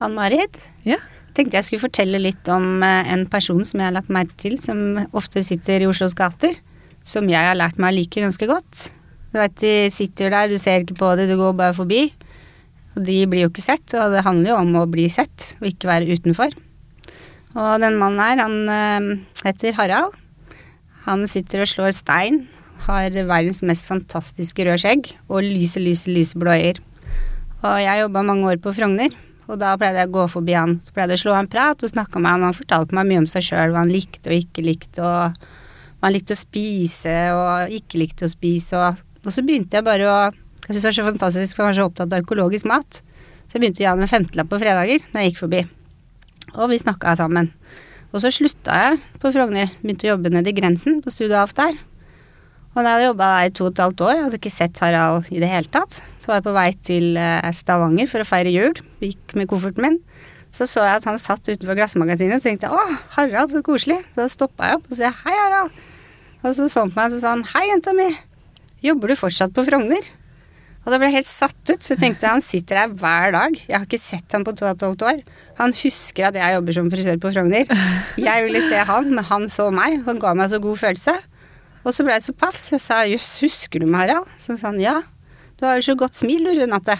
Ann-Marit, 0.00 0.58
Ja. 0.84 0.98
tenkte 1.32 1.56
jeg 1.56 1.64
skulle 1.64 1.80
fortelle 1.88 2.18
litt 2.20 2.48
om 2.52 2.82
eh, 2.84 3.08
en 3.12 3.24
person 3.32 3.62
som 3.64 3.80
jeg 3.80 3.86
har 3.88 3.94
lagt 3.96 4.10
merke 4.12 4.36
til, 4.36 4.58
som 4.60 4.98
ofte 5.16 5.40
sitter 5.44 5.80
i 5.80 5.86
Oslos 5.88 6.12
gater, 6.14 6.52
som 7.02 7.26
jeg 7.28 7.40
har 7.40 7.56
lært 7.56 7.78
meg 7.80 7.94
å 7.94 7.96
like 7.96 8.20
ganske 8.20 8.46
godt. 8.46 8.90
Du 9.32 9.38
vet, 9.40 9.54
de 9.56 9.88
sitter 9.92 10.28
der, 10.30 10.48
du 10.52 10.58
ser 10.60 10.84
ikke 10.84 10.98
på 11.00 11.16
det, 11.16 11.28
du 11.30 11.36
går 11.40 11.56
bare 11.56 11.72
forbi. 11.76 12.12
Og 12.96 13.04
de 13.08 13.16
blir 13.28 13.46
jo 13.46 13.50
ikke 13.50 13.64
sett, 13.64 13.88
og 13.96 14.12
det 14.12 14.24
handler 14.24 14.52
jo 14.52 14.60
om 14.60 14.76
å 14.80 14.86
bli 14.88 15.08
sett, 15.12 15.54
og 15.60 15.68
ikke 15.68 15.88
være 15.88 16.12
utenfor. 16.12 16.52
Og 17.56 17.80
den 17.80 17.96
mannen 17.96 18.20
her, 18.20 18.44
han 18.44 18.56
eh, 18.68 19.24
heter 19.48 19.76
Harald. 19.80 20.12
Han 21.08 21.24
sitter 21.30 21.64
og 21.64 21.72
slår 21.72 21.92
stein, 21.96 22.42
har 22.84 23.08
verdens 23.16 23.62
mest 23.64 23.88
fantastiske 23.88 24.60
røde 24.66 24.80
skjegg 24.82 25.08
og 25.28 25.40
lyse, 25.40 25.80
lyse, 25.80 26.08
lyse 26.12 26.36
blå 26.36 26.52
øyer. 26.52 26.80
Og 27.64 27.80
jeg 27.80 28.02
jobba 28.04 28.24
mange 28.28 28.52
år 28.52 28.60
på 28.60 28.72
Frogner, 28.76 29.12
og 29.46 29.60
da 29.60 29.74
pleide 29.78 30.02
jeg 30.02 30.10
å 30.10 30.14
gå 30.16 30.24
forbi 30.30 30.56
han. 30.56 30.78
Så 30.84 30.94
pleide 30.94 31.14
jeg 31.14 31.22
å 31.22 31.24
slå 31.26 31.36
en 31.38 31.50
prat 31.50 31.82
og 31.82 31.92
snakke 31.92 32.22
med 32.22 32.34
han, 32.34 32.46
han 32.48 32.56
fortalte 32.56 32.96
meg 32.98 33.08
mye 33.10 33.22
om 33.22 33.28
seg 33.30 33.46
sjøl, 33.46 33.74
hva 33.74 33.84
han 33.84 33.92
likte 33.94 34.32
og 34.32 34.38
ikke 34.40 34.64
likte, 34.66 35.02
og 35.04 35.36
hva 36.00 36.08
han 36.08 36.16
likte 36.16 36.34
å 36.34 36.40
spise 36.40 37.16
og 37.36 37.76
ikke 37.78 38.02
likte 38.02 38.26
å 38.26 38.32
spise, 38.32 38.80
og, 38.80 39.02
og 39.22 39.34
så 39.34 39.44
begynte 39.46 39.78
jeg 39.78 39.86
bare 39.86 40.10
å 40.10 40.18
Jeg 40.66 40.74
syns 40.74 40.82
det 40.82 40.88
var 40.88 40.94
så 40.96 41.06
fantastisk, 41.06 41.54
for 41.54 41.62
jeg 41.62 41.68
var 41.68 41.76
så 41.76 41.84
opptatt 41.86 42.14
av 42.16 42.22
økologisk 42.24 42.66
mat. 42.66 42.96
Så 43.46 43.54
jeg 43.54 43.62
begynte 43.62 43.78
å 43.78 43.84
gi 43.84 43.86
han 43.86 44.00
en 44.02 44.10
femtelapp 44.10 44.48
på 44.50 44.58
fredager 44.58 45.04
når 45.12 45.20
jeg 45.20 45.30
gikk 45.30 45.42
forbi. 45.44 45.60
Og 46.56 46.72
vi 46.72 46.78
snakka 46.82 47.12
sammen. 47.20 47.52
Og 48.10 48.18
så 48.22 48.32
slutta 48.34 48.74
jeg 48.80 48.98
på 49.22 49.30
Frogner, 49.30 49.70
begynte 49.82 50.08
å 50.08 50.16
jobbe 50.16 50.32
nede 50.34 50.50
i 50.50 50.56
grensen, 50.56 50.98
på 51.04 51.12
Studio 51.14 51.38
Alf 51.38 51.54
der. 51.54 51.78
Og 52.76 52.84
da 52.84 52.90
jeg 52.90 52.98
hadde 52.98 53.08
jobba 53.08 53.26
der 53.32 53.48
i 53.48 53.52
to 53.56 53.64
og 53.64 53.70
et 53.72 53.80
halvt 53.80 54.02
år, 54.04 54.10
jeg 54.12 54.24
hadde 54.26 54.38
ikke 54.38 54.52
sett 54.52 54.80
Harald 54.84 55.30
i 55.32 55.40
det 55.40 55.48
hele 55.48 55.70
tatt. 55.72 55.94
Så 56.20 56.28
var 56.28 56.42
jeg 56.42 56.44
på 56.44 56.52
vei 56.52 56.66
til 56.84 57.06
eh, 57.16 57.46
Stavanger 57.56 58.10
for 58.10 58.20
å 58.20 58.26
feire 58.28 58.52
jul, 58.52 58.76
gikk 59.00 59.32
med 59.38 59.48
kofferten 59.48 59.86
min. 59.86 59.96
Så 60.52 60.68
så 60.68 60.84
jeg 60.84 61.00
at 61.00 61.08
han 61.08 61.16
satt 61.20 61.48
utenfor 61.48 61.78
glassmagasinet, 61.78 62.42
så 62.42 62.50
tenkte 62.50 62.68
jeg 62.68 62.76
å, 62.76 62.98
Harald, 63.16 63.54
så 63.54 63.62
koselig. 63.64 63.96
Så 64.12 64.20
da 64.20 64.28
stoppa 64.28 64.68
jeg 64.68 64.80
opp 64.80 64.90
og 64.92 64.98
sa 64.98 65.12
hei, 65.22 65.34
Harald. 65.40 65.80
Og 66.42 66.52
så 66.52 66.68
så 66.68 66.84
han 66.84 66.92
på 66.92 67.00
meg 67.00 67.08
og 67.08 67.16
så 67.16 67.22
sa 67.22 67.32
han 67.32 67.44
hei, 67.54 67.64
jenta 67.70 67.96
mi, 67.96 68.10
jobber 68.84 69.12
du 69.12 69.20
fortsatt 69.24 69.56
på 69.56 69.64
Frogner? 69.64 70.12
Og 70.84 70.92
da 70.92 70.98
ble 71.00 71.08
jeg 71.08 71.16
helt 71.16 71.26
satt 71.26 71.72
ut, 71.72 71.80
så 71.82 71.94
jeg 71.94 72.02
tenkte 72.04 72.28
han 72.30 72.44
sitter 72.44 72.78
her 72.78 72.92
hver 72.92 73.32
dag. 73.34 73.56
Jeg 73.58 73.74
har 73.74 73.88
ikke 73.88 73.98
sett 73.98 74.36
ham 74.36 74.44
på 74.46 74.52
to 74.54 74.68
og 74.68 74.76
et 74.76 74.84
halvt 74.84 75.06
år. 75.08 75.24
Han 75.58 75.72
husker 75.80 76.28
at 76.28 76.36
jeg 76.38 76.54
jobber 76.60 76.76
som 76.76 76.92
frisør 76.92 77.16
på 77.24 77.32
Frogner. 77.34 77.72
Jeg 78.20 78.44
ville 78.44 78.60
se 78.68 78.84
han, 78.92 79.08
men 79.16 79.26
han 79.32 79.48
så 79.50 79.66
meg, 79.74 80.04
og 80.04 80.20
ga 80.22 80.36
meg 80.38 80.52
så 80.52 80.60
god 80.62 80.78
følelse. 80.84 81.16
Og 81.86 81.94
så 81.94 82.02
ble 82.06 82.16
jeg 82.16 82.24
så 82.26 82.34
paff, 82.34 82.56
så 82.58 82.74
jeg 82.74 82.82
sa 82.82 83.00
jøss, 83.06 83.28
husker 83.44 83.82
du 83.82 83.86
meg, 83.86 84.08
Harald? 84.08 84.26
Så 84.42 84.56
sa 84.58 84.72
han 84.72 84.80
ja, 84.82 84.96
du 85.56 85.64
har 85.68 85.78
jo 85.78 85.84
så 85.86 85.94
godt 85.98 86.18
smil, 86.18 86.42
du, 86.44 86.50
Renate. 86.58 86.96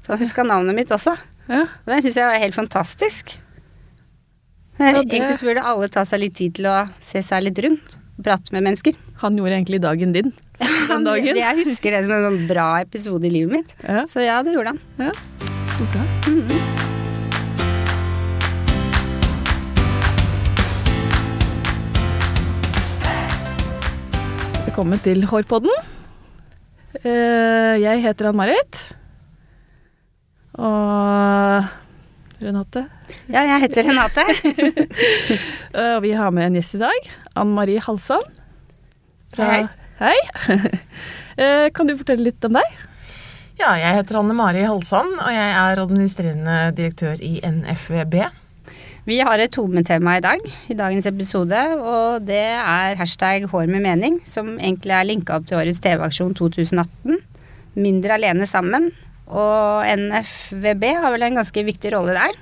Så 0.00 0.12
han 0.14 0.20
huska 0.22 0.44
navnet 0.46 0.76
mitt 0.78 0.92
også. 0.94 1.16
Ja. 1.50 1.64
Og 1.66 1.90
det 1.90 1.98
syns 2.06 2.16
jeg 2.20 2.30
var 2.30 2.38
helt 2.40 2.54
fantastisk. 2.56 3.34
Ja, 4.78 4.92
det- 5.02 5.10
Egentlig 5.10 5.36
så 5.40 5.44
burde 5.50 5.64
alle 5.66 5.88
ta 5.92 6.04
seg 6.08 6.22
litt 6.22 6.34
tid 6.38 6.54
til 6.56 6.70
å 6.70 6.76
se 7.04 7.20
seg 7.26 7.42
litt 7.44 7.58
rundt. 7.66 7.96
Prate 8.22 8.52
med 8.54 8.62
mennesker. 8.64 8.94
Han 9.20 9.36
gjorde 9.36 9.56
egentlig 9.58 9.80
dagen 9.82 10.12
din 10.16 10.30
den 10.88 11.04
dagen. 11.04 11.36
Jeg 11.36 11.64
husker 11.64 11.90
det 11.96 12.04
som 12.06 12.14
en 12.16 12.24
sånn 12.30 12.46
bra 12.48 12.68
episode 12.84 13.26
i 13.28 13.30
livet 13.34 13.52
mitt. 13.58 13.74
Ja, 13.84 14.04
Så 14.08 14.24
ja, 14.24 14.42
det 14.46 14.54
gjorde 14.56 14.76
han. 14.76 14.80
ja. 14.96 15.12
Så 15.76 15.88
bra. 15.92 16.79
Velkommen 24.80 25.02
til 25.04 25.26
Hårpodden. 25.28 25.72
Eh, 27.04 27.74
Jeg 27.82 28.00
heter 28.00 28.30
Ann-Marit. 28.30 28.78
Og 30.56 31.66
Renate. 32.40 32.86
Ja, 33.28 33.42
jeg 33.44 33.60
heter 33.66 33.84
Renate. 33.90 34.24
Eh, 35.76 35.96
Og 35.98 36.00
vi 36.06 36.14
har 36.16 36.30
med 36.32 36.46
en 36.46 36.56
gjest 36.56 36.78
i 36.78 36.80
dag. 36.80 37.10
Ann 37.36 37.52
Marie 37.52 37.76
Halsand. 37.84 38.24
Hei. 39.36 39.66
Hei. 40.00 40.16
Eh, 41.36 41.68
Kan 41.76 41.84
du 41.86 41.92
fortelle 42.00 42.30
litt 42.30 42.48
om 42.48 42.56
deg? 42.56 42.80
Ja, 43.60 43.74
jeg 43.76 43.98
heter 44.00 44.22
Anne 44.22 44.32
Mari 44.32 44.64
Halsand, 44.64 45.12
og 45.20 45.28
jeg 45.28 45.52
er 45.60 45.84
administrerende 45.84 46.56
direktør 46.76 47.20
i 47.20 47.36
NFVB. 47.44 48.16
Vi 49.08 49.16
har 49.24 49.40
et 49.40 49.54
hovedtema 49.56 50.18
i 50.18 50.20
dag, 50.20 50.42
i 50.68 50.74
dagens 50.76 51.06
episode, 51.08 51.56
og 51.80 52.26
det 52.28 52.42
er 52.52 52.98
hashtag 53.00 53.46
hår 53.48 53.70
med 53.70 53.80
mening, 53.86 54.18
som 54.28 54.58
egentlig 54.58 54.92
er 54.92 55.06
linka 55.08 55.38
opp 55.38 55.46
til 55.48 55.56
årets 55.56 55.80
TV-aksjon 55.80 56.34
2018. 56.36 57.16
Mindre 57.80 58.18
alene 58.18 58.48
sammen. 58.48 58.90
Og 59.30 59.88
NFVB 59.88 60.84
har 61.00 61.14
vel 61.14 61.24
en 61.24 61.40
ganske 61.40 61.64
viktig 61.64 61.94
rolle 61.94 62.18
der. 62.18 62.36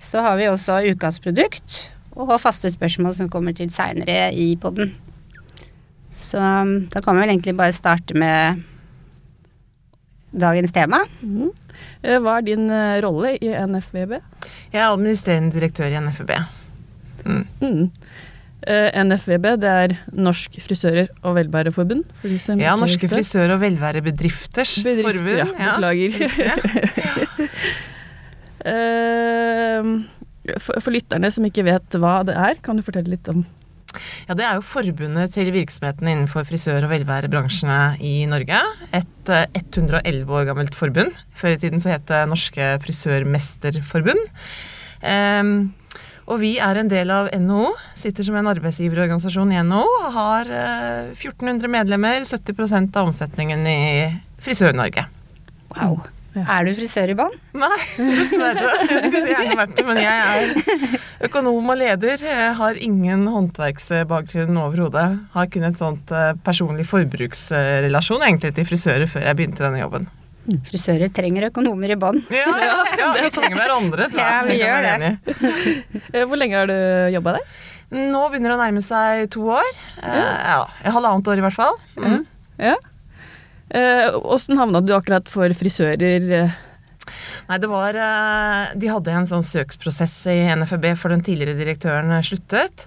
Så 0.00 0.24
har 0.24 0.38
vi 0.40 0.48
også 0.48 0.78
ukas 0.94 1.20
produkt 1.20 1.82
og 2.16 2.32
faste 2.40 2.70
spørsmål 2.72 3.12
som 3.18 3.28
kommer 3.28 3.52
til 3.52 3.68
seinere 3.68 4.30
i 4.32 4.54
podden. 4.56 4.94
Så 6.08 6.40
um, 6.40 6.86
da 6.88 7.04
kan 7.04 7.18
vi 7.18 7.26
vel 7.26 7.34
egentlig 7.34 7.56
bare 7.58 7.76
starte 7.76 8.16
med 8.16 8.64
dagens 10.32 10.72
tema. 10.72 11.04
Mhm. 11.20 11.52
Eh, 12.02 12.18
Hva 12.22 12.38
er 12.38 12.46
din 12.46 12.68
eh, 12.70 13.00
rolle 13.04 13.36
i 13.40 13.48
NFVB? 13.52 14.16
Jeg 14.72 14.80
er 14.82 14.88
administrerende 14.90 15.54
direktør 15.56 15.88
i 15.92 16.00
NFVB. 16.00 16.32
Mm. 17.26 17.44
Mm. 17.60 17.90
NFVB, 18.66 19.44
det 19.62 19.70
er 19.70 19.92
Norsk 20.18 20.56
frisører- 20.58 21.12
og 21.22 21.36
velværeforbund? 21.36 22.02
Ja, 22.58 22.74
Norske 22.74 23.06
visste. 23.06 23.12
frisør- 23.14 23.52
og 23.54 23.60
velværebedrifters 23.62 24.82
Bedrifter, 24.82 25.18
forbund. 25.20 25.36
ja. 25.38 25.74
Beklager. 25.76 26.12
Ja. 26.34 26.56
for, 30.62 30.80
for 30.82 30.94
lytterne 30.94 31.30
som 31.34 31.46
ikke 31.48 31.64
vet 31.66 31.96
hva 32.00 32.20
det 32.26 32.34
er, 32.38 32.58
kan 32.64 32.78
du 32.78 32.84
fortelle 32.86 33.14
litt 33.14 33.28
om 33.32 33.44
Ja, 34.28 34.34
Det 34.34 34.46
er 34.46 34.58
jo 34.58 34.66
forbundet 34.66 35.34
til 35.36 35.52
virksomheten 35.54 36.08
innenfor 36.08 36.46
frisør- 36.48 36.84
og 36.84 36.92
velværebransjene 36.92 37.96
i 38.00 38.26
Norge. 38.30 38.60
Et 38.92 39.32
eh, 39.32 39.46
111 39.54 40.28
år 40.28 40.46
gammelt 40.50 40.74
forbund. 40.74 41.12
Før 41.34 41.56
i 41.56 41.60
tiden 41.62 41.82
så 41.82 41.94
het 41.96 42.06
det 42.10 42.28
Norske 42.30 42.76
frisørmesterforbund. 42.84 44.22
Um, 45.06 45.74
og 46.26 46.40
vi 46.42 46.56
er 46.58 46.80
en 46.80 46.88
del 46.90 47.12
av 47.14 47.28
NHO, 47.30 47.68
sitter 47.94 48.26
som 48.26 48.34
en 48.38 48.48
arbeidsgiverorganisasjon 48.50 49.52
i 49.54 49.60
NHO. 49.62 49.84
Har 50.16 50.50
eh, 50.50 51.12
1400 51.14 51.70
medlemmer, 51.70 52.26
70% 52.26 52.98
av 52.98 53.12
omsetningen 53.12 53.62
i 53.70 53.78
Frisør-Norge. 54.42 55.06
Wow. 55.76 56.00
Ja. 56.36 56.42
Er 56.58 56.66
du 56.68 56.72
frisør 56.76 57.08
i 57.12 57.16
bånn? 57.16 57.32
Nei, 57.56 57.76
dessverre. 57.96 58.72
Jeg 58.90 59.02
skulle 59.06 59.22
så 59.24 59.30
gjerne 59.30 59.56
vært 59.56 59.72
det, 59.78 59.84
men 59.88 60.00
jeg 60.02 60.18
er 60.20 61.28
økonom 61.30 61.70
og 61.72 61.78
leder. 61.80 62.20
Jeg 62.28 62.50
har 62.58 62.80
ingen 62.84 63.24
håndverksbakgrunn 63.32 64.58
overhodet. 64.60 65.06
Har 65.32 65.48
kun 65.54 65.64
et 65.70 65.80
sånt 65.80 66.12
eh, 66.12 66.34
personlig 66.44 66.84
forbruksrelasjon 66.90 68.26
egentlig 68.28 68.52
til 68.58 68.68
frisører 68.68 69.08
før 69.10 69.24
jeg 69.30 69.38
begynte 69.40 69.64
denne 69.64 69.80
jobben. 69.80 70.08
Frisører 70.68 71.10
trenger 71.10 71.48
økonomer 71.48 71.90
i 71.90 71.96
bånn. 71.98 72.20
Ja, 72.30 72.52
ja, 72.62 72.74
ja 73.00 73.08
vi 73.16 73.30
trenger 73.34 73.56
hverandre, 73.58 74.06
tror 74.12 74.20
jeg. 74.22 74.28
Ja, 74.28 74.42
vi 74.46 74.58
gjør 74.60 74.86
det. 74.86 75.14
Eh, 76.12 76.26
Hvor 76.28 76.38
lenge 76.38 76.60
har 76.60 76.68
du 76.70 76.76
jobba 77.16 77.38
der? 77.38 77.48
Nå 77.96 78.20
begynner 78.30 78.52
det 78.52 78.58
å 78.58 78.60
nærme 78.60 78.82
seg 78.82 79.24
to 79.34 79.48
år. 79.56 79.72
Ja. 80.02 80.20
Ja, 80.52 80.92
Halvannet 80.94 81.28
år 81.32 81.40
i 81.40 81.44
hvert 81.46 81.56
fall. 81.56 81.76
Mm. 81.98 82.22
Ja. 82.58 82.76
Åssen 83.74 84.60
havna 84.60 84.80
du 84.84 84.92
akkurat 84.94 85.28
for 85.30 85.50
frisører? 85.58 86.30
eh? 86.44 86.56
Nei, 87.46 87.58
det 87.62 87.68
var 87.70 87.94
eh, 87.94 88.72
De 88.78 88.90
hadde 88.90 89.14
en 89.14 89.28
sånn 89.28 89.46
søksprosess 89.46 90.14
i 90.32 90.40
NFB 90.58 90.92
for 90.98 91.14
den 91.14 91.22
tidligere 91.26 91.58
direktøren 91.58 92.10
eh, 92.16 92.24
sluttet. 92.26 92.86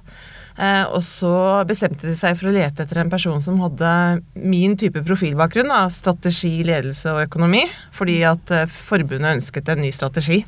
Eh, 0.60 0.84
og 0.92 1.00
så 1.06 1.32
bestemte 1.68 2.08
de 2.10 2.16
seg 2.20 2.36
for 2.40 2.50
å 2.50 2.56
lete 2.56 2.84
etter 2.84 3.00
en 3.00 3.12
person 3.12 3.40
som 3.44 3.62
hadde 3.64 3.92
min 4.36 4.76
type 4.80 5.04
profilbakgrunn. 5.08 5.72
Da, 5.72 5.86
strategi, 5.94 6.58
ledelse 6.68 7.14
og 7.14 7.24
økonomi. 7.30 7.64
Fordi 7.96 8.20
at 8.28 8.56
eh, 8.56 8.68
forbundet 8.90 9.40
ønsket 9.40 9.72
en 9.72 9.84
ny 9.86 9.94
strategi. 9.96 10.42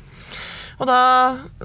Og 0.80 0.86
da 0.88 0.98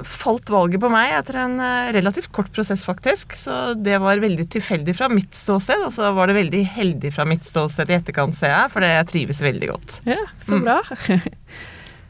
falt 0.05 0.49
valget 0.51 0.81
på 0.83 0.89
meg 0.91 1.13
etter 1.19 1.39
en 1.45 1.55
eh, 1.63 1.91
relativt 1.95 2.31
kort 2.35 2.51
prosess, 2.53 2.83
faktisk. 2.85 3.37
Så 3.39 3.73
det 3.79 3.97
var 4.03 4.19
veldig 4.21 4.47
tilfeldig 4.57 4.95
fra 4.97 5.07
mitt 5.13 5.33
ståsted, 5.37 5.85
og 5.87 5.93
så 5.95 6.11
var 6.17 6.27
det 6.31 6.37
veldig 6.41 6.63
heldig 6.75 7.13
fra 7.15 7.25
mitt 7.29 7.47
ståsted 7.47 7.89
i 7.93 7.97
etterkant, 7.97 8.35
ser 8.37 8.53
jeg. 8.53 8.73
For 8.75 8.85
jeg 8.85 9.07
trives 9.13 9.41
veldig 9.45 9.71
godt. 9.73 9.99
Ja, 10.09 10.19
så 10.45 10.57
Mm. 10.59 10.63
bra. 10.67 10.81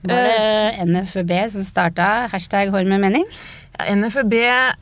Var 0.07 0.23
det 0.23 0.85
NFB 0.87 1.31
som 1.51 1.63
starta 1.65 2.27
hashtag 2.31 2.69
hår 2.71 2.85
med 2.87 3.01
mening? 3.01 3.25
Ja, 3.77 3.87
NFB 3.97 4.35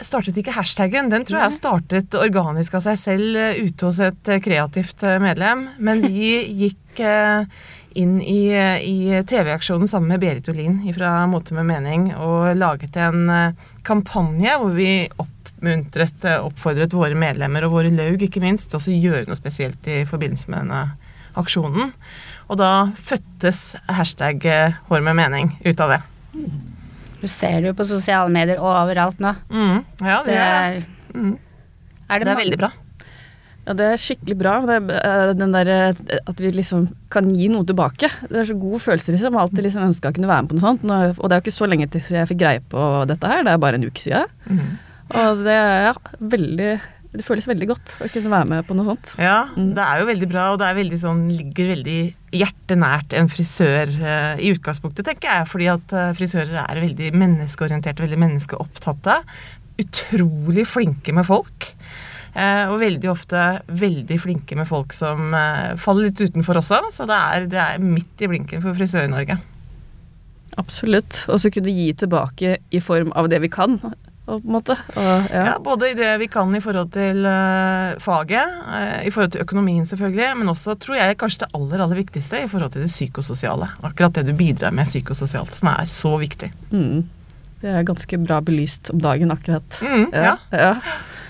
startet 0.05 0.37
ikke 0.37 0.53
hashtaggen, 0.53 1.07
den 1.09 1.23
tror 1.25 1.39
jeg 1.45 1.55
startet 1.55 2.13
organisk 2.19 2.75
av 2.77 2.83
seg 2.85 2.99
selv 2.99 3.39
eh, 3.39 3.61
ute 3.65 3.87
hos 3.89 3.99
et 4.03 4.29
eh, 4.29 4.41
kreativt 4.43 5.01
medlem. 5.23 5.65
Men 5.79 6.03
vi 6.03 6.35
gikk 6.67 6.99
eh, 7.03 7.47
inn 7.95 8.17
i, 8.21 8.51
i 8.83 9.23
TV-aksjonen 9.27 9.87
sammen 9.87 10.11
med 10.11 10.19
Berit 10.19 10.49
Olin 10.51 10.81
fra 10.95 11.23
Mote 11.31 11.55
med 11.55 11.67
mening 11.69 12.09
og 12.15 12.51
laget 12.59 12.97
en 12.99 13.29
eh, 13.31 13.63
kampanje 13.87 14.57
hvor 14.59 14.75
vi 14.75 14.89
oppmuntret, 15.21 16.27
eh, 16.27 16.43
oppfordret 16.43 16.93
våre 16.95 17.15
medlemmer 17.15 17.65
og 17.65 17.77
våre 17.77 17.93
laug 17.95 18.25
ikke 18.27 18.43
minst 18.43 18.73
til 18.73 18.81
å 18.81 18.99
gjøre 19.07 19.29
noe 19.29 19.39
spesielt 19.39 19.87
i 19.87 20.03
forbindelse 20.09 20.51
med 20.51 20.65
denne 20.65 20.83
aksjonen. 21.39 21.93
Og 22.51 22.59
da 22.59 22.71
fødtes 22.99 23.63
hashtag 23.87 24.43
eh, 24.51 24.79
hår 24.91 25.05
med 25.07 25.19
mening 25.23 25.53
ut 25.63 25.83
av 25.87 25.95
det. 25.95 26.01
Du 27.21 27.27
ser 27.31 27.61
det 27.61 27.71
jo 27.71 27.77
på 27.79 27.87
sosiale 27.87 28.31
medier 28.33 28.59
overalt 28.59 29.23
nå. 29.23 29.37
Mm. 29.49 29.77
Ja, 30.03 30.19
det, 30.27 30.33
Det 30.33 30.41
er, 30.43 30.81
mm. 31.15 31.37
er 32.11 32.27
det 32.27 32.35
er 32.35 32.43
veldig 32.43 32.65
bra. 32.65 32.75
Ja, 33.65 33.73
det 33.73 33.85
er 33.89 33.97
skikkelig 34.01 34.35
bra. 34.37 34.55
Det 34.69 34.75
eh, 34.93 35.33
den 35.33 35.53
der, 35.55 35.69
eh, 35.73 36.19
at 36.29 36.37
vi 36.41 36.51
liksom 36.53 36.83
kan 37.09 37.31
gi 37.33 37.47
noe 37.49 37.65
tilbake. 37.65 38.11
Det 38.29 38.43
er 38.43 38.49
så 38.51 38.57
gode 38.61 38.79
følelser, 38.83 39.15
liksom. 39.15 39.31
Jeg 39.31 39.39
har 39.39 39.47
alltid 39.47 39.65
liksom 39.65 39.87
ønska 39.87 40.11
å 40.11 40.15
kunne 40.17 40.29
være 40.29 40.45
med 40.45 40.51
på 40.51 40.57
noe 40.59 40.65
sånt. 40.67 40.83
Og 41.17 41.25
det 41.29 41.33
er 41.33 41.39
jo 41.39 41.45
ikke 41.47 41.55
så 41.57 41.69
lenge 41.71 41.87
til 41.89 42.01
jeg 42.13 42.29
fikk 42.29 42.43
greie 42.43 42.61
på 42.69 42.89
dette 43.09 43.31
her, 43.31 43.41
det 43.47 43.55
er 43.55 43.63
bare 43.63 43.79
en 43.81 43.87
uke 43.89 44.03
siden. 44.03 44.29
Mm. 44.45 44.75
Og 45.15 45.41
det 45.45 45.55
er 45.55 45.81
ja, 45.89 45.95
veldig 46.33 46.69
Det 47.15 47.23
føles 47.23 47.45
veldig 47.47 47.67
godt 47.69 47.91
å 48.03 48.07
kunne 48.11 48.31
være 48.33 48.47
med 48.51 48.65
på 48.67 48.75
noe 48.75 48.85
sånt. 48.89 49.11
Ja, 49.21 49.45
Mm. 49.55 49.69
det 49.77 49.83
er 49.85 49.99
jo 50.01 50.07
veldig 50.09 50.27
bra, 50.27 50.45
og 50.51 50.57
det 50.59 50.65
er 50.67 50.75
veldig 50.75 50.97
sånn, 50.99 51.21
ligger 51.31 51.69
veldig 51.71 51.99
hjertenært 52.35 53.13
en 53.15 53.29
frisør 53.31 53.87
eh, 54.03 54.35
i 54.43 54.49
utgangspunktet, 54.51 55.05
tenker 55.07 55.29
jeg. 55.31 55.47
Fordi 55.47 55.69
at 55.71 55.95
frisører 56.17 56.57
er 56.65 56.81
veldig 56.83 57.13
menneskeorienterte, 57.15 58.03
veldig 58.03 58.19
menneskeopptatte. 58.19 59.15
Utrolig 59.79 60.65
flinke 60.67 61.13
med 61.15 61.25
folk. 61.27 61.71
Eh, 62.35 62.67
og 62.67 62.81
veldig 62.81 63.07
ofte 63.13 63.41
veldig 63.71 64.17
flinke 64.19 64.57
med 64.59 64.67
folk 64.67 64.91
som 64.95 65.31
eh, 65.31 65.75
faller 65.79 66.09
litt 66.09 66.19
utenfor 66.19 66.59
også. 66.59 66.81
Så 66.91 67.07
det 67.07 67.19
er, 67.19 67.45
det 67.51 67.61
er 67.61 67.83
midt 67.83 68.23
i 68.23 68.31
blinken 68.31 68.63
for 68.63 68.75
Frisør-Norge. 68.75 69.37
Absolutt. 70.59 71.23
Og 71.31 71.39
så 71.39 71.51
kunne 71.51 71.71
gi 71.75 71.93
tilbake 71.95 72.57
i 72.75 72.81
form 72.83 73.15
av 73.15 73.29
det 73.31 73.39
vi 73.43 73.51
kan. 73.51 73.79
Og, 74.25 74.41
ja. 74.97 75.15
Ja, 75.29 75.55
både 75.61 75.91
i 75.91 75.95
det 75.97 76.09
vi 76.17 76.27
kan 76.33 76.49
i 76.57 76.61
forhold 76.63 76.89
til 76.95 77.27
uh, 77.29 77.93
faget, 78.01 78.55
uh, 78.65 79.03
i 79.05 79.11
forhold 79.13 79.35
til 79.35 79.43
økonomien 79.43 79.85
selvfølgelig, 79.85 80.31
men 80.39 80.49
også 80.49 80.73
tror 80.81 80.97
jeg 80.97 81.19
kanskje 81.21 81.43
det 81.43 81.51
aller 81.53 81.83
aller 81.85 81.99
viktigste 81.99 82.39
i 82.41 82.47
forhold 82.49 82.73
til 82.73 82.81
det 82.81 82.89
psykososiale. 82.89 83.69
Akkurat 83.85 84.17
det 84.17 84.25
du 84.25 84.33
bidrar 84.33 84.73
med 84.73 84.89
psykososialt, 84.89 85.53
som 85.53 85.69
er 85.75 85.91
så 85.91 86.15
viktig. 86.17 86.49
Mm. 86.71 87.05
Det 87.61 87.69
er 87.69 87.85
ganske 87.85 88.17
bra 88.25 88.41
belyst 88.45 88.89
om 88.95 89.03
dagen, 89.03 89.33
akkurat. 89.35 89.77
Mm, 89.85 90.09
ja. 90.09 90.33
ja. 90.49 90.73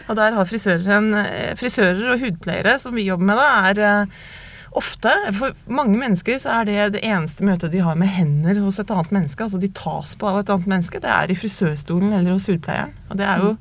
Og 0.10 0.16
der 0.20 0.34
har 0.38 0.46
frisører, 0.46 0.88
en, 0.98 1.14
eh, 1.18 1.54
frisører 1.58 2.14
og 2.14 2.20
hudpleiere, 2.22 2.78
som 2.80 2.94
vi 2.96 3.06
jobber 3.08 3.26
med, 3.26 3.38
da, 3.38 3.48
er 3.72 3.80
eh, 3.80 4.06
ofte 4.76 5.12
For 5.38 5.54
mange 5.72 5.96
mennesker 5.98 6.36
så 6.42 6.62
er 6.62 6.66
det 6.68 6.92
det 6.98 7.02
eneste 7.08 7.46
møtet 7.48 7.72
de 7.72 7.80
har 7.80 7.96
med 7.96 8.10
hender 8.12 8.60
hos 8.60 8.78
et 8.82 8.92
annet 8.92 9.12
menneske. 9.16 9.40
Altså 9.46 9.60
de 9.62 9.70
tas 9.72 10.16
på 10.20 10.28
av 10.28 10.40
et 10.42 10.50
annet 10.52 10.68
menneske. 10.68 11.00
Det 11.00 11.10
er 11.10 11.32
i 11.32 11.38
frisørstolen 11.40 12.12
eller 12.14 12.36
hos 12.36 12.48
hudpleieren. 12.52 12.92
Og 13.10 13.18
det 13.18 13.26
er 13.26 13.40
jo 13.40 13.54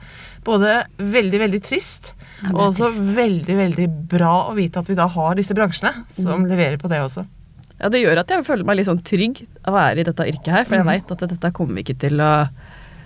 både 0.44 0.73
veldig, 0.99 1.38
veldig 1.44 1.62
trist, 1.64 2.12
Ja, 2.43 2.50
og 2.50 2.73
også 2.75 2.91
trist. 2.91 3.14
veldig, 3.17 3.56
veldig 3.56 3.87
bra 4.11 4.32
å 4.50 4.55
vite 4.58 4.82
at 4.82 4.91
vi 4.91 4.94
da 4.99 5.06
har 5.08 5.35
disse 5.38 5.55
bransjene 5.56 5.94
som 6.12 6.44
leverer 6.50 6.76
på 6.82 6.91
det 6.91 6.99
også. 7.00 7.25
Ja, 7.81 7.88
det 7.88 8.02
gjør 8.02 8.19
at 8.20 8.29
jeg 8.35 8.44
føler 8.44 8.64
meg 8.67 8.76
litt 8.76 8.87
sånn 8.91 9.00
trygg 9.02 9.46
av 9.64 9.73
å 9.73 9.76
være 9.79 10.00
i 10.02 10.05
dette 10.11 10.26
yrket 10.29 10.50
her, 10.52 10.64
for 10.64 10.75
jeg 10.76 10.85
Mhm. 10.85 10.91
veit 10.93 11.11
at 11.14 11.19
dette 11.31 11.52
kommer 11.55 11.75
vi 11.75 11.82
ikke 11.85 11.99
til 11.99 12.19
å 12.20 12.49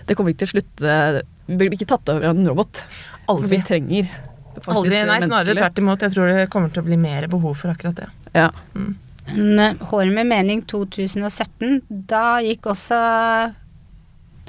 Det 0.09 0.17
kommer 0.17 0.33
ikke 0.33 0.39
til 0.45 0.47
å 0.49 0.53
slutte 0.57 1.21
Vi 1.47 1.55
blir 1.57 1.69
ikke 1.77 1.87
tatt 1.87 2.09
over 2.09 2.25
av 2.25 2.35
en 2.35 2.47
robot. 2.47 2.81
For 3.29 3.43
Aldri. 3.43 3.57
vi 3.57 3.63
trenger 3.67 4.09
faktisk 4.09 4.75
Aldri, 4.75 5.03
nei, 5.05 5.19
snarere 5.23 5.55
tvert 5.61 5.79
imot. 5.79 6.01
Jeg 6.01 6.15
tror 6.15 6.31
det 6.33 6.49
kommer 6.51 6.73
til 6.73 6.81
å 6.81 6.87
bli 6.89 6.97
mer 6.99 7.27
behov 7.31 7.55
for 7.61 7.71
akkurat 7.71 8.01
det. 8.01 8.09
Ja. 8.33 8.49
Men 8.73 9.59
eh, 9.61 9.83
Hår 9.91 10.09
med 10.13 10.27
mening 10.29 10.63
2017, 10.67 11.81
da 12.09 12.39
gikk 12.43 12.71
også 12.73 12.97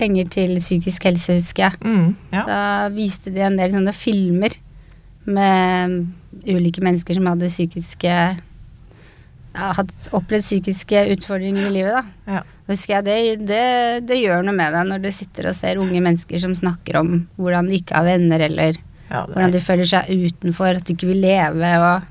penger 0.00 0.30
til 0.32 0.56
psykisk 0.58 1.04
helse, 1.04 1.36
husker 1.36 1.68
jeg. 1.68 1.80
Mm, 1.84 2.14
ja. 2.32 2.44
Da 2.48 2.60
viste 2.94 3.32
de 3.34 3.44
en 3.44 3.58
del 3.60 3.74
sånne 3.74 3.92
filmer 3.96 4.56
med 5.28 6.00
ulike 6.48 6.80
mennesker 6.82 7.18
som 7.18 7.28
hadde 7.28 7.50
psykiske 7.52 8.14
hatt 9.54 10.08
opplevd 10.14 10.44
psykiske 10.44 11.04
utfordringer 11.16 11.66
i 11.68 11.74
livet, 11.74 11.96
da. 11.96 12.36
Ja. 12.36 12.42
Husker 12.70 12.96
jeg 12.98 13.06
det, 13.08 13.46
det, 13.48 13.64
det 14.06 14.20
gjør 14.20 14.44
noe 14.46 14.54
med 14.54 14.76
deg 14.76 14.86
når 14.86 15.02
du 15.02 15.10
sitter 15.14 15.48
og 15.50 15.56
ser 15.58 15.80
unge 15.82 15.98
mennesker 15.98 16.38
som 16.38 16.54
snakker 16.54 17.00
om 17.00 17.16
hvordan 17.40 17.70
de 17.70 17.80
ikke 17.80 17.98
har 17.98 18.06
venner, 18.06 18.46
eller 18.46 18.78
Ja, 19.10 19.24
hvordan 19.26 19.56
de 19.56 19.62
føler 19.64 19.90
seg 19.90 20.12
utenfor, 20.30 20.78
at 20.78 20.86
de 20.86 20.94
ikke 20.94 21.10
vil 21.10 21.24
leve, 21.24 21.72
og 21.82 22.08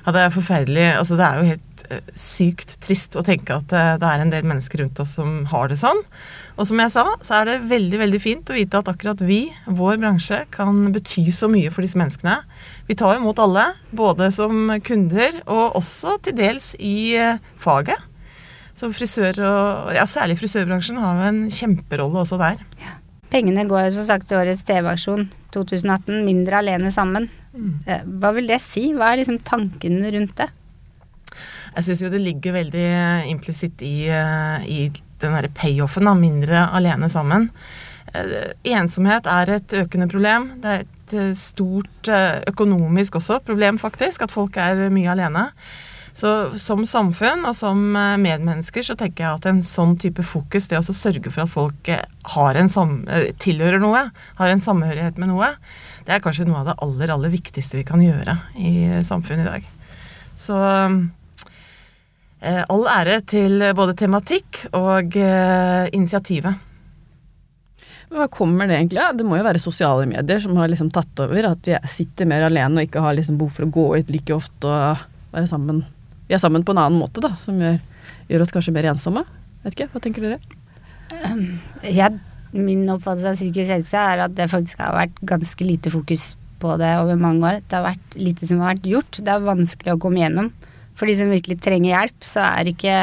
ja, 0.00 0.12
det 0.14 0.20
er 0.22 0.32
forferdelig. 0.32 0.84
Altså, 0.96 1.16
det 1.18 1.26
er 1.26 1.38
jo 1.38 1.48
helt 1.50 1.82
eh, 1.92 2.12
sykt 2.16 2.76
trist 2.84 3.16
å 3.18 3.24
tenke 3.26 3.58
at 3.60 3.74
eh, 3.76 3.96
det 4.00 4.08
er 4.08 4.24
en 4.24 4.32
del 4.32 4.46
mennesker 4.48 4.80
rundt 4.84 5.00
oss 5.02 5.16
som 5.18 5.42
har 5.50 5.68
det 5.68 5.76
sånn. 5.80 6.00
Og 6.60 6.66
som 6.68 6.80
jeg 6.82 6.92
sa, 6.92 7.06
så 7.24 7.38
er 7.38 7.48
det 7.48 7.68
veldig 7.70 7.98
veldig 8.02 8.18
fint 8.20 8.50
å 8.52 8.56
vite 8.56 8.80
at 8.82 8.88
akkurat 8.92 9.22
vi, 9.24 9.46
vår 9.64 9.96
bransje, 10.02 10.42
kan 10.52 10.90
bety 10.92 11.30
så 11.32 11.48
mye 11.48 11.70
for 11.72 11.86
disse 11.86 11.96
menneskene. 11.96 12.36
Vi 12.84 12.96
tar 13.00 13.16
imot 13.16 13.40
alle, 13.40 13.70
både 13.96 14.28
som 14.36 14.68
kunder 14.84 15.40
og 15.46 15.78
også 15.80 16.18
til 16.26 16.36
dels 16.36 16.74
i 16.76 17.16
eh, 17.16 17.40
faget. 17.64 18.04
Så 18.76 18.92
frisør 18.92 19.40
og 19.40 19.90
ja, 19.96 20.04
særlig 20.08 20.36
frisørbransjen 20.40 21.00
har 21.00 21.16
jo 21.16 21.32
en 21.32 21.42
kjemperolle 21.52 22.26
også 22.26 22.36
der. 22.40 22.60
Pengene 23.32 23.64
går 23.70 23.86
jo 23.86 23.96
som 23.96 24.10
sagt 24.10 24.28
til 24.28 24.40
årets 24.42 24.66
TV-aksjon 24.68 25.28
2018, 25.56 26.24
Mindre 26.28 26.60
alene 26.60 26.92
sammen. 26.92 27.30
Mm. 27.56 27.74
Eh, 27.88 28.08
Hva 28.20 28.36
vil 28.36 28.52
det 28.52 28.60
si? 28.60 28.90
Hva 28.92 29.14
er 29.14 29.22
liksom 29.22 29.40
tankene 29.48 30.12
rundt 30.12 30.36
det? 30.42 30.52
Jeg 31.70 31.86
syns 31.86 32.02
jo 32.04 32.10
det 32.12 32.20
ligger 32.20 32.56
veldig 32.58 32.88
implisitt 33.30 33.80
i, 33.86 34.10
eh, 34.12 34.66
i 34.68 34.80
den 35.22 35.36
derre 35.36 35.52
payoffen, 35.54 36.08
da, 36.08 36.16
mindre 36.18 36.66
alene 36.76 37.10
sammen. 37.12 37.48
Eh, 38.14 38.50
Ensomhet 38.74 39.28
er 39.30 39.54
et 39.56 39.76
økende 39.82 40.08
problem. 40.10 40.50
Det 40.62 40.72
er 40.72 40.82
et 40.84 41.14
eh, 41.14 41.30
stort 41.38 42.10
eh, 42.10 42.40
økonomisk 42.50 43.20
også 43.20 43.40
problem, 43.46 43.78
faktisk, 43.78 44.26
at 44.26 44.34
folk 44.34 44.58
er 44.60 44.88
mye 44.92 45.12
alene. 45.12 45.50
Så 46.20 46.58
som 46.58 46.82
samfunn 46.84 47.46
og 47.46 47.54
som 47.54 47.78
medmennesker 47.94 48.82
så 48.82 48.96
tenker 48.98 49.22
jeg 49.22 49.38
at 49.38 49.46
en 49.46 49.60
sånn 49.64 49.94
type 50.02 50.24
fokus, 50.26 50.66
det 50.68 50.80
å 50.80 50.82
sørge 50.82 51.30
for 51.30 51.44
at 51.44 51.52
folk 51.52 51.90
har 52.34 52.58
en 52.58 52.68
sam 52.68 52.96
tilhører 53.40 53.78
noe, 53.80 54.02
har 54.40 54.50
en 54.50 54.60
samhørighet 54.60 55.20
med 55.22 55.30
noe, 55.30 55.52
det 56.04 56.16
er 56.16 56.24
kanskje 56.24 56.48
noe 56.48 56.64
av 56.64 56.72
det 56.72 56.76
aller, 56.82 57.14
aller 57.14 57.32
viktigste 57.32 57.78
vi 57.78 57.86
kan 57.86 58.02
gjøre 58.02 58.34
i 58.58 58.74
samfunnet 59.06 59.46
i 59.46 59.52
dag. 59.52 59.70
Så 60.34 60.58
all 62.40 62.86
ære 62.88 63.20
til 63.28 63.62
både 63.76 63.94
tematikk 64.00 64.64
og 64.72 65.16
eh, 65.20 65.88
initiativet. 65.92 66.66
Hva 68.10 68.26
kommer 68.32 68.66
det 68.66 68.74
egentlig 68.74 68.98
av? 68.98 69.14
Det 69.14 69.26
må 69.26 69.36
jo 69.38 69.46
være 69.46 69.60
sosiale 69.62 70.06
medier 70.10 70.40
som 70.42 70.56
har 70.58 70.70
liksom 70.70 70.88
tatt 70.90 71.20
over. 71.22 71.52
At 71.52 71.68
vi 71.68 71.76
sitter 71.92 72.26
mer 72.26 72.48
alene 72.48 72.80
og 72.80 72.88
ikke 72.88 73.02
har 73.04 73.14
liksom 73.14 73.38
behov 73.38 73.54
for 73.54 73.68
å 73.68 73.74
gå 73.76 73.84
ut 74.00 74.10
like 74.10 74.34
ofte 74.34 74.66
og 74.66 75.04
være 75.34 75.50
sammen. 75.50 75.84
Vi 76.26 76.34
er 76.34 76.42
sammen 76.42 76.64
på 76.66 76.74
en 76.74 76.82
annen 76.82 76.98
måte, 76.98 77.22
da, 77.22 77.36
som 77.38 77.60
gjør, 77.60 77.78
gjør 78.30 78.42
oss 78.46 78.54
kanskje 78.56 78.74
mer 78.74 78.90
ensomme. 78.90 79.22
Vet 79.62 79.76
ikke, 79.76 79.90
hva 79.92 80.02
tenker 80.02 80.26
dere? 80.26 80.40
Jeg, 81.86 82.18
min 82.54 82.82
oppfattelse 82.90 83.30
av 83.30 83.38
psykisk 83.38 83.74
helse 83.76 84.02
er 84.14 84.24
at 84.26 84.34
det 84.38 84.50
faktisk 84.50 84.82
har 84.82 84.96
vært 84.96 85.22
ganske 85.30 85.66
lite 85.66 85.92
fokus 85.92 86.32
på 86.60 86.74
det 86.82 86.90
over 86.98 87.20
mange 87.20 87.46
år. 87.46 87.62
Det 87.62 87.78
har 87.78 87.86
vært 87.92 88.18
lite 88.18 88.48
som 88.48 88.62
har 88.62 88.74
vært 88.74 88.90
gjort. 88.90 89.22
Det 89.22 89.32
er 89.32 89.46
vanskelig 89.46 89.94
å 89.94 90.00
komme 90.02 90.24
gjennom. 90.24 90.50
For 91.00 91.08
de 91.08 91.16
som 91.16 91.30
virkelig 91.32 91.56
trenger 91.64 91.94
hjelp, 91.94 92.24
så 92.28 92.44
er 92.44 92.68
ikke 92.74 92.96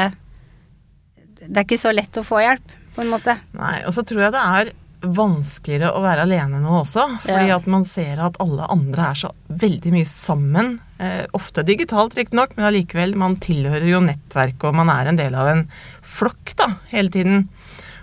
Det 1.38 1.54
er 1.56 1.64
ikke 1.64 1.80
så 1.80 1.90
lett 1.94 2.18
å 2.20 2.26
få 2.26 2.38
hjelp, 2.44 2.74
på 2.94 3.02
en 3.02 3.10
måte. 3.10 3.34
Nei, 3.58 3.80
Og 3.86 3.94
så 3.94 4.04
tror 4.06 4.24
jeg 4.26 4.34
det 4.34 4.42
er 4.44 4.70
vanskeligere 5.14 5.92
å 5.94 6.00
være 6.02 6.24
alene 6.26 6.58
nå 6.62 6.80
også. 6.80 7.04
Fordi 7.22 7.46
Ja. 7.48 7.56
at 7.56 7.66
man 7.70 7.84
ser 7.86 8.18
at 8.18 8.36
alle 8.42 8.66
andre 8.68 9.10
er 9.10 9.14
så 9.14 9.30
veldig 9.48 9.92
mye 9.94 10.06
sammen. 10.06 10.80
Eh, 10.98 11.26
ofte 11.32 11.62
digitalt, 11.64 12.14
riktignok, 12.18 12.56
men 12.56 12.66
allikevel. 12.66 13.14
Man 13.14 13.36
tilhører 13.36 13.86
jo 13.88 14.00
nettverk, 14.00 14.64
og 14.64 14.74
man 14.74 14.90
er 14.90 15.06
en 15.08 15.16
del 15.16 15.34
av 15.34 15.46
en 15.46 15.68
flokk 16.02 16.56
da, 16.56 16.74
hele 16.90 17.08
tiden. 17.10 17.48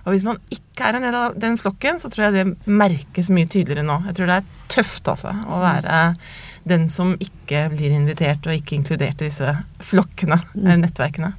Og 0.06 0.14
hvis 0.14 0.24
man 0.24 0.38
ikke 0.50 0.86
er 0.88 0.96
en 0.96 1.02
del 1.02 1.16
av 1.16 1.38
den 1.40 1.58
flokken, 1.58 2.00
så 2.00 2.10
tror 2.10 2.32
jeg 2.32 2.34
det 2.34 2.68
merkes 2.68 3.30
mye 3.30 3.48
tydeligere 3.48 3.84
nå. 3.86 4.06
Jeg 4.06 4.16
tror 4.16 4.28
det 4.28 4.36
er 4.38 4.50
tøft, 4.70 5.04
altså, 5.04 5.34
å 5.50 5.60
være 5.60 6.16
den 6.66 6.88
som 6.90 7.14
ikke 7.22 7.68
blir 7.74 7.94
invitert 7.94 8.46
og 8.48 8.56
ikke 8.58 8.80
inkludert 8.80 9.22
i 9.22 9.30
disse 9.30 9.54
flokkene, 9.86 10.40
mm. 10.56 10.72
nettverkene. 10.82 11.34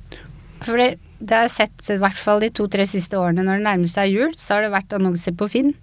For 0.63 0.79
det, 0.81 0.97
det 1.19 1.37
har 1.37 1.49
jeg 1.49 1.57
sett 1.57 1.91
i 1.95 1.99
hvert 2.01 2.19
fall 2.19 2.43
de 2.45 2.53
to-tre 2.55 2.87
siste 2.89 3.19
årene 3.19 3.45
når 3.45 3.59
det 3.59 3.67
nærmer 3.67 3.91
seg 3.91 4.15
jul, 4.15 4.33
så 4.39 4.57
har 4.57 4.67
det 4.67 4.75
vært 4.75 4.97
annonser 4.97 5.35
på 5.37 5.51
Finn 5.53 5.75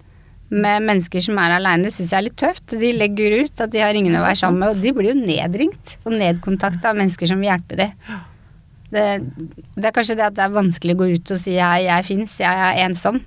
med 0.54 0.86
mennesker 0.86 1.24
som 1.24 1.40
er 1.42 1.56
aleine. 1.56 1.88
Det 1.88 1.94
syns 1.96 2.12
jeg 2.12 2.20
er 2.20 2.28
litt 2.28 2.38
tøft. 2.40 2.76
De 2.78 2.92
legger 2.94 3.40
ut 3.44 3.64
at 3.64 3.72
de 3.74 3.82
har 3.82 3.98
ingen 3.98 4.16
å 4.20 4.24
være 4.26 4.40
sammen 4.44 4.62
med, 4.62 4.76
og 4.76 4.84
de 4.84 4.94
blir 4.96 5.12
jo 5.12 5.18
nedringt 5.18 5.96
og 6.04 6.16
nedkontakta 6.20 6.92
av 6.92 7.00
mennesker 7.00 7.30
som 7.30 7.42
vil 7.42 7.50
hjelpe 7.50 7.80
dem. 7.80 7.94
Det, 8.94 9.06
det 9.74 9.88
er 9.90 9.96
kanskje 9.96 10.18
det 10.20 10.28
at 10.28 10.36
det 10.38 10.44
er 10.46 10.54
vanskelig 10.54 10.94
å 10.94 11.00
gå 11.00 11.08
ut 11.16 11.32
og 11.34 11.40
si 11.42 11.56
hei, 11.58 11.88
jeg 11.88 12.06
fins, 12.06 12.36
jeg 12.44 12.66
er 12.68 12.84
ensom. 12.86 13.18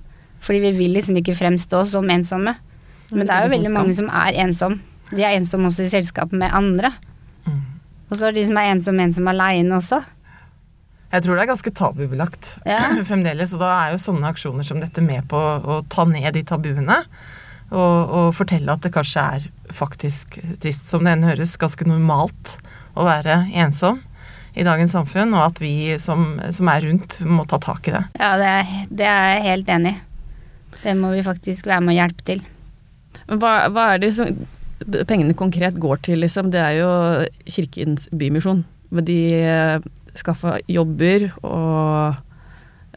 Fordi 0.47 0.61
vi 0.69 0.75
vil 0.77 0.95
liksom 0.95 1.19
ikke 1.19 1.35
fremstå 1.35 1.83
som 1.91 2.13
ensomme. 2.13 2.55
Men 3.11 3.27
det 3.27 3.35
er 3.35 3.47
jo 3.47 3.55
veldig 3.57 3.73
mange 3.75 3.97
som 3.99 4.11
er 4.13 4.39
ensom. 4.45 4.79
De 5.13 5.23
er 5.23 5.37
ensomme 5.37 5.71
også 5.71 5.87
i 5.87 5.93
selskap 5.93 6.33
med 6.35 6.55
andre. 6.55 6.91
Mm. 7.47 7.63
Og 8.11 8.19
så 8.19 8.29
er 8.29 8.37
de 8.37 8.45
som 8.49 8.59
er 8.61 8.73
ensomme, 8.73 9.07
ensomme 9.07 9.33
aleine 9.35 9.79
også. 9.79 10.03
Jeg 11.13 11.23
tror 11.23 11.39
det 11.39 11.45
er 11.45 11.53
ganske 11.53 11.73
tabubelagt 11.79 12.49
Ja. 12.67 12.81
fremdeles. 13.09 13.55
Og 13.55 13.63
da 13.63 13.71
er 13.77 13.95
jo 13.95 14.03
sånne 14.03 14.33
aksjoner 14.33 14.67
som 14.67 14.83
dette 14.83 15.05
med 15.05 15.29
på 15.31 15.39
å 15.39 15.81
ta 15.93 16.05
ned 16.11 16.33
de 16.35 16.43
tabuene. 16.47 17.03
Og, 17.71 17.79
og 18.15 18.27
fortelle 18.39 18.71
at 18.75 18.85
det 18.85 18.93
kanskje 18.95 19.23
er 19.37 19.47
faktisk 19.75 20.37
trist 20.63 20.87
som 20.87 21.03
det 21.07 21.17
enn 21.17 21.27
høres, 21.27 21.57
ganske 21.59 21.87
normalt 21.89 22.59
å 22.95 23.07
være 23.07 23.41
ensom. 23.59 24.03
i 24.57 24.65
dagens 24.65 24.95
samfunn, 24.95 25.35
og 25.37 25.43
at 25.51 25.59
vi 25.61 25.99
som, 26.01 26.39
som 26.55 26.69
er 26.73 26.87
rundt, 26.87 27.19
må 27.21 27.45
ta 27.45 27.59
tak 27.61 27.91
i 27.91 27.93
det. 27.93 28.05
Ja, 28.17 28.31
det 28.41 28.47
er, 28.49 28.71
det 28.89 29.09
er 29.11 29.27
jeg 29.35 29.43
helt 29.51 29.69
enig 29.75 29.91
i. 29.93 29.99
Det 30.81 30.95
må 30.97 31.11
vi 31.13 31.25
faktisk 31.27 31.67
være 31.69 31.83
med 31.85 31.93
å 31.93 31.97
hjelpe 31.99 32.25
til. 32.25 32.41
Men 33.27 33.43
hva, 33.43 33.51
hva 33.75 33.85
er 33.93 34.01
det 34.01 34.15
som 34.17 34.31
pengene 35.09 35.35
konkret 35.35 35.79
går 35.81 36.03
til, 36.07 36.21
liksom? 36.25 36.51
Det 36.53 36.61
er 36.61 36.81
jo 36.81 36.91
Kirkens 37.49 38.09
Bymisjon. 38.13 38.65
hvor 38.91 39.05
De 39.07 39.19
eh, 39.35 39.81
skaffa 40.17 40.59
jobber 40.69 41.31
og 41.43 42.15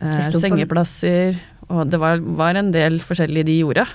eh, 0.02 0.20
sengeplasser, 0.40 1.40
og 1.70 1.90
det 1.92 2.00
var, 2.00 2.20
var 2.20 2.56
en 2.60 2.72
del 2.74 3.00
forskjellig 3.04 3.46
de 3.48 3.60
gjorde. 3.62 3.86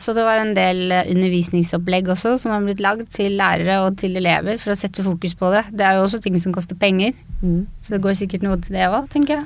Så 0.00 0.14
det 0.16 0.24
var 0.24 0.40
en 0.40 0.54
del 0.56 0.90
eh, 0.92 1.08
undervisningsopplegg 1.12 2.08
også 2.14 2.36
som 2.40 2.54
har 2.54 2.62
blitt 2.64 2.80
lagd 2.80 3.08
til 3.12 3.36
lærere 3.38 3.82
og 3.84 3.98
til 4.00 4.16
elever 4.16 4.56
for 4.58 4.72
å 4.72 4.78
sette 4.78 5.04
fokus 5.04 5.34
på 5.38 5.50
det. 5.54 5.66
Det 5.76 5.84
er 5.86 5.98
jo 5.98 6.06
også 6.06 6.22
ting 6.24 6.38
som 6.40 6.54
koster 6.56 6.78
penger, 6.78 7.12
Mm. 7.44 7.66
så 7.82 7.92
det 7.92 8.00
går 8.00 8.14
sikkert 8.16 8.42
noe 8.46 8.56
til 8.56 8.72
det 8.72 8.86
òg, 8.88 9.04
tenker 9.12 9.34
jeg. 9.36 9.44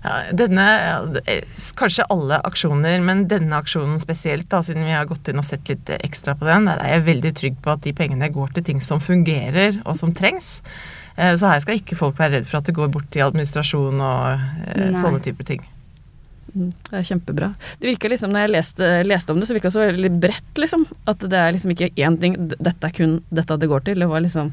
Ja, 0.00 0.14
denne, 0.32 0.64
er 1.28 1.42
Kanskje 1.76 2.06
alle 2.08 2.38
aksjoner, 2.48 3.02
men 3.04 3.26
denne 3.28 3.58
aksjonen 3.60 4.00
spesielt, 4.00 4.46
da, 4.48 4.62
siden 4.64 4.86
vi 4.88 4.94
har 4.96 5.08
gått 5.10 5.28
inn 5.28 5.40
og 5.42 5.44
sett 5.44 5.68
litt 5.68 5.90
ekstra 5.98 6.32
på 6.40 6.48
den, 6.48 6.64
der 6.70 6.80
er 6.80 6.94
jeg 6.96 7.04
veldig 7.10 7.32
trygg 7.36 7.58
på 7.64 7.74
at 7.74 7.82
de 7.84 7.92
pengene 7.96 8.30
går 8.32 8.54
til 8.56 8.64
ting 8.70 8.80
som 8.84 9.02
fungerer 9.04 9.82
og 9.84 9.98
som 10.00 10.14
trengs. 10.16 10.62
Eh, 11.16 11.34
Så 11.36 11.50
her 11.52 11.60
skal 11.60 11.76
ikke 11.82 11.98
folk 12.00 12.16
være 12.18 12.38
redd 12.38 12.48
for 12.48 12.60
at 12.62 12.70
det 12.70 12.76
går 12.78 12.88
bort 12.94 13.16
i 13.18 13.20
administrasjon 13.26 14.00
og 14.00 14.40
eh, 14.72 14.86
Nei. 14.94 15.02
sånne 15.02 15.20
typer 15.26 15.44
ting. 15.52 15.68
Mm, 16.54 16.72
Det 16.88 16.96
er 16.96 17.04
kjempebra. 17.06 17.52
Det 17.78 17.92
virka 17.92 18.08
liksom, 18.10 18.32
når 18.32 18.46
jeg 18.46 18.54
leste, 18.56 18.88
leste 19.06 19.30
om 19.34 19.38
det, 19.38 19.46
så 19.50 19.54
virka 19.54 19.68
det 19.68 19.76
så 19.76 19.84
veldig 19.84 20.14
bredt, 20.24 20.50
liksom. 20.64 20.86
At 21.12 21.20
det 21.28 21.38
er 21.38 21.52
liksom 21.54 21.76
ikke 21.76 21.92
én 22.00 22.16
ting, 22.24 22.40
dette 22.56 22.88
er 22.88 22.96
kun 22.96 23.18
dette 23.30 23.60
det 23.60 23.68
går 23.70 23.84
til. 23.86 24.00
Det 24.00 24.08
var 24.08 24.24
liksom 24.24 24.50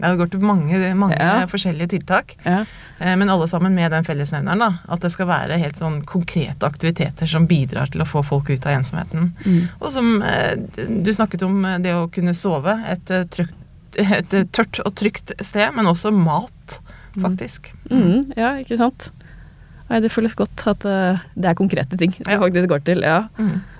Ja, 0.00 0.10
det 0.10 0.18
går 0.18 0.30
til 0.32 0.40
mange, 0.40 0.94
mange 0.96 1.16
Ja. 1.18 1.46
forskjellige 1.46 1.88
tiltak, 1.92 2.36
Ja. 2.44 2.64
eh, 3.00 3.16
men 3.16 3.28
alle 3.28 3.46
sammen 3.48 3.74
med 3.74 3.90
den 3.92 4.04
fellesnevneren. 4.04 4.58
da, 4.58 4.78
At 4.88 5.00
det 5.00 5.12
skal 5.12 5.26
være 5.26 5.58
helt 5.58 5.76
sånn 5.76 6.02
konkrete 6.04 6.66
aktiviteter 6.66 7.26
som 7.28 7.46
bidrar 7.46 7.90
til 7.90 8.00
å 8.02 8.06
få 8.08 8.22
folk 8.24 8.48
ut 8.50 8.64
av 8.66 8.72
ensomheten. 8.78 9.32
Mm. 9.44 9.68
Og 9.80 9.92
som 9.92 10.22
eh, 10.22 10.56
du 10.88 11.10
snakket 11.12 11.42
om 11.42 11.64
eh, 11.64 11.78
det 11.78 11.92
å 11.94 12.10
kunne 12.10 12.32
sove, 12.34 12.78
et, 12.88 13.04
trykt, 13.30 13.54
et 13.96 14.52
tørt 14.52 14.80
og 14.86 14.94
trygt 14.94 15.32
sted, 15.44 15.74
men 15.74 15.86
også 15.86 16.12
mat, 16.12 16.78
faktisk. 17.20 17.72
Mm, 17.90 18.32
ja, 18.36 18.54
ikke 18.62 18.76
sant. 18.78 19.10
Nei, 19.90 19.98
det 20.00 20.12
føles 20.12 20.34
godt 20.38 20.66
at 20.70 20.80
det 21.34 21.44
er 21.50 21.54
konkrete 21.58 21.98
ting 21.98 22.12
det 22.12 22.28
Ja. 22.30 22.38
faktisk 22.38 22.68
går 22.70 22.84
til. 22.84 23.00
Ja. 23.02 23.24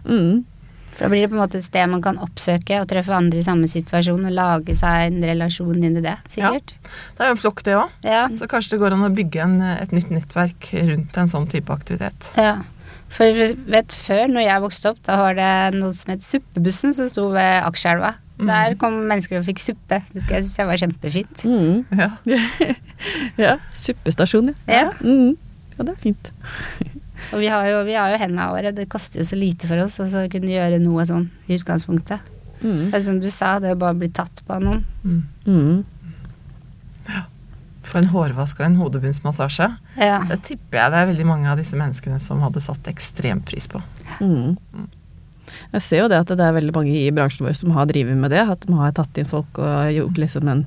Mm. 0.05 0.45
Mm. 0.91 0.97
For 0.97 1.05
da 1.07 1.11
blir 1.13 1.23
det 1.25 1.31
på 1.31 1.37
en 1.39 1.43
måte 1.43 1.61
et 1.61 1.65
sted 1.65 1.87
man 1.93 2.03
kan 2.05 2.19
oppsøke 2.21 2.81
og 2.83 2.89
treffe 2.91 3.15
andre 3.17 3.39
i 3.41 3.47
samme 3.47 3.69
situasjon 3.71 4.27
og 4.29 4.35
lage 4.37 4.75
seg 4.77 5.07
en 5.09 5.23
relasjon 5.31 5.79
inn 5.81 5.97
i 5.97 6.05
det, 6.05 6.17
sikkert. 6.29 6.75
Det 7.17 7.25
er 7.25 7.31
jo 7.31 7.37
en 7.39 7.41
flokk, 7.45 7.63
det 7.65 7.79
òg. 7.79 7.95
Ja. 8.05 8.25
Så 8.37 8.49
kanskje 8.51 8.75
det 8.75 8.83
går 8.83 8.97
an 8.99 9.07
å 9.07 9.15
bygge 9.15 9.45
en, 9.47 9.57
et 9.79 9.95
nytt 9.97 10.11
nettverk 10.13 10.73
rundt 10.91 11.17
en 11.23 11.31
sånn 11.33 11.49
type 11.51 11.73
aktivitet. 11.73 12.31
ja. 12.37 12.59
For 13.11 13.27
vet, 13.67 13.91
før, 13.91 14.29
når 14.31 14.45
jeg 14.45 14.63
vokste 14.63 14.91
opp, 14.93 14.99
da 15.03 15.17
var 15.19 15.35
det 15.35 15.75
noe 15.75 15.91
som 15.99 16.13
het 16.13 16.23
Suppebussen 16.23 16.93
som 16.95 17.09
sto 17.11 17.25
ved 17.35 17.65
aksjelva 17.67 18.13
Der 18.39 18.77
kom 18.79 19.01
mennesker 19.11 19.41
og 19.41 19.49
fikk 19.49 19.59
suppe. 19.59 19.99
Det 20.15 20.23
jeg 20.23 20.45
synes 20.45 20.59
jeg 20.61 20.69
var 20.69 20.79
kjempefint. 20.79 21.43
Mm. 21.43 21.83
Ja. 21.99 22.11
Ja, 23.41 23.57
suppestasjon, 23.75 24.53
ja. 24.53 24.85
Ja. 24.85 24.89
Mm. 25.03 25.35
Ja, 25.75 25.85
det 25.89 25.95
er 25.97 26.01
fint. 26.05 26.31
Og 27.31 27.43
vi 27.43 27.51
har 27.53 27.69
jo, 27.69 27.81
vi 27.87 27.97
har 27.99 28.13
jo 28.13 28.21
hendene 28.21 28.51
våre. 28.53 28.73
Det 28.75 28.89
koster 28.91 29.23
jo 29.23 29.29
så 29.29 29.39
lite 29.39 29.69
for 29.71 29.81
oss 29.85 29.99
å 30.03 30.09
så 30.11 30.27
kunne 30.33 30.53
gjøre 30.53 30.81
noe 30.83 31.07
sånn 31.09 31.29
i 31.47 31.59
utgangspunktet. 31.59 32.27
Mm. 32.61 32.91
Det 32.91 32.99
er 32.99 33.05
som 33.05 33.21
du 33.23 33.31
sa, 33.33 33.55
det 33.63 33.75
å 33.75 33.81
bare 33.81 33.97
bli 34.01 34.11
tatt 34.13 34.43
på 34.47 34.57
av 34.57 34.65
noen. 34.65 34.85
Mm. 35.05 35.23
Mm. 35.47 35.85
For 37.91 38.03
en 38.03 38.11
hårvask 38.13 38.61
og 38.61 38.67
en 38.69 38.79
hodebunnsmassasje. 38.79 39.69
Ja. 39.99 40.21
Det 40.31 40.41
tipper 40.47 40.83
jeg 40.83 40.93
det 40.93 41.01
er 41.01 41.11
veldig 41.11 41.27
mange 41.27 41.51
av 41.51 41.61
disse 41.61 41.79
menneskene 41.79 42.21
som 42.23 42.43
hadde 42.45 42.63
satt 42.63 42.91
ekstrem 42.91 43.41
pris 43.47 43.67
på. 43.71 43.81
Mm. 44.21 44.55
Jeg 45.71 45.83
ser 45.87 46.05
jo 46.05 46.11
det 46.11 46.21
at 46.23 46.31
det 46.35 46.45
er 46.45 46.55
veldig 46.55 46.75
mange 46.75 46.95
i 46.99 47.11
bransjen 47.15 47.47
vår 47.49 47.57
som 47.59 47.75
har 47.75 47.89
drevet 47.91 48.19
med 48.19 48.35
det. 48.35 48.45
At 48.45 48.67
de 48.67 48.77
har 48.79 48.95
tatt 48.95 49.19
inn 49.19 49.31
folk 49.31 49.59
og 49.59 49.91
gjort 49.95 50.21
liksom 50.23 50.51
en, 50.53 50.65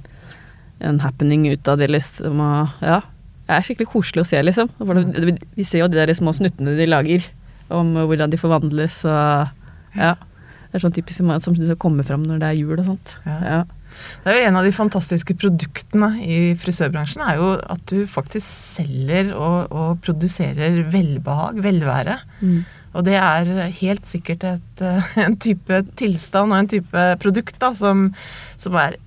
en 0.84 1.02
happening 1.04 1.46
ut 1.52 1.72
av 1.72 1.80
det, 1.80 1.92
liksom. 1.94 2.42
Og, 2.44 2.76
ja. 2.84 3.02
Det 3.44 3.56
er 3.58 3.66
skikkelig 3.68 3.90
koselig 3.92 4.24
å 4.24 4.28
se, 4.28 4.42
liksom. 4.42 4.70
Det- 4.80 5.40
Vi 5.56 5.64
ser 5.68 5.80
jo 5.84 5.88
de 5.88 5.98
der 6.06 6.14
små 6.14 6.32
snuttene 6.34 6.78
de 6.78 6.86
lager 6.88 7.26
om 7.70 7.94
hvordan 7.96 8.30
de 8.32 8.38
forvandles 8.38 9.04
og 9.06 9.50
Ja. 9.96 10.16
Det 10.72 10.82
er 10.82 10.90
sånn 10.90 10.94
typisk 10.96 11.18
som, 11.22 11.30
som 11.40 11.54
kommer 11.78 12.04
fram 12.04 12.24
når 12.26 12.40
det 12.40 12.48
er 12.50 12.58
jul 12.58 12.80
og 12.80 12.86
sånt. 12.88 13.18
Ja. 13.28 13.40
Ja. 13.44 13.64
Det 14.24 14.32
er 14.32 14.40
jo 14.40 14.48
En 14.48 14.56
av 14.56 14.64
de 14.66 14.72
fantastiske 14.72 15.36
produktene 15.38 16.08
i 16.26 16.56
frisørbransjen 16.58 17.22
er 17.22 17.36
jo 17.38 17.52
at 17.70 17.84
du 17.86 18.08
faktisk 18.10 18.42
selger 18.48 19.36
og, 19.38 19.68
og 19.72 20.02
produserer 20.02 20.80
velbehag, 20.90 21.62
velvære. 21.62 22.18
Mm. 22.42 22.66
Og 22.96 23.06
det 23.06 23.14
er 23.20 23.70
helt 23.82 24.06
sikkert 24.10 24.44
et, 24.44 24.82
eh, 24.82 25.02
en 25.28 25.36
type 25.38 25.84
tilstand 25.96 26.52
og 26.52 26.58
en 26.58 26.68
type 26.74 27.06
produkt 27.22 27.60
da, 27.62 27.72
som, 27.78 28.08
som 28.58 28.74
er 28.82 28.98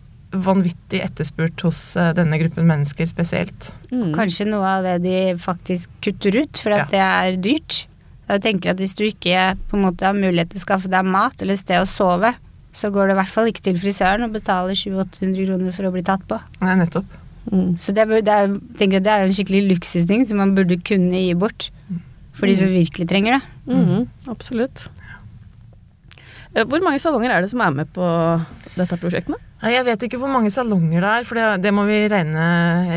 vanvittig 0.45 1.03
etterspurt 1.05 1.63
hos 1.67 1.81
eh, 2.01 2.13
denne 2.17 2.39
gruppen 2.41 2.67
mennesker 2.69 3.09
spesielt. 3.11 3.71
Mm. 3.91 4.15
Kanskje 4.17 4.49
noe 4.49 4.71
av 4.79 4.87
det 4.87 4.97
de 5.07 5.19
faktisk 5.41 5.93
kutter 6.05 6.41
ut, 6.43 6.63
for 6.63 6.77
at 6.77 6.91
det 6.93 7.03
er 7.03 7.39
dyrt. 7.43 7.85
Jeg 8.27 8.43
tenker 8.43 8.73
at 8.73 8.81
Hvis 8.83 8.97
du 8.99 9.05
ikke 9.07 9.53
på 9.71 9.79
en 9.79 9.85
måte 9.87 10.07
har 10.09 10.17
mulighet 10.17 10.51
til 10.51 10.59
å 10.59 10.65
skaffe 10.65 10.91
deg 10.91 11.07
mat 11.07 11.43
eller 11.45 11.59
sted 11.59 11.79
å 11.79 11.87
sove, 11.87 12.33
så 12.77 12.91
går 12.93 13.09
det 13.09 13.15
i 13.15 13.21
hvert 13.21 13.33
fall 13.33 13.51
ikke 13.51 13.65
til 13.69 13.79
frisøren 13.81 14.27
og 14.27 14.35
betaler 14.35 14.77
700-800 14.77 15.47
kroner 15.47 15.77
for 15.77 15.89
å 15.89 15.93
bli 15.95 16.03
tatt 16.05 16.27
på. 16.29 16.41
Nei, 16.61 16.75
nettopp. 16.83 17.15
Mm. 17.47 17.77
Så 17.79 17.95
det, 17.95 18.09
det 18.27 18.33
er, 18.33 18.51
jeg 18.51 18.79
tenker 18.81 19.01
at 19.01 19.07
det 19.07 19.15
er 19.15 19.25
en 19.25 19.37
skikkelig 19.37 19.63
luksusting 19.71 20.27
som 20.29 20.43
man 20.43 20.53
burde 20.57 20.77
kunne 20.85 21.23
gi 21.23 21.33
bort. 21.39 21.71
For 22.37 22.51
de 22.51 22.57
som 22.59 22.69
virkelig 22.69 23.07
trenger 23.09 23.39
det. 23.39 23.43
Mm. 23.71 24.09
absolutt. 24.29 24.89
Eh, 26.57 26.65
Hvor 26.65 26.81
mange 26.85 27.01
salonger 27.03 27.35
er 27.35 27.45
det 27.45 27.51
som 27.53 27.61
er 27.61 27.75
med 27.77 27.91
på 27.93 28.07
dette 28.77 28.97
prosjektet? 29.01 29.43
Jeg 29.67 29.87
vet 29.87 30.03
ikke 30.05 30.19
hvor 30.21 30.29
mange 30.29 30.51
salonger 30.53 31.01
det 31.01 31.11
er, 31.11 31.25
for 31.25 31.39
det, 31.39 31.45
det 31.65 31.71
må 31.75 31.87
vi 31.89 31.97
regne, 32.13 32.43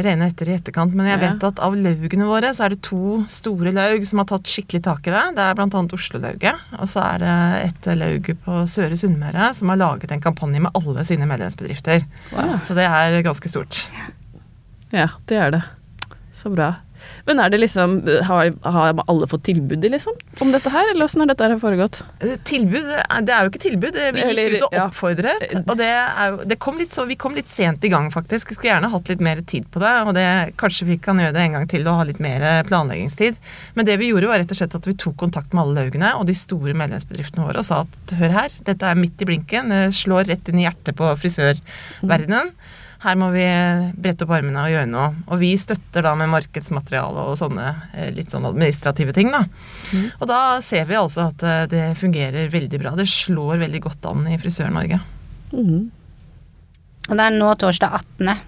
regne 0.04 0.28
etter 0.28 0.50
i 0.52 0.58
etterkant. 0.58 0.92
Men 0.96 1.08
jeg 1.08 1.22
vet 1.22 1.46
at 1.48 1.62
av 1.64 1.76
laugene 1.80 2.28
våre 2.28 2.52
så 2.56 2.66
er 2.66 2.76
det 2.76 2.82
to 2.86 3.22
store 3.32 3.72
laug 3.76 4.04
som 4.08 4.20
har 4.22 4.28
tatt 4.28 4.52
skikkelig 4.52 4.82
tak 4.86 5.08
i 5.08 5.14
det. 5.16 5.24
Det 5.40 5.46
er 5.46 5.56
bl.a. 5.56 5.84
Oslo-lauget. 6.00 6.66
Og 6.78 6.92
så 6.92 7.04
er 7.06 7.24
det 7.24 7.38
et 7.70 7.90
laug 8.00 8.30
på 8.44 8.60
Søre 8.70 9.00
Sunnmøre 9.00 9.54
som 9.56 9.72
har 9.72 9.80
laget 9.80 10.12
en 10.12 10.24
kampanje 10.24 10.62
med 10.68 10.76
alle 10.76 11.08
sine 11.08 11.28
medlemsbedrifter. 11.32 12.04
Wow. 12.36 12.58
Så 12.68 12.76
det 12.78 12.86
er 12.92 13.20
ganske 13.26 13.52
stort. 13.56 13.80
Ja, 14.92 15.08
det 15.32 15.40
er 15.40 15.56
det. 15.56 15.64
Så 16.36 16.52
bra. 16.52 16.74
Men 17.28 17.40
er 17.44 17.52
det 17.54 17.60
liksom 17.62 17.98
Har, 18.28 18.52
har 18.64 19.02
alle 19.06 19.28
fått 19.30 19.44
tilbudet, 19.48 19.92
liksom? 19.92 20.16
Om 20.44 20.54
dette 20.54 20.72
her, 20.74 20.92
eller 20.92 21.06
åssen 21.06 21.24
har 21.24 21.30
dette 21.32 21.46
her 21.46 21.60
foregått? 21.62 22.02
Eh, 22.20 22.36
Tilbud 22.48 22.88
Det 22.88 23.34
er 23.34 23.46
jo 23.46 23.52
ikke 23.52 23.64
tilbud. 23.64 23.98
Vi 23.98 24.22
gikk 24.22 24.32
Eller, 24.32 24.56
ut 24.56 24.66
og 24.70 24.78
ja. 24.78 24.86
oppfordret. 24.88 25.56
Og 25.66 25.76
det 25.80 25.90
er 25.90 26.40
det 26.50 26.60
kom 26.62 26.80
litt 26.80 26.94
så, 26.96 27.06
vi 27.10 27.18
kom 27.20 27.36
litt 27.38 27.50
sent 27.52 27.84
i 27.86 27.92
gang, 27.92 28.10
faktisk. 28.14 28.50
Vi 28.50 28.58
skulle 28.58 28.74
gjerne 28.74 28.92
hatt 28.94 29.12
litt 29.12 29.24
mer 29.24 29.42
tid 29.48 29.68
på 29.72 29.82
det. 29.84 29.94
Og 30.08 30.14
det, 30.18 30.26
kanskje 30.60 30.88
vi 30.90 31.00
kan 31.02 31.20
gjøre 31.22 31.36
det 31.36 31.46
en 31.46 31.58
gang 31.60 31.68
til 31.72 31.88
og 31.88 32.02
ha 32.02 32.08
litt 32.08 32.22
mer 32.24 32.46
planleggingstid. 32.70 33.40
Men 33.78 33.88
det 33.88 34.00
vi 34.02 34.12
gjorde, 34.12 34.32
var 34.32 34.42
rett 34.42 34.54
og 34.54 34.60
slett 34.62 34.78
at 34.80 34.90
vi 34.90 34.98
tok 35.00 35.18
kontakt 35.20 35.54
med 35.54 35.64
alle 35.64 35.86
laugene 35.86 36.14
og 36.20 36.28
de 36.30 36.36
store 36.38 36.76
medlemsbedriftene 36.78 37.46
våre 37.46 37.62
og 37.64 37.68
sa 37.68 37.84
at 37.86 38.16
hør 38.20 38.36
her, 38.36 38.60
dette 38.68 38.88
er 38.90 39.00
midt 39.00 39.22
i 39.22 39.30
blinken. 39.30 39.74
Det 39.74 39.84
slår 39.98 40.30
rett 40.32 40.52
inn 40.52 40.62
i 40.62 40.68
hjertet 40.68 40.98
på 41.00 41.10
frisørverdenen. 41.22 42.54
Her 43.00 43.16
må 43.16 43.30
vi 43.32 43.46
brette 43.96 44.26
opp 44.26 44.34
armene 44.36 44.66
og 44.66 44.74
gjøre 44.74 44.90
noe. 44.92 45.14
Og 45.32 45.40
vi 45.40 45.54
støtter 45.60 46.04
da 46.04 46.12
med 46.20 46.32
markedsmateriale 46.34 47.24
og 47.32 47.38
sånne 47.40 47.70
eh, 47.94 48.10
litt 48.16 48.34
sånn 48.34 48.48
administrative 48.50 49.16
ting, 49.16 49.32
da. 49.32 49.46
Og 50.20 50.28
da 50.28 50.42
ser 50.66 50.90
vi 50.90 50.98
altså 51.00 51.30
at 51.30 51.46
eh, 51.48 51.64
det 51.72 51.86
fungerer 52.00 52.52
veldig 52.52 52.82
bra. 52.82 52.94
Det 53.00 53.08
slår 53.08 53.62
veldig 53.64 53.82
godt 53.88 54.10
an 54.12 54.28
i 54.28 54.36
Frisør-Norge. 54.42 55.00
Mm. 55.56 55.88
Og 57.10 57.16
det 57.16 57.26
er 57.26 57.38
nå 57.40 57.54
torsdag 57.64 57.96
18. 58.20 58.46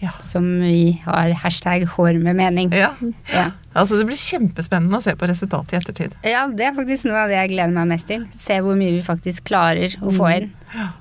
Ja. 0.00 0.14
som 0.24 0.46
vi 0.62 0.94
har 1.04 1.28
hashtag 1.42 1.82
hår 1.92 2.16
med 2.24 2.38
mening. 2.38 2.70
Ja. 2.72 2.94
Ja. 3.28 3.50
Altså 3.76 3.98
det 3.98 4.06
blir 4.08 4.16
kjempespennende 4.16 4.96
å 4.96 5.04
se 5.04 5.12
på 5.12 5.28
resultatet 5.28 5.74
i 5.74 5.76
ettertid. 5.76 6.14
ja, 6.24 6.46
det 6.48 6.70
er 6.70 6.72
faktisk 6.78 7.04
noe 7.04 7.26
av 7.26 7.28
det 7.28 7.36
jeg 7.36 7.50
gleder 7.52 7.74
meg 7.74 7.90
mest 7.92 8.08
til. 8.08 8.24
Se 8.32 8.56
hvor 8.64 8.78
mye 8.80 8.94
vi 8.96 9.02
faktisk 9.04 9.44
klarer 9.52 9.92
å 10.00 10.14
få 10.16 10.30
inn. 10.38 10.48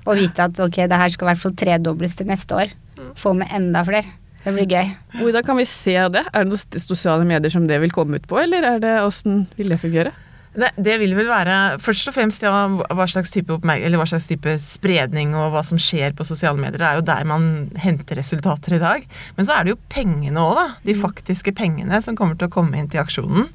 Og 0.03 0.19
vite 0.19 0.49
at 0.49 0.59
ok, 0.59 0.81
det 0.91 0.99
her 0.99 1.15
skal 1.15 1.29
i 1.29 1.31
hvert 1.31 1.43
fall 1.45 1.55
tredobles 1.63 2.19
til 2.19 2.27
neste 2.27 2.59
år. 2.59 2.75
Få 3.19 3.33
med 3.37 3.51
enda 3.55 3.83
flere. 3.87 4.07
Det 4.39 4.53
blir 4.55 4.69
gøy. 4.71 4.91
Hvordan 5.19 5.45
kan 5.45 5.57
vi 5.59 5.65
se 5.67 5.95
det? 6.13 6.23
Er 6.31 6.45
det 6.45 6.53
noen 6.53 6.83
sosiale 6.85 7.27
medier 7.27 7.51
som 7.51 7.67
det 7.67 7.79
vil 7.83 7.91
komme 7.91 8.19
ut 8.19 8.27
på, 8.29 8.39
eller 8.39 8.65
er 8.75 8.83
det 8.83 8.95
åssen 9.03 9.43
vil 9.57 9.71
det 9.73 9.81
fungere? 9.81 10.13
Det, 10.49 10.71
det 10.81 10.95
vil 10.97 11.13
vel 11.13 11.27
være 11.29 11.55
først 11.83 12.09
og 12.09 12.15
fremst 12.15 12.41
ja, 12.41 12.51
hva 12.51 13.05
slags, 13.09 13.31
hva 13.37 14.07
slags 14.09 14.25
type 14.29 14.55
spredning 14.63 15.35
og 15.37 15.51
hva 15.53 15.61
som 15.65 15.77
skjer 15.81 16.15
på 16.17 16.25
sosiale 16.25 16.57
medier. 16.57 16.81
Det 16.81 16.87
er 16.87 16.99
jo 16.99 17.05
der 17.05 17.29
man 17.29 17.45
henter 17.77 18.17
resultater 18.17 18.79
i 18.79 18.81
dag. 18.81 19.05
Men 19.37 19.47
så 19.47 19.55
er 19.55 19.67
det 19.67 19.75
jo 19.75 19.79
pengene 19.93 20.41
òg, 20.41 20.57
da. 20.57 20.65
De 20.87 20.97
faktiske 20.97 21.53
pengene 21.57 22.01
som 22.05 22.17
kommer 22.17 22.39
til 22.39 22.49
å 22.49 22.53
komme 22.53 22.81
inn 22.81 22.89
til 22.89 23.03
aksjonen. 23.03 23.49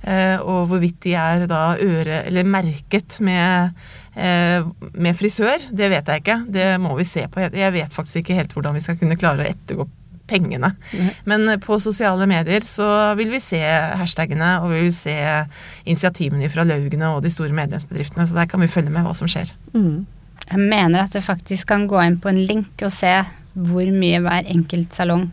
Eh, 0.00 0.40
og 0.40 0.70
hvorvidt 0.72 1.02
de 1.04 1.14
er 1.20 1.46
da 1.50 1.74
øre 1.76 2.22
eller 2.24 2.48
merket 2.48 3.20
med, 3.20 3.76
eh, 4.16 4.64
med 4.96 5.20
frisør, 5.20 5.68
det 5.70 5.92
vet 5.92 6.08
jeg 6.08 6.24
ikke. 6.24 6.40
Det 6.48 6.68
må 6.80 6.96
vi 6.96 7.08
se 7.08 7.28
på. 7.28 7.44
Jeg 7.52 7.76
vet 7.76 7.92
faktisk 7.92 8.24
ikke 8.24 8.40
helt 8.40 8.56
hvordan 8.56 8.80
vi 8.80 8.84
skal 8.86 8.96
kunne 9.00 9.20
klare 9.20 9.44
å 9.44 9.50
ettergå 9.52 9.90
pengene. 10.30 10.72
Men 11.28 11.48
på 11.64 11.80
sosiale 11.82 12.26
medier 12.30 12.62
så 12.66 12.86
vil 13.18 13.32
vi 13.34 13.40
se 13.42 13.58
hashtagene, 14.00 14.52
og 14.62 14.70
vi 14.70 14.84
vil 14.86 14.94
se 14.94 15.16
initiativene 15.84 16.48
fra 16.52 16.64
laugene 16.68 17.10
og 17.16 17.22
de 17.26 17.32
store 17.34 17.52
medlemsbedriftene, 17.58 18.26
så 18.30 18.38
der 18.38 18.46
kan 18.50 18.62
vi 18.62 18.70
følge 18.70 18.90
med 18.94 19.04
hva 19.06 19.14
som 19.18 19.28
skjer. 19.30 19.50
Mm. 19.74 20.06
Jeg 20.50 20.58
mener 20.70 21.04
at 21.04 21.12
du 21.14 21.20
faktisk 21.22 21.68
kan 21.70 21.84
gå 21.90 22.00
inn 22.06 22.16
på 22.22 22.30
en 22.32 22.40
link 22.46 22.82
og 22.86 22.90
se 22.94 23.12
hvor 23.54 23.86
mye 23.92 24.18
hver 24.24 24.46
enkelt 24.50 24.94
salong 24.96 25.28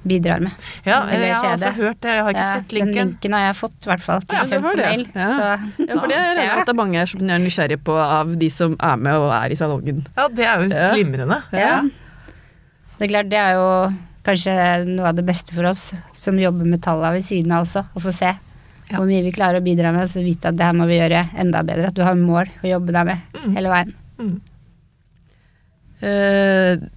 bidrar 0.00 0.40
med. 0.40 0.52
Ja, 0.86 1.02
jeg 1.12 1.34
har 1.36 1.50
også 1.52 1.74
hørt 1.76 1.98
det, 2.00 2.08
jeg 2.14 2.22
har 2.24 2.30
ikke 2.32 2.40
Ja, 2.46 2.52
sett 2.56 2.68
Den 2.70 2.78
linken. 2.78 3.08
linken 3.10 3.34
har 3.36 3.42
jeg 3.50 3.56
fått, 3.58 3.74
i 3.84 3.88
hvert 3.90 4.00
fall. 4.00 4.22
Ja, 4.32 4.44
det. 4.48 4.60
mail. 4.62 5.02
Ja. 5.14 5.26
Så 5.28 5.48
Ja, 5.88 5.98
for 6.00 6.06
det 6.08 6.16
er 6.16 6.40
Ja. 6.40 6.54
at 6.60 6.64
det 6.66 6.72
er 6.72 6.78
mange 6.78 6.96
her 6.96 7.06
som 7.06 7.20
er 7.28 7.38
nysgjerrig 7.38 7.78
på 7.84 7.92
av 8.00 8.32
de 8.38 8.48
som 8.50 8.76
er 8.80 8.96
med 8.96 9.12
og 9.12 9.28
er 9.30 9.52
i 9.52 9.56
salongen. 9.60 10.06
Ja, 10.16 10.28
det 10.28 10.46
er 10.46 10.62
jo 10.62 10.68
Ja. 10.72 10.88
glimrende. 10.94 11.42
Ja. 11.52 11.82
Det 12.98 13.10
er 13.10 13.12
klart, 13.12 13.28
det 13.28 13.38
er 13.38 13.52
jo 13.60 13.92
kanskje 14.30 14.54
noe 14.88 15.10
av 15.10 15.18
det 15.18 15.26
beste 15.28 15.52
for 15.56 15.68
oss 15.70 15.90
som 16.16 16.38
jobber 16.40 16.66
med 16.70 16.80
tallene 16.84 17.18
ved 17.18 17.26
siden 17.26 17.52
av 17.56 17.66
også, 17.66 17.84
å 17.94 18.00
få 18.06 18.14
se 18.14 18.30
Ja. 18.90 18.96
hvor 18.98 19.06
mye 19.06 19.22
vi 19.22 19.30
klarer 19.30 19.60
å 19.60 19.62
bidra 19.62 19.92
med, 19.94 20.02
og 20.08 20.10
så 20.10 20.22
vite 20.24 20.48
at 20.50 20.56
det 20.58 20.66
her 20.66 20.74
må 20.74 20.86
vi 20.90 20.96
gjøre 20.98 21.20
enda 21.38 21.60
bedre. 21.62 21.90
At 21.92 21.94
du 21.94 22.02
har 22.02 22.16
mål 22.18 22.48
å 22.64 22.66
jobbe 22.72 22.90
deg 22.96 23.06
med 23.06 23.20
Mm. 23.38 23.52
hele 23.54 23.68
veien. 23.70 23.92
Mm. 24.18 24.40
Uh, 26.00 26.88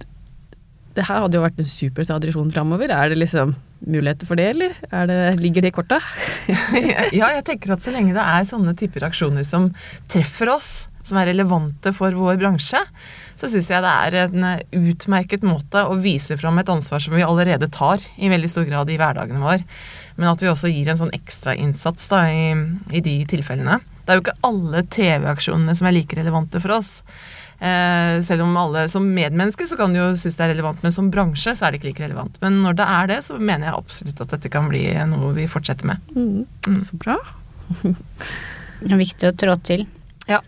det 0.94 1.04
her 1.08 1.20
hadde 1.24 1.36
jo 1.38 1.42
vært 1.44 1.58
en 1.60 1.68
super 1.68 2.06
tradisjon 2.06 2.52
framover. 2.54 2.90
Er 2.94 3.10
det 3.12 3.18
liksom 3.18 3.54
muligheter 3.84 4.26
for 4.26 4.38
det, 4.38 4.46
eller 4.54 4.72
er 4.94 5.06
det, 5.10 5.18
ligger 5.42 5.62
det 5.66 5.72
i 5.72 5.76
korta? 5.76 5.98
ja, 7.12 7.28
jeg 7.34 7.44
tenker 7.44 7.74
at 7.74 7.82
så 7.84 7.92
lenge 7.94 8.14
det 8.16 8.22
er 8.24 8.46
sånne 8.48 8.74
typer 8.78 9.04
aksjoner 9.10 9.44
som 9.44 9.68
treffer 10.08 10.52
oss, 10.54 10.70
som 11.04 11.20
er 11.20 11.30
relevante 11.30 11.92
for 11.96 12.16
vår 12.16 12.38
bransje, 12.40 12.80
så 13.34 13.50
syns 13.50 13.70
jeg 13.70 13.84
det 13.84 13.92
er 14.06 14.16
en 14.24 14.48
eh, 14.48 14.64
utmerket 14.78 15.44
måte 15.46 15.84
å 15.84 15.98
vise 16.00 16.38
fram 16.40 16.58
et 16.60 16.70
ansvar 16.70 17.02
som 17.02 17.16
vi 17.16 17.24
allerede 17.26 17.70
tar 17.72 18.02
i 18.16 18.30
veldig 18.32 18.50
stor 18.50 18.66
grad 18.68 18.90
i 18.90 18.98
hverdagen 19.00 19.42
vår. 19.44 19.64
Men 20.16 20.30
at 20.30 20.42
vi 20.42 20.50
også 20.50 20.70
gir 20.70 20.90
en 20.90 21.00
sånn 21.00 21.14
ekstrainnsats 21.14 22.10
i, 22.30 22.52
i 22.94 23.02
de 23.04 23.16
tilfellene. 23.28 23.80
Det 24.04 24.12
er 24.12 24.20
jo 24.20 24.24
ikke 24.26 24.40
alle 24.46 24.84
TV-aksjonene 24.94 25.74
som 25.74 25.88
er 25.88 25.96
like 25.96 26.16
relevante 26.18 26.60
for 26.62 26.76
oss. 26.76 27.00
Eh, 27.58 28.22
selv 28.26 28.44
om 28.46 28.56
alle 28.60 28.88
som 28.92 29.06
medmenneske 29.14 29.66
så 29.66 29.78
kan 29.78 29.94
du 29.94 30.00
jo 30.00 30.08
synes 30.18 30.38
det 30.38 30.46
er 30.46 30.52
relevant, 30.52 30.82
men 30.84 30.94
som 30.94 31.10
bransje 31.10 31.54
så 31.56 31.66
er 31.66 31.72
det 31.72 31.80
ikke 31.80 31.90
like 31.92 32.06
relevant. 32.06 32.38
Men 32.42 32.62
når 32.64 32.78
det 32.80 32.88
er 32.96 33.10
det, 33.10 33.20
så 33.26 33.38
mener 33.38 33.70
jeg 33.70 33.78
absolutt 33.78 34.24
at 34.24 34.34
dette 34.36 34.52
kan 34.52 34.70
bli 34.70 34.86
noe 35.10 35.34
vi 35.36 35.48
fortsetter 35.50 35.88
med. 35.90 36.14
Mm. 36.14 36.80
Så 36.86 37.00
bra. 37.00 37.18
Det 38.84 38.90
er 38.92 39.00
viktig 39.00 39.28
å 39.30 39.36
trå 39.38 39.54
til. 39.64 39.86
Ja. 40.28 40.42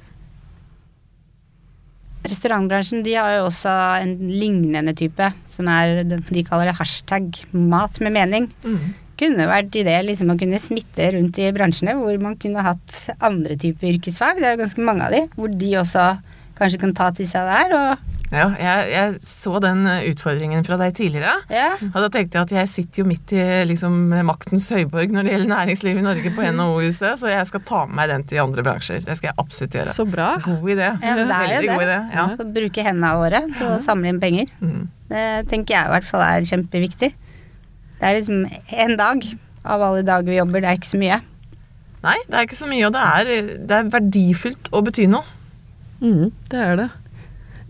Restaurantbransjen 2.27 3.05
de 3.07 3.15
har 3.15 3.37
jo 3.39 3.47
også 3.49 3.73
en 4.03 4.15
lignende 4.31 4.95
type, 4.99 5.31
som 5.55 5.69
er 5.71 6.03
de 6.05 6.45
kaller 6.47 6.71
det 6.73 6.79
hashtag 6.79 7.29
mat 7.53 8.01
med 8.03 8.17
mening. 8.17 8.49
Kunne 9.17 9.47
vært 9.49 9.77
idé 9.81 9.95
liksom 10.05 10.35
å 10.35 10.39
kunne 10.41 10.59
smitte 10.61 11.13
rundt 11.15 11.39
i 11.41 11.53
bransjene 11.57 11.95
hvor 11.97 12.19
man 12.21 12.35
kunne 12.37 12.65
hatt 12.67 12.97
andre 13.25 13.57
typer 13.57 13.95
yrkesfag. 13.95 14.43
Det 14.43 14.51
er 14.51 14.57
jo 14.57 14.65
ganske 14.65 14.85
mange 14.85 15.07
av 15.07 15.15
de, 15.15 15.23
hvor 15.39 15.49
de 15.49 15.71
også 15.81 16.09
kanskje 16.59 16.83
kan 16.83 16.93
ta 16.97 17.11
til 17.17 17.29
seg 17.29 17.47
det 17.49 17.57
her. 17.63 17.77
Og 17.79 18.16
Ja, 18.33 18.47
jeg, 18.59 18.89
jeg 18.91 19.19
så 19.23 19.61
den 19.63 19.85
eh, 19.87 20.07
utfordringen 20.11 20.65
fra 20.67 20.79
deg 20.81 20.97
tidligere. 20.99 21.37
ja, 21.53 21.69
Og 21.93 21.99
da 22.03 22.09
tenkte 22.11 22.39
jeg 22.41 22.47
at 22.49 22.55
jeg 22.57 22.71
sitter 22.73 23.03
jo 23.03 23.07
midt 23.09 23.35
i 23.37 23.45
liksom, 23.71 23.95
maktens 24.27 24.67
høyborg 24.75 25.15
når 25.15 25.29
det 25.29 25.35
gjelder 25.37 25.53
næringsliv 25.53 26.01
i 26.01 26.05
Norge 26.07 26.33
på 26.35 26.47
NHO-huset, 26.57 27.21
så 27.23 27.31
jeg 27.31 27.47
skal 27.53 27.65
ta 27.69 27.85
med 27.87 27.97
meg 28.01 28.11
den 28.11 28.27
til 28.31 28.43
andre 28.43 28.65
bransjer. 28.67 29.05
Det 29.07 29.17
skal 29.19 29.31
jeg 29.31 29.39
absolutt 29.45 29.79
gjøre. 29.79 29.95
Så 29.95 30.09
bra. 30.11 30.33
God 30.45 30.67
idé. 30.75 30.91
Ja, 30.91 31.15
det 31.21 31.29
er 31.29 31.55
jo 31.55 31.55
Veldig 31.55 31.71
det. 31.71 31.87
idé. 31.87 32.01
Ja. 32.19 32.27
bruke 32.59 32.87
hendene 32.89 33.15
våre 33.23 33.45
til 33.55 33.71
å 33.71 33.79
samle 33.83 34.11
inn 34.11 34.21
penger. 34.23 34.51
Mm. 34.61 34.85
Det 35.13 35.25
tenker 35.53 35.77
jeg 35.79 35.87
i 35.87 35.95
hvert 35.95 36.11
fall 36.11 36.27
er 36.27 36.51
kjempeviktig. 36.51 37.13
Det 37.97 38.05
er 38.11 38.19
liksom 38.19 38.43
en 38.83 38.99
dag 38.99 39.23
av 39.67 39.83
alle 39.83 40.03
dager 40.07 40.29
vi 40.31 40.37
jobber, 40.41 40.63
det 40.63 40.71
er 40.71 40.79
ikke 40.81 40.93
så 40.93 41.01
mye. 41.01 41.23
Nei, 42.07 42.19
det 42.29 42.37
er 42.39 42.45
ikke 42.47 42.59
så 42.59 42.69
mye, 42.71 42.85
og 42.87 42.95
det 42.95 43.03
er, 43.03 43.31
det 43.67 43.79
er 43.81 43.89
verdifullt 43.91 44.69
å 44.77 44.83
bety 44.87 45.07
noe. 45.11 45.27
Mm, 46.03 46.29
det 46.53 46.61
er 46.61 46.77
det. 46.83 46.89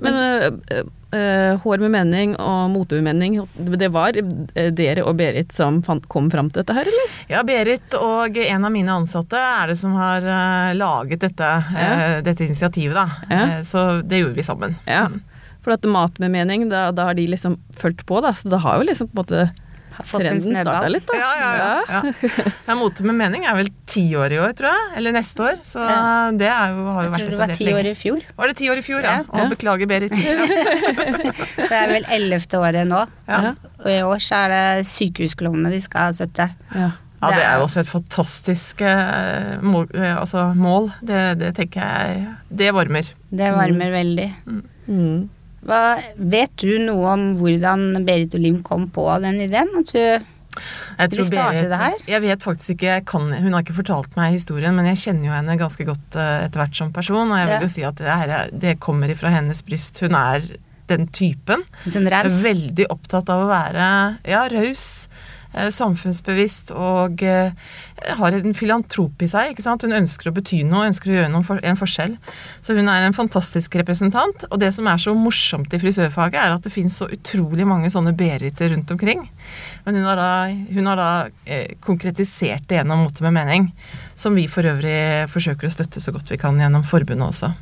Men 0.03 0.15
øh, 0.15 0.81
øh, 1.17 1.59
Hår 1.63 1.83
med 1.85 1.93
mening 1.95 2.35
og 2.43 2.71
mote 2.73 2.99
med 2.99 3.15
mening, 3.15 3.39
det 3.81 3.89
var 3.95 4.17
dere 4.17 5.05
og 5.07 5.17
Berit 5.17 5.55
som 5.57 5.81
fant, 5.87 6.05
kom 6.13 6.29
fram 6.33 6.51
til 6.51 6.63
dette 6.63 6.77
her, 6.77 6.91
eller? 6.91 7.15
Ja, 7.33 7.45
Berit 7.47 7.97
og 8.01 8.37
en 8.43 8.67
av 8.69 8.75
mine 8.75 8.93
ansatte 8.93 9.41
er 9.41 9.73
det 9.73 9.79
som 9.81 9.97
har 9.97 10.27
eh, 10.27 10.75
laget 10.77 11.25
dette, 11.25 11.53
eh, 11.79 12.19
dette 12.27 12.45
initiativet, 12.45 12.97
da. 12.99 13.07
Ja. 13.31 13.47
Så 13.65 13.87
det 14.03 14.21
gjorde 14.21 14.37
vi 14.37 14.47
sammen. 14.47 14.77
Ja. 14.85 15.07
For 15.65 15.75
at 15.75 15.87
mat 15.91 16.21
med 16.23 16.31
mening, 16.31 16.69
da, 16.71 16.91
da 16.95 17.09
har 17.09 17.17
de 17.19 17.27
liksom 17.31 17.57
fulgt 17.81 18.05
på, 18.07 18.21
da. 18.23 18.35
Så 18.37 18.53
det 18.53 18.61
har 18.63 18.79
jo 18.79 18.91
liksom 18.91 19.09
på 19.11 19.17
en 19.17 19.25
måte 19.25 19.47
Har 19.97 20.07
fått 20.11 20.21
en 20.23 20.29
trenden 20.29 20.57
starta 20.61 20.89
litt, 20.93 21.07
da. 21.09 21.17
Ja, 21.21 21.31
ja, 21.41 21.51
ja. 21.57 22.01
ja. 22.13 22.53
ja 22.67 22.75
Mote 22.79 23.05
med 23.09 23.17
mening 23.19 23.47
er 23.49 23.57
vel 23.59 23.71
ti 23.89 24.05
år 24.19 24.35
i 24.37 24.41
år, 24.43 24.53
tror 24.59 24.69
jeg. 24.73 24.91
Eller 25.01 25.15
neste 25.17 25.45
år. 25.47 25.57
Så 25.65 25.81
Ja. 25.81 26.31
det 26.37 26.51
er 26.53 26.75
jo, 26.75 26.85
har 26.93 27.07
jo 27.07 27.09
Jeg 27.09 27.13
vært 27.15 27.23
tror 27.23 27.31
det 27.37 27.41
var 27.43 27.55
ti 27.61 27.69
år 27.73 27.89
i 27.91 27.95
fjor. 27.97 28.27
Var 28.37 28.53
det 28.53 28.57
ti 28.61 28.69
år 28.73 28.83
i 28.83 28.85
fjor, 28.87 29.01
ja? 29.07 29.15
Ja. 29.23 29.45
Å, 29.47 29.49
beklager, 29.53 29.89
Berit. 29.91 30.13
Ja. 30.27 30.37
Det 31.57 31.73
er 31.73 31.89
vel 31.91 32.07
ellevte 32.17 32.59
året 32.61 32.87
nå. 32.89 33.03
Ja. 33.29 33.55
Og 33.83 33.89
i 33.91 33.99
år 34.05 34.23
så 34.23 34.43
er 34.47 34.53
det 34.55 34.87
sykehusklovnene 34.91 35.73
de 35.73 35.81
skal 35.85 36.15
støtte. 36.17 36.49
Ja. 36.75 36.91
ja, 37.23 37.31
det 37.33 37.45
er 37.47 37.55
jo 37.61 37.65
også 37.67 37.81
et 37.83 37.91
fantastisk 37.91 38.83
eh, 38.85 39.57
mål. 39.65 39.89
eh, 39.97 40.13
altså, 40.17 40.49
mål. 40.59 40.91
Det, 41.01 41.23
det 41.41 41.55
tenker 41.57 41.81
jeg 41.81 42.27
Det 42.63 42.73
varmer. 42.77 43.09
Det 43.31 43.49
varmer 43.57 43.95
veldig. 43.95 44.29
Mm. 44.91 45.25
Hva, 45.67 45.99
vet 46.17 46.53
du 46.63 46.77
noe 46.79 47.13
om 47.17 47.23
hvordan 47.41 48.05
Berit 48.07 48.35
og 48.37 48.43
Lim 48.45 48.63
kom 48.67 48.89
på 48.95 49.07
den 49.25 49.41
ideen? 49.41 49.73
At 49.81 49.93
du, 49.93 49.99
Jeg 50.97 51.11
Vil 51.13 51.25
starte 51.27 51.65
det 51.69 51.79
her? 51.81 51.97
Jeg 52.09 52.23
vet 52.23 52.45
faktisk 52.45 52.71
ikke, 52.77 53.01
kan, 53.05 53.27
Hun 53.33 53.53
har 53.53 53.63
ikke 53.65 53.77
fortalt 53.77 54.15
meg 54.17 54.33
historien, 54.37 54.75
men 54.77 54.87
jeg 54.93 55.03
kjenner 55.03 55.29
jo 55.29 55.35
henne 55.35 55.59
ganske 55.61 55.85
godt 55.85 56.17
eh, 56.17 56.47
etter 56.47 56.63
hvert 56.63 56.77
som 56.79 56.93
person. 56.93 57.29
Og 57.33 57.39
jeg 57.41 57.47
vil 57.51 57.57
Ja. 57.59 57.61
jo 57.67 57.69
si 57.69 57.83
at 57.85 57.97
det, 58.01 58.07
her 58.07 58.29
er, 58.29 58.51
det 58.53 58.79
kommer 58.81 59.09
ifra 59.13 59.33
hennes 59.35 59.61
bryst. 59.67 60.01
Hun 60.01 60.15
er 60.15 60.47
den 60.87 61.09
typen. 61.09 61.65
sånn? 61.85 62.07
Veldig 62.07 62.87
opptatt 62.95 63.29
av 63.29 63.43
å 63.43 63.49
være 63.51 63.87
ja, 64.25 64.45
raus, 64.53 65.09
samfunnsbevisst 65.73 66.73
og 66.77 67.23
eh, 67.25 67.55
har 68.19 68.37
en 68.37 68.55
filantrop 68.57 69.23
i 69.25 69.29
seg. 69.31 69.53
ikke 69.53 69.65
sant? 69.65 69.85
Hun 69.87 69.97
ønsker 69.97 70.31
å 70.31 70.35
bety 70.37 70.61
noe, 70.69 70.87
ønsker 70.91 71.11
å 71.11 71.17
gjøre 71.17 71.43
for, 71.47 71.61
en 71.65 71.79
forskjell. 71.81 72.17
Så 72.65 72.77
hun 72.77 72.91
er 72.93 73.07
en 73.07 73.17
fantastisk 73.17 73.79
representant. 73.81 74.47
Og 74.51 74.61
det 74.61 74.73
som 74.77 74.89
er 74.91 75.01
så 75.01 75.15
morsomt 75.17 75.73
i 75.73 75.81
frisørfaget, 75.81 76.39
er 76.43 76.57
at 76.57 76.67
det 76.67 76.75
finnes 76.75 76.97
så 77.01 77.09
utrolig 77.13 77.67
mange 77.69 77.91
sånne 77.93 78.15
Beriter 78.17 78.73
rundt 78.75 78.93
omkring. 78.93 79.27
Men 79.87 80.01
hun 80.01 80.09
har 80.11 80.21
da, 80.21 80.33
hun 80.77 80.91
har 80.93 81.01
da 81.01 81.11
eh, 81.45 81.77
konkretisert 81.85 82.69
det 82.69 82.81
gjennom 82.81 83.07
Mote 83.07 83.25
med 83.25 83.37
mening, 83.37 83.71
som 84.19 84.37
vi 84.37 84.49
for 84.51 84.67
øvrig 84.67 85.29
forsøker 85.33 85.69
å 85.69 85.73
støtte 85.73 86.03
så 86.03 86.15
godt 86.15 86.33
vi 86.33 86.41
kan 86.41 86.59
gjennom 86.61 86.85
forbundet 86.87 87.33
også. 87.33 87.53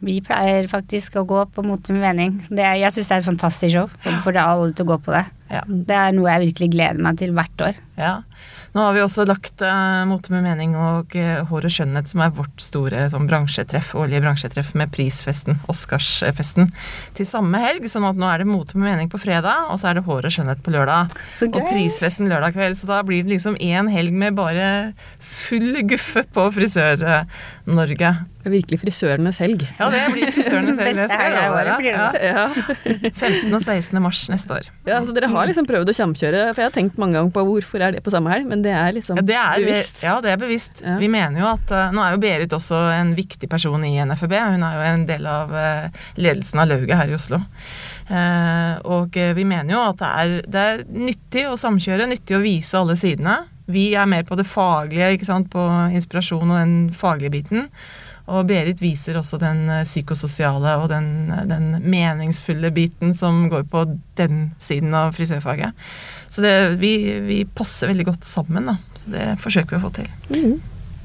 Vi 0.00 0.16
pleier 0.24 0.64
faktisk 0.68 1.18
å 1.20 1.26
gå 1.28 1.42
på 1.52 1.64
Mote 1.64 1.92
med 1.92 2.06
mening. 2.06 2.38
Det 2.48 2.64
jeg 2.64 2.96
syns 2.96 3.10
det 3.10 3.16
er 3.18 3.20
et 3.22 3.28
fantastisk 3.28 3.74
show. 3.76 3.92
Får 4.24 4.40
alle 4.40 4.72
til 4.72 4.88
å 4.88 4.94
gå 4.94 5.02
på 5.04 5.12
det. 5.12 5.26
Ja. 5.50 5.62
Det 5.66 5.96
er 5.96 6.14
noe 6.14 6.30
jeg 6.30 6.46
virkelig 6.48 6.70
gleder 6.76 7.02
meg 7.02 7.18
til 7.20 7.34
hvert 7.36 7.64
år. 7.66 7.78
Ja. 8.00 8.14
Nå 8.70 8.84
har 8.84 8.94
vi 8.94 9.00
også 9.02 9.24
lagt 9.26 9.62
uh, 9.66 10.04
Mote 10.06 10.30
med 10.30 10.44
mening 10.46 10.76
og 10.78 11.16
uh, 11.18 11.40
Hår 11.50 11.66
og 11.66 11.72
skjønnhet, 11.74 12.06
som 12.12 12.22
er 12.22 12.30
vårt 12.36 12.62
store 12.62 13.08
sånn, 13.10 13.26
bransjetreff, 13.26 13.96
årlige 13.98 14.22
bransjetreff 14.22 14.70
med 14.78 14.92
prisfesten, 14.94 15.58
Oscarsfesten, 15.70 16.70
til 17.18 17.26
samme 17.26 17.58
helg. 17.62 17.88
Sånn 17.90 18.06
at 18.06 18.20
nå 18.20 18.28
er 18.30 18.44
det 18.44 18.48
Mote 18.50 18.78
med 18.78 18.92
mening 18.92 19.10
på 19.10 19.18
fredag, 19.20 19.66
og 19.72 19.80
så 19.82 19.90
er 19.90 19.98
det 19.98 20.06
Hår 20.06 20.30
og 20.30 20.36
skjønnhet 20.36 20.62
på 20.62 20.74
lørdag. 20.74 21.16
Og 21.50 21.60
prisfesten 21.66 22.30
lørdag 22.30 22.54
kveld, 22.54 22.78
så 22.78 22.92
da 22.92 23.00
blir 23.06 23.26
det 23.26 23.34
liksom 23.34 23.58
én 23.58 23.90
helg 23.90 24.14
med 24.14 24.38
bare 24.38 24.68
full 25.18 25.82
guffe 25.90 26.22
på 26.30 26.46
Frisør-Norge. 26.54 28.14
Det 28.40 28.48
er 28.48 28.54
virkelig 28.54 28.78
frisørenes 28.80 29.38
helg. 29.42 29.66
Ja, 29.76 29.90
det 29.92 30.00
blir 30.14 30.30
frisørenes 30.32 30.78
helg. 30.80 30.96
Beste 30.96 31.18
helga 31.20 31.42
i 31.42 31.50
året 31.52 31.82
blir 31.82 31.98
det 31.98 31.98
Ja. 32.00 32.08
Ja. 32.30 33.10
15. 33.10 33.52
og 33.52 33.60
16. 33.60 33.98
mars 34.02 34.22
neste 34.32 34.54
år. 34.56 34.68
ja, 34.86 35.00
så 35.04 35.12
dere 35.16 35.28
har 35.28 35.48
liksom 35.50 35.66
prøvd 35.68 35.90
å 35.92 35.96
kjempekjøre, 35.98 36.44
for 36.54 36.62
jeg 36.62 36.70
har 36.70 36.76
tenkt 36.76 37.00
mange 37.00 37.18
ganger 37.18 37.34
på 37.34 37.44
hvorfor 37.50 37.84
er 37.84 37.89
det 37.96 38.02
på 38.04 38.12
samme 38.12 38.32
helg, 38.32 38.48
men 38.50 38.64
det 38.64 38.72
er 38.76 38.96
liksom 38.96 39.20
Ja, 39.20 39.26
det 39.26 39.38
er 39.38 39.64
bevisst. 39.64 40.02
Ja, 40.04 40.16
det 40.24 40.32
er 40.32 40.40
bevisst. 40.40 40.82
Ja. 40.84 40.96
Vi 41.00 41.10
mener 41.12 41.42
jo 41.42 41.48
at 41.50 41.72
eh, 41.74 41.94
Nå 41.94 42.02
er 42.04 42.16
jo 42.16 42.22
Berit 42.22 42.56
også 42.56 42.80
en 42.94 43.14
viktig 43.18 43.50
person 43.50 43.84
i 43.86 43.94
NFB. 44.04 44.34
Hun 44.54 44.66
er 44.66 44.76
jo 44.78 44.88
en 44.90 45.06
del 45.08 45.30
av 45.30 45.54
eh, 45.56 46.02
ledelsen 46.20 46.62
av 46.62 46.70
lauget 46.70 46.96
her 47.00 47.12
i 47.12 47.16
Oslo. 47.18 47.40
Eh, 48.10 48.74
og 48.90 49.16
eh, 49.16 49.32
vi 49.36 49.46
mener 49.46 49.76
jo 49.76 49.80
at 49.86 50.00
det 50.00 50.10
er, 50.10 50.36
det 50.50 50.66
er 50.72 50.84
nyttig 50.90 51.46
å 51.46 51.56
samkjøre, 51.60 52.08
nyttig 52.10 52.38
å 52.38 52.44
vise 52.44 52.78
alle 52.78 52.98
sidene. 52.98 53.40
Vi 53.70 53.92
er 53.94 54.08
mer 54.10 54.24
på 54.26 54.38
det 54.38 54.48
faglige, 54.50 55.12
ikke 55.14 55.28
sant, 55.28 55.50
på 55.52 55.64
inspirasjon 55.94 56.48
og 56.48 56.56
den 56.58 56.78
faglige 56.96 57.36
biten. 57.36 57.68
Og 58.30 58.46
Berit 58.46 58.78
viser 58.82 59.18
også 59.18 59.40
den 59.42 59.64
eh, 59.70 59.86
psykososiale 59.86 60.76
og 60.82 60.88
den, 60.92 61.30
den 61.50 61.72
meningsfulle 61.82 62.72
biten 62.74 63.14
som 63.18 63.46
går 63.50 63.66
på 63.70 63.86
den 64.20 64.50
siden 64.62 64.94
av 64.94 65.14
frisørfaget. 65.16 65.74
Så 66.30 66.44
det, 66.44 66.56
vi, 66.80 66.94
vi 67.26 67.40
passer 67.44 67.90
veldig 67.90 68.06
godt 68.12 68.26
sammen, 68.28 68.68
da. 68.70 68.76
Så 69.00 69.14
det 69.14 69.30
forsøker 69.42 69.74
vi 69.74 69.80
å 69.80 69.86
få 69.86 69.94
til. 69.98 70.12
Mm. 70.30 70.60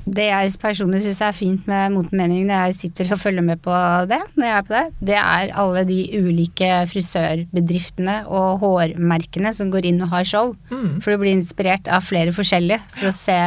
Det 0.06 0.28
jeg 0.28 0.52
personlig 0.62 1.00
syns 1.02 1.20
er 1.26 1.34
fint 1.34 1.64
med 1.66 1.96
Motemening 1.96 2.44
når 2.46 2.68
jeg 2.68 2.76
sitter 2.78 3.16
og 3.16 3.22
følger 3.24 3.46
med 3.46 3.62
på 3.66 3.74
det, 4.06 4.20
når 4.38 4.46
jeg 4.46 4.56
er 4.56 4.66
på 4.68 4.74
det, 4.76 4.84
det 5.10 5.16
er 5.18 5.54
alle 5.64 5.82
de 5.90 5.98
ulike 6.20 6.68
frisørbedriftene 6.92 8.20
og 8.30 8.62
hårmerkene 8.62 9.54
som 9.58 9.72
går 9.74 9.90
inn 9.90 10.04
og 10.06 10.14
har 10.14 10.28
show. 10.30 10.54
Mm. 10.70 11.02
For 11.02 11.16
du 11.16 11.24
blir 11.24 11.34
inspirert 11.34 11.90
av 11.90 12.06
flere 12.06 12.36
forskjellige 12.36 12.84
for 12.94 13.10
å 13.10 13.16
se 13.18 13.40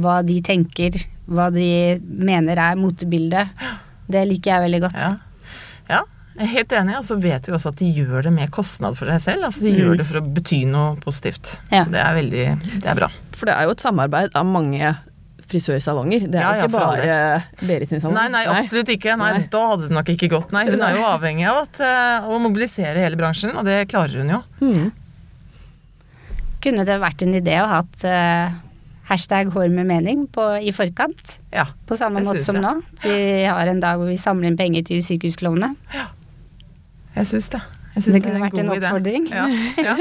hva 0.00 0.20
de 0.22 0.38
tenker, 0.46 0.94
hva 1.26 1.48
de 1.50 1.98
mener 2.06 2.62
er 2.62 2.78
motebildet. 2.78 3.50
Det 4.10 4.22
liker 4.30 4.54
jeg 4.54 4.66
veldig 4.68 4.82
godt. 4.86 5.02
Ja. 5.02 5.10
ja. 5.90 6.04
Jeg 6.36 6.46
er 6.46 6.52
helt 6.54 6.72
enig, 6.72 6.96
og 6.96 7.04
så 7.04 7.16
vet 7.20 7.46
vi 7.46 7.52
også 7.52 7.68
at 7.72 7.76
de 7.82 7.88
gjør 7.92 8.22
det 8.28 8.32
med 8.32 8.50
kostnad 8.54 8.96
for 8.96 9.06
deg 9.10 9.20
selv. 9.20 9.44
Altså 9.48 9.60
de 9.66 9.72
Mm. 9.72 9.78
gjør 9.80 9.96
det 9.98 10.06
for 10.06 10.20
å 10.20 10.34
bety 10.34 10.64
noe 10.66 10.96
positivt. 10.96 11.58
Ja. 11.72 11.84
Det 11.84 11.98
er 12.00 12.14
veldig 12.14 12.80
Det 12.80 12.86
er 12.86 12.94
bra. 12.94 13.08
For 13.32 13.46
det 13.46 13.54
er 13.56 13.62
jo 13.64 13.70
et 13.74 13.80
samarbeid 13.82 14.30
av 14.34 14.46
mange 14.46 14.96
frisørsalonger. 15.50 16.30
Det 16.30 16.38
er 16.38 16.40
Ja, 16.44 16.52
ja, 16.54 16.66
ikke 16.68 16.72
bare 16.78 17.44
Berit 17.66 17.88
sin 17.88 18.00
salong. 18.00 18.14
Nei, 18.14 18.28
nei, 18.28 18.44
absolutt 18.46 18.88
ikke. 18.88 19.16
Nei, 19.18 19.32
Nei. 19.38 19.48
Da 19.50 19.64
hadde 19.72 19.88
det 19.88 19.90
nok 19.98 20.06
ikke 20.14 20.28
gått. 20.30 20.52
Nei, 20.52 20.64
Hun 20.70 20.80
er 20.80 20.94
jo 20.94 21.02
avhengig 21.02 21.46
av 21.50 21.62
at, 21.64 21.80
eh, 21.80 22.28
å 22.30 22.38
mobilisere 22.40 22.94
hele 23.02 23.16
bransjen, 23.16 23.56
og 23.56 23.64
det 23.64 23.88
klarer 23.88 24.20
hun 24.22 24.28
jo. 24.30 24.42
Mm. 24.60 24.92
Kunne 26.62 26.84
det 26.86 27.00
vært 27.00 27.22
en 27.24 27.34
idé 27.34 27.56
å 27.60 27.66
ha 27.66 27.80
hatt 27.80 28.04
eh, 28.04 28.52
hashtag 29.10 29.50
hår 29.54 29.68
med 29.72 29.86
mening 29.88 30.26
på, 30.28 30.44
i 30.62 30.70
forkant? 30.76 31.38
Ja. 31.52 31.66
På 31.88 31.96
samme 31.98 32.20
måte 32.22 32.40
som 32.44 32.54
jeg. 32.60 32.62
nå. 32.62 32.82
At 32.98 33.02
vi 33.08 33.44
har 33.48 33.66
en 33.66 33.80
dag 33.80 33.98
hvor 33.98 34.06
vi 34.10 34.16
samler 34.20 34.46
inn 34.52 34.56
penger 34.60 34.84
til 34.90 35.00
sykehusklovnene. 35.02 35.74
Jeg 37.16 37.30
syns 37.30 37.48
det. 37.52 37.60
Jeg 37.94 38.04
synes 38.04 38.14
Det 38.14 38.22
kunne 38.22 38.36
det 38.36 38.42
vært 38.44 38.60
en 38.62 38.70
oppfordring. 38.76 39.24
Ja, 39.34 39.46
ja. 39.82 39.94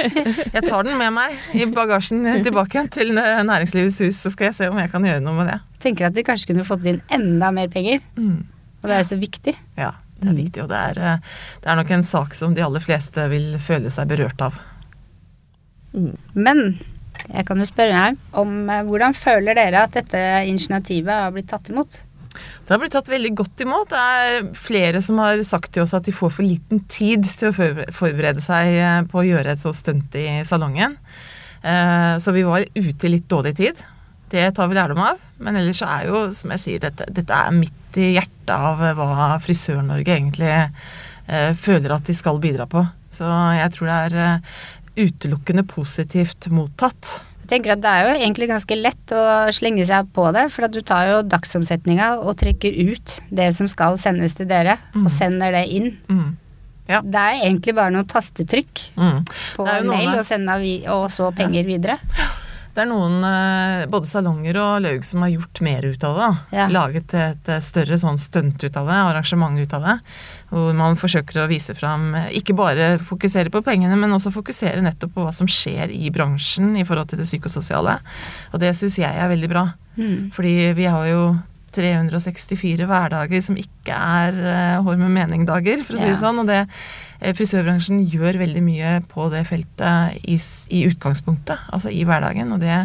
Jeg 0.53 0.61
tar 0.67 0.85
den 0.85 0.99
med 0.99 1.13
meg 1.15 1.57
i 1.57 1.65
bagasjen 1.73 2.21
tilbake 2.45 2.83
til 2.93 3.17
eh, 3.17 3.41
Næringslivets 3.47 3.97
hus, 4.05 4.19
så 4.21 4.31
skal 4.33 4.51
jeg 4.51 4.57
se 4.59 4.69
om 4.69 4.77
jeg 4.77 4.91
kan 4.93 5.07
gjøre 5.09 5.23
noe 5.25 5.39
med 5.39 5.49
det. 5.49 5.57
Tenker 5.81 6.09
at 6.09 6.17
vi 6.17 6.25
kanskje 6.27 6.51
kunne 6.51 6.67
fått 6.67 6.85
inn 6.89 7.01
enda 7.15 7.49
mer 7.55 7.71
penger. 7.73 8.03
Mm. 8.19 8.43
Og 8.79 8.85
det 8.85 8.93
er 8.95 9.01
jo 9.01 9.09
så 9.09 9.19
viktig. 9.19 9.55
Ja, 9.79 9.95
det 10.21 10.29
er 10.29 10.37
viktig, 10.37 10.63
og 10.63 10.69
det 10.71 10.83
er, 10.91 11.01
eh, 11.01 11.41
det 11.63 11.71
er 11.71 11.79
nok 11.81 11.95
en 11.97 12.05
sak 12.05 12.37
som 12.37 12.53
de 12.53 12.63
aller 12.63 12.83
fleste 12.83 13.25
vil 13.33 13.55
føle 13.63 13.91
seg 13.93 14.13
berørt 14.13 14.45
av. 14.45 14.61
Mm. 15.95 16.13
Men 16.37 16.63
jeg 17.25 17.45
kan 17.49 17.59
jo 17.59 17.67
spørre 17.67 18.05
deg 18.05 18.37
om 18.37 18.53
eh, 18.69 18.85
hvordan 18.85 19.17
føler 19.17 19.57
dere 19.57 19.87
at 19.87 19.97
dette 19.97 20.21
initiativet 20.45 21.25
har 21.25 21.33
blitt 21.33 21.49
tatt 21.49 21.73
imot? 21.73 22.03
Det 22.35 22.69
har 22.75 22.79
blitt 22.81 22.93
tatt 22.93 23.09
veldig 23.09 23.31
godt 23.39 23.63
imot. 23.65 23.89
Det 23.89 23.99
er 23.99 24.49
flere 24.57 25.01
som 25.01 25.17
har 25.23 25.39
sagt 25.47 25.71
til 25.73 25.83
oss 25.83 25.95
at 25.97 26.05
de 26.05 26.13
får 26.13 26.31
for 26.35 26.45
liten 26.45 26.83
tid 26.91 27.25
til 27.39 27.49
å 27.49 27.55
forberede 27.95 28.43
seg 28.45 28.75
eh, 28.77 28.99
på 29.09 29.21
å 29.21 29.25
gjøre 29.25 29.55
et 29.55 29.63
så 29.63 29.73
stunt 29.75 30.13
i 30.19 30.27
salongen. 30.47 30.97
Eh, 31.63 32.17
Så 32.21 32.31
vi 32.35 32.43
var 32.47 32.67
ute 32.75 33.07
i 33.09 33.13
litt 33.15 33.27
dårlig 33.31 33.55
tid. 33.57 33.81
Det 34.29 34.45
tar 34.55 34.69
vi 34.69 34.77
lærdom 34.77 35.01
av. 35.01 35.17
Men 35.41 35.57
ellers 35.57 35.81
er 35.81 36.05
jo, 36.11 36.27
som 36.37 36.53
jeg 36.53 36.61
sier, 36.61 36.83
dette, 36.85 37.07
dette 37.09 37.33
er 37.33 37.55
midt 37.55 37.97
i 37.97 38.11
hjertet 38.19 38.53
av 38.53 38.83
hva 38.99 39.31
Frisør-Norge 39.41 40.13
egentlig 40.19 40.51
eh, 40.53 41.53
føler 41.57 41.95
at 41.97 42.05
de 42.05 42.13
skal 42.13 42.37
bidra 42.43 42.69
på. 42.69 42.85
Så 43.09 43.25
jeg 43.57 43.73
tror 43.73 43.89
det 43.89 43.97
er 44.21 44.43
utelukkende 44.99 45.63
positivt 45.65 46.45
mottatt. 46.53 47.15
Tenker 47.49 47.73
at 47.73 47.81
Det 47.81 47.89
er 47.89 48.03
jo 48.05 48.17
egentlig 48.19 48.47
ganske 48.51 48.75
lett 48.77 49.13
å 49.15 49.23
slenge 49.55 49.85
seg 49.89 50.12
på 50.13 50.27
det, 50.35 50.45
for 50.53 50.67
at 50.67 50.71
du 50.75 50.81
tar 50.85 51.07
jo 51.09 51.21
dagsomsetninga 51.25 52.19
og 52.21 52.35
trekker 52.38 52.75
ut 52.93 53.15
det 53.33 53.49
som 53.57 53.67
skal 53.71 53.97
sendes 53.97 54.35
til 54.38 54.45
dere, 54.49 54.77
Mm. 54.93 55.05
og 55.05 55.12
sender 55.12 55.51
det 55.51 55.65
inn. 55.73 55.97
Mm. 56.09 56.38
Ja. 56.89 57.01
Det 57.01 57.15
er 57.15 57.41
egentlig 57.45 57.75
bare 57.75 57.91
noen 57.93 58.05
tastetrykk 58.09 58.83
Mm. 58.97 59.25
på 59.55 59.65
mail 59.85 60.07
og 60.19 60.25
og 60.89 61.09
så 61.09 61.31
penger 61.35 61.63
videre. 61.65 61.97
Det 62.79 62.85
er 62.85 62.93
noen, 62.93 63.17
eh, 63.27 63.85
både 63.91 64.07
salonger 64.07 64.55
og 64.55 64.77
laug, 64.85 65.01
som 65.03 65.25
har 65.25 65.33
gjort 65.33 65.59
mer 65.67 65.83
ut 65.83 66.03
av 66.07 66.15
det. 66.15 66.27
Ja. 66.55 66.67
Laget 66.71 67.11
et 67.11 67.49
eh, 67.51 67.59
større 67.59 67.97
sånn 67.99 68.15
stunt 68.15 68.63
ut 68.63 68.77
av 68.79 68.87
det, 68.87 68.99
arrangement 69.09 69.59
ut 69.59 69.73
av 69.75 69.83
det. 69.83 69.95
Hvor 70.47 70.71
man 70.79 70.95
forsøker 70.95 71.41
å 71.43 71.49
vise 71.51 71.75
fram 71.75 72.13
eh, 72.15 72.29
Ikke 72.39 72.55
bare 72.55 72.93
fokusere 73.03 73.51
på 73.51 73.59
pengene, 73.67 73.99
men 73.99 74.15
også 74.15 74.31
fokusere 74.31 74.79
nettopp 74.85 75.11
på 75.17 75.27
hva 75.27 75.35
som 75.35 75.49
skjer 75.51 75.91
i 75.91 76.07
bransjen 76.07 76.71
i 76.79 76.87
forhold 76.87 77.11
til 77.11 77.19
det 77.19 77.27
psykososiale. 77.27 77.97
Og 78.53 78.63
det 78.63 78.71
syns 78.79 78.95
jeg 79.03 79.11
er 79.11 79.27
veldig 79.27 79.51
bra. 79.51 79.65
Mm. 79.99 80.31
Fordi 80.31 80.55
vi 80.79 80.87
har 80.87 81.11
jo 81.11 81.23
364 81.75 82.87
hverdager 82.89 83.43
som 83.43 83.59
ikke 83.59 83.93
er 83.93 84.39
uh, 84.39 84.81
hår 84.87 84.97
med 85.03 85.13
mening-dager, 85.19 85.83
for 85.83 85.97
å 85.97 86.01
si 86.01 86.07
Ja. 86.07 86.15
det 86.15 86.23
sånn. 86.23 86.39
Og 86.41 86.47
det, 86.47 86.63
eh, 86.63 86.67
frisørbransjen 87.21 88.03
gjør 88.10 88.38
veldig 88.39 88.62
mye 88.63 88.91
på 89.12 89.29
det 89.34 89.45
feltet 89.49 90.19
i, 90.23 90.38
i 90.71 90.86
utgangspunktet, 90.89 91.60
altså 91.73 91.91
i 91.91 92.03
hverdagen. 92.08 92.51
Og 92.55 92.62
det 92.63 92.77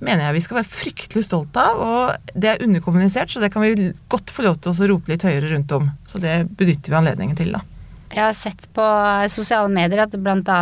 mener 0.00 0.24
jeg 0.26 0.34
vi 0.38 0.42
skal 0.46 0.58
være 0.60 0.72
fryktelig 0.72 1.24
stolt 1.26 1.56
av. 1.60 1.78
Og 1.78 2.32
det 2.34 2.54
er 2.54 2.64
underkommunisert, 2.66 3.30
så 3.30 3.42
det 3.42 3.52
kan 3.54 3.62
vi 3.62 3.92
godt 4.10 4.32
få 4.34 4.46
lov 4.46 4.58
til 4.64 4.72
å 4.72 4.88
rope 4.94 5.12
litt 5.12 5.26
høyere 5.26 5.52
rundt 5.54 5.72
om. 5.76 5.90
Så 6.08 6.18
det 6.22 6.40
benytter 6.58 6.90
vi 6.94 6.98
anledningen 7.02 7.38
til, 7.38 7.52
da. 7.54 7.62
Jeg 8.10 8.24
har 8.24 8.34
sett 8.34 8.64
på 8.74 8.82
sosiale 9.30 9.70
medier 9.70 10.02
at 10.02 10.16
bl.a. 10.18 10.60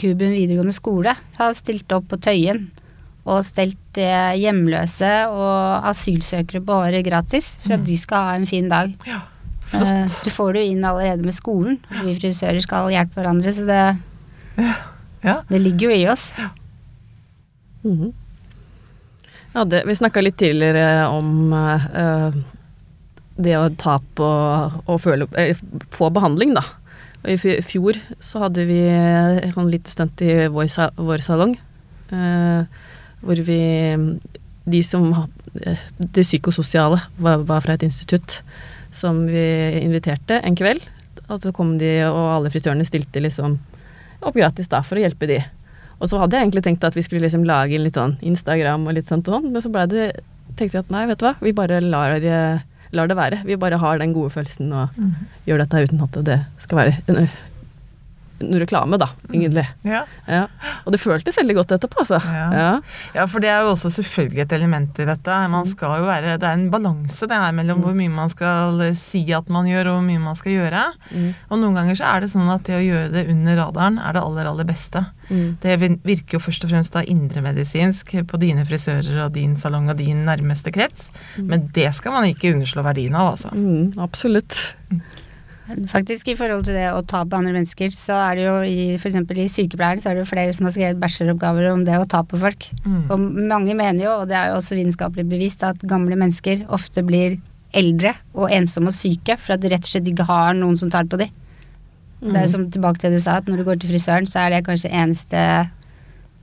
Kubun 0.00 0.32
videregående 0.34 0.74
skole 0.74 1.12
har 1.38 1.52
stilt 1.54 1.92
opp 1.94 2.08
på 2.10 2.18
Tøyen 2.18 2.64
og 3.28 3.44
stelt 3.46 3.98
eh, 4.00 4.32
hjemløse 4.40 5.10
og 5.30 5.84
asylsøkere 5.92 6.62
på 6.64 6.78
håret 6.80 7.04
gratis 7.06 7.52
for 7.60 7.76
at 7.76 7.82
Mm. 7.84 7.86
de 7.86 7.96
skal 8.00 8.24
ha 8.24 8.34
en 8.40 8.46
fin 8.50 8.68
dag. 8.72 8.94
Ja, 9.06 9.20
Eh, 9.20 9.37
flott. 9.72 10.14
Du 10.24 10.30
får 10.34 10.52
det 10.56 10.62
jo 10.64 10.72
inn 10.76 10.84
allerede 10.88 11.24
med 11.26 11.36
skolen, 11.36 11.78
at 11.90 12.04
vi 12.06 12.14
frisører 12.18 12.60
skal 12.64 12.90
hjelpe 12.94 13.18
hverandre, 13.20 13.52
så 13.54 13.66
det, 13.68 13.82
Ja. 15.24 15.40
det 15.50 15.60
ligger 15.62 15.90
jo 15.90 15.96
i 15.96 16.06
oss. 16.10 16.30
Mhm. 17.84 18.12
Ja, 19.54 19.64
det, 19.64 19.84
vi 19.88 19.94
snakka 19.96 20.20
litt 20.22 20.36
tidligere 20.38 21.06
om 21.10 21.52
uh, 21.52 22.34
det 23.40 23.54
å 23.58 23.68
ta 23.80 23.96
på 24.18 24.26
og 24.84 24.98
føle, 25.02 25.26
uh, 25.32 25.62
få 25.94 26.10
behandling, 26.14 26.52
da. 26.58 26.62
Og 27.24 27.32
I 27.34 27.56
fjor 27.66 27.96
så 28.22 28.44
hadde 28.44 28.66
vi 28.68 28.78
et 28.86 29.54
sånn 29.56 29.70
lite 29.72 29.90
stunt 29.90 30.20
i 30.22 30.44
vår, 30.52 30.68
sa- 30.70 30.92
vår 30.94 31.24
salong. 31.24 31.56
Uh, 32.12 32.64
hvor 33.24 33.40
vi 33.44 33.58
De 34.68 34.78
som 34.86 35.08
eh, 35.64 35.76
Det 35.98 36.22
psykososiale 36.24 37.00
var, 37.18 37.42
var 37.48 37.60
fra 37.64 37.74
et 37.74 37.82
institutt 37.84 38.38
som 38.94 39.26
vi 39.28 39.44
inviterte 39.82 40.40
en 40.44 40.56
kveld. 40.58 40.82
Og 41.28 41.42
så 41.42 41.52
kom 41.52 41.76
de, 41.80 41.90
og 42.08 42.18
alle 42.38 42.50
frisørene 42.52 42.86
stilte 42.88 43.20
liksom 43.20 43.58
opp 44.24 44.34
gratis 44.34 44.68
da 44.72 44.80
for 44.82 44.98
å 44.98 45.02
hjelpe 45.04 45.28
de. 45.30 45.38
Og 45.98 46.08
så 46.10 46.18
hadde 46.22 46.38
jeg 46.38 46.46
egentlig 46.46 46.64
tenkt 46.64 46.84
at 46.86 46.94
vi 46.96 47.02
skulle 47.02 47.24
liksom 47.26 47.44
lage 47.46 47.78
litt 47.78 47.98
sånn 47.98 48.16
Instagram 48.22 48.86
og 48.86 48.94
litt 48.96 49.10
sånt 49.10 49.28
og 49.28 49.38
sånn, 49.38 49.52
men 49.52 49.62
så 49.62 49.70
det 49.90 50.08
tenkte 50.56 50.78
jeg 50.78 50.84
at 50.86 50.90
nei, 50.94 51.04
vet 51.10 51.18
du 51.20 51.26
hva, 51.26 51.34
vi 51.42 51.52
bare 51.52 51.80
lar, 51.82 52.14
eh, 52.18 52.60
lar 52.96 53.10
det 53.10 53.16
være. 53.18 53.42
Vi 53.44 53.56
bare 53.60 53.78
har 53.78 53.98
den 53.98 54.14
gode 54.16 54.30
følelsen 54.34 54.72
og 54.72 54.88
Mm. 54.96 55.14
gjør 55.46 55.58
dette 55.58 55.82
uten 55.84 56.02
at 56.02 56.24
det 56.24 56.38
skal 56.62 56.78
være 56.78 56.96
en, 57.08 57.28
noe 58.44 58.60
reklame, 58.62 58.98
da, 59.00 59.10
egentlig. 59.30 59.64
Ja. 59.86 60.04
Ja. 60.28 60.44
Og 60.84 60.94
det 60.94 61.00
føltes 61.02 61.38
veldig 61.38 61.56
godt 61.58 61.74
etterpå, 61.76 62.02
altså. 62.04 62.20
Ja. 62.22 62.46
Ja. 62.54 62.70
Ja, 63.16 63.26
for 63.30 63.42
det 63.44 63.50
er 63.52 63.64
jo 63.66 63.72
også 63.74 63.90
selvfølgelig 63.94 64.44
et 64.44 64.54
element 64.56 64.98
i 65.02 65.06
dette. 65.08 65.38
Man 65.52 65.66
skal 65.68 66.02
jo 66.02 66.08
være, 66.08 66.38
Det 66.38 66.46
er 66.48 66.58
en 66.58 66.70
balanse 66.70 67.28
det 67.28 67.38
her 67.38 67.52
mellom 67.56 67.82
hvor 67.84 67.96
mye 67.96 68.12
man 68.12 68.30
skal 68.32 68.80
eh, 68.84 68.96
si 68.98 69.24
at 69.34 69.48
man 69.52 69.68
gjør, 69.68 69.92
og 69.92 69.98
hvor 69.98 70.06
mye 70.06 70.22
man 70.22 70.38
skal 70.38 70.54
gjøre. 70.54 70.84
Mm. 71.10 71.28
Og 71.50 71.62
noen 71.62 71.78
ganger 71.78 71.98
så 71.98 72.10
er 72.12 72.24
det 72.24 72.32
sånn 72.34 72.50
at 72.52 72.66
det 72.68 72.78
å 72.78 72.84
gjøre 72.84 73.12
det 73.14 73.26
under 73.32 73.58
radaren 73.64 74.00
er 74.02 74.16
det 74.16 74.24
aller, 74.24 74.50
aller 74.52 74.68
beste. 74.68 75.04
Mm. 75.28 75.58
Det 75.60 75.76
virker 76.06 76.38
jo 76.38 76.42
først 76.42 76.64
og 76.64 76.72
fremst 76.72 76.94
da 76.96 77.04
indremedisinsk 77.04 78.14
på 78.28 78.40
dine 78.40 78.64
frisører 78.68 79.24
og 79.26 79.34
din 79.36 79.56
salong 79.60 79.90
og 79.92 79.98
din 80.00 80.24
nærmeste 80.28 80.72
krets. 80.74 81.10
Men 81.36 81.68
det 81.74 81.90
skal 81.96 82.14
man 82.16 82.28
ikke 82.30 82.54
underslå 82.54 82.84
verdien 82.86 83.16
av, 83.18 83.34
altså. 83.34 83.52
Mm, 83.54 83.98
absolutt. 84.00 84.62
Faktisk 85.68 86.30
i 86.32 86.36
forhold 86.38 86.64
til 86.64 86.78
det 86.78 86.86
å 86.94 87.02
ta 87.04 87.24
på 87.28 87.36
andre 87.36 87.52
mennesker, 87.52 87.92
så 87.92 88.16
er 88.22 88.38
det 88.38 88.44
jo 88.46 88.54
i 88.64 88.84
f.eks. 88.96 89.18
i 89.20 89.48
sykepleieren 89.52 90.00
så 90.00 90.10
er 90.10 90.16
det 90.16 90.24
jo 90.24 90.30
flere 90.30 90.54
som 90.56 90.68
har 90.68 90.74
skrevet 90.74 91.00
bacheloroppgaver 91.02 91.68
om 91.72 91.82
det 91.84 91.98
å 92.00 92.06
ta 92.08 92.22
på 92.24 92.40
folk. 92.40 92.70
Mm. 92.86 93.02
Og 93.12 93.26
mange 93.50 93.76
mener 93.76 94.06
jo, 94.06 94.14
og 94.22 94.30
det 94.30 94.38
er 94.38 94.52
jo 94.52 94.60
også 94.62 94.78
vitenskapelig 94.78 95.26
bevist, 95.28 95.64
at 95.66 95.84
gamle 95.88 96.16
mennesker 96.16 96.64
ofte 96.72 97.04
blir 97.04 97.36
eldre 97.76 98.14
og 98.32 98.54
ensomme 98.54 98.88
og 98.88 98.96
syke 98.96 99.36
for 99.36 99.56
at 99.58 99.64
de 99.64 99.74
rett 99.74 99.84
og 99.84 99.92
slett 99.92 100.08
ikke 100.08 100.28
har 100.30 100.56
noen 100.56 100.78
som 100.80 100.92
tar 100.92 101.08
på 101.10 101.20
dem. 101.20 101.34
Det 102.18 102.32
er 102.34 102.46
jo 102.46 102.54
som 102.56 102.64
tilbake 102.72 102.98
til 102.98 103.12
det 103.12 103.20
du 103.20 103.24
sa, 103.26 103.36
at 103.38 103.50
når 103.50 103.60
du 103.60 103.66
går 103.68 103.82
til 103.82 103.92
frisøren, 103.92 104.26
så 104.26 104.40
er 104.42 104.56
det 104.56 104.64
kanskje 104.66 104.90
eneste 104.90 105.42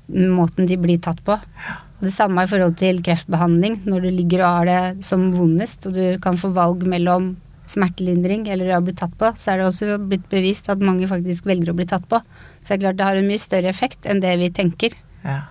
måten 0.07 0.69
de 0.69 0.77
blir 0.79 1.01
tatt 1.03 1.19
på. 1.25 1.35
Og 1.35 2.05
det 2.05 2.13
samme 2.13 2.43
i 2.45 2.49
forhold 2.49 2.77
til 2.79 3.01
kreftbehandling. 3.03 3.81
Når 3.89 4.05
du 4.05 4.09
ligger 4.13 4.43
og 4.45 4.59
har 4.59 4.69
det 4.69 5.07
som 5.07 5.27
vondest, 5.35 5.87
og 5.89 5.97
du 5.97 6.21
kan 6.23 6.37
få 6.39 6.53
valg 6.55 6.85
mellom 6.87 7.33
smertelindring 7.69 8.45
eller 8.51 8.75
å 8.77 8.83
bli 8.85 8.95
tatt 8.97 9.15
på, 9.19 9.31
så 9.37 9.51
er 9.51 9.61
det 9.61 9.69
også 9.69 9.97
blitt 10.05 10.27
bevist 10.31 10.69
at 10.71 10.83
mange 10.83 11.09
faktisk 11.09 11.47
velger 11.49 11.73
å 11.73 11.77
bli 11.77 11.87
tatt 11.89 12.05
på. 12.11 12.21
Så 12.61 12.71
det 12.71 12.77
er 12.77 12.85
klart 12.85 13.01
det 13.01 13.09
har 13.09 13.19
en 13.19 13.27
mye 13.29 13.41
større 13.41 13.71
effekt 13.71 14.07
enn 14.09 14.23
det 14.23 14.37
vi 14.41 14.53
tenker. 14.53 14.95
Ja. 15.25 15.41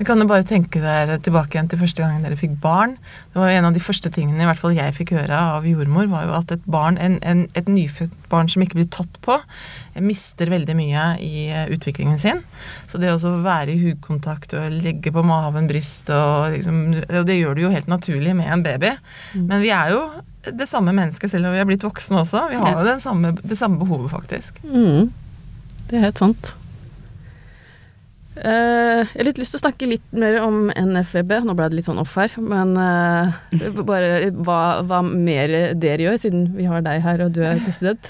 Du 0.00 0.06
kan 0.08 0.16
jo 0.16 0.24
bare 0.24 0.46
tenke 0.48 0.80
dere 0.80 1.18
tilbake 1.20 1.58
igjen 1.58 1.66
til 1.68 1.80
første 1.82 2.00
gangen 2.00 2.22
dere 2.24 2.38
fikk 2.40 2.54
barn. 2.62 2.94
Det 3.34 3.40
var 3.42 3.50
En 3.52 3.66
av 3.68 3.74
de 3.76 3.82
første 3.84 4.08
tingene 4.08 4.40
i 4.40 4.46
hvert 4.48 4.56
fall 4.56 4.72
jeg 4.72 4.94
fikk 4.96 5.12
høre 5.12 5.36
av 5.36 5.66
jordmor, 5.68 6.06
var 6.08 6.24
jo 6.24 6.32
at 6.38 6.54
et 6.54 6.64
barn, 6.64 6.96
en, 6.96 7.18
en, 7.20 7.42
et 7.52 7.68
nyfødt 7.68 8.14
barn 8.32 8.48
som 8.48 8.64
ikke 8.64 8.78
blir 8.78 8.88
tatt 8.88 9.18
på, 9.20 9.36
mister 10.00 10.48
veldig 10.48 10.76
mye 10.78 11.04
i 11.20 11.50
utviklingen 11.74 12.16
sin. 12.22 12.40
Så 12.88 12.96
det 13.02 13.12
å 13.12 13.34
være 13.44 13.74
i 13.74 13.82
hudkontakt 13.82 14.56
og 14.56 14.80
legge 14.80 15.12
på 15.12 15.26
maven, 15.26 15.68
bryst 15.68 16.08
og 16.14 16.56
liksom 16.56 16.80
Og 17.20 17.28
det 17.28 17.36
gjør 17.36 17.58
du 17.58 17.66
jo 17.66 17.74
helt 17.74 17.90
naturlig 17.92 18.32
med 18.38 18.48
en 18.48 18.64
baby. 18.64 18.94
Mm. 19.34 19.46
Men 19.52 19.64
vi 19.66 19.74
er 19.74 19.92
jo 19.92 20.04
det 20.44 20.68
samme 20.68 20.94
mennesket 20.96 21.32
selv 21.32 21.50
om 21.50 21.56
vi 21.56 21.60
er 21.60 21.68
blitt 21.68 21.84
voksne 21.84 22.22
også. 22.22 22.46
Vi 22.52 22.60
har 22.60 22.80
jo 22.80 22.96
samme, 23.02 23.34
det 23.42 23.58
samme 23.58 23.80
behovet, 23.82 24.10
faktisk. 24.12 24.62
Mm. 24.64 25.12
Det 25.90 25.98
er 25.98 26.08
helt 26.08 26.22
sant. 26.22 26.54
Uh, 28.40 29.02
jeg 29.02 29.18
har 29.18 29.26
litt 29.26 29.40
lyst 29.40 29.52
til 29.52 29.58
å 29.58 29.62
snakke 29.64 29.88
litt 29.90 30.12
mer 30.16 30.38
om 30.40 30.70
NFEB. 30.70 31.34
Nå 31.44 31.52
ble 31.58 31.66
det 31.68 31.76
litt 31.76 31.88
sånn 31.88 32.00
off 32.00 32.14
her, 32.16 32.32
men 32.40 32.72
uh, 32.78 33.34
bare 33.90 34.30
hva, 34.38 34.80
hva, 34.86 35.02
mer 35.04 35.74
dere 35.76 36.06
gjør, 36.06 36.20
siden 36.22 36.46
vi 36.54 36.68
har 36.70 36.80
deg 36.86 37.02
her 37.04 37.24
og 37.26 37.34
du 37.36 37.42
er 37.44 37.60
president? 37.66 38.08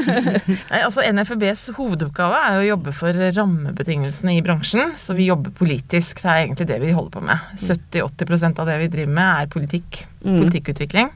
Nei, 0.70 0.82
altså 0.84 1.02
NFEBs 1.02 1.66
hovedoppgave 1.78 2.44
er 2.52 2.60
å 2.60 2.68
jobbe 2.68 2.94
for 2.94 3.18
rammebetingelsene 3.34 4.36
i 4.36 4.44
bransjen, 4.46 4.94
så 5.00 5.16
vi 5.18 5.30
jobber 5.32 5.54
politisk. 5.56 6.22
Det 6.22 6.30
er 6.30 6.44
egentlig 6.44 6.68
det 6.70 6.78
vi 6.84 6.94
holder 6.94 7.16
på 7.16 7.26
med. 7.32 7.50
70-80% 7.58 8.62
av 8.62 8.70
det 8.70 8.78
vi 8.84 8.92
driver 8.94 9.18
med 9.18 9.42
er 9.42 9.52
politikk. 9.58 10.04
Mm. 10.22 10.38
Politikkutvikling. 10.44 11.10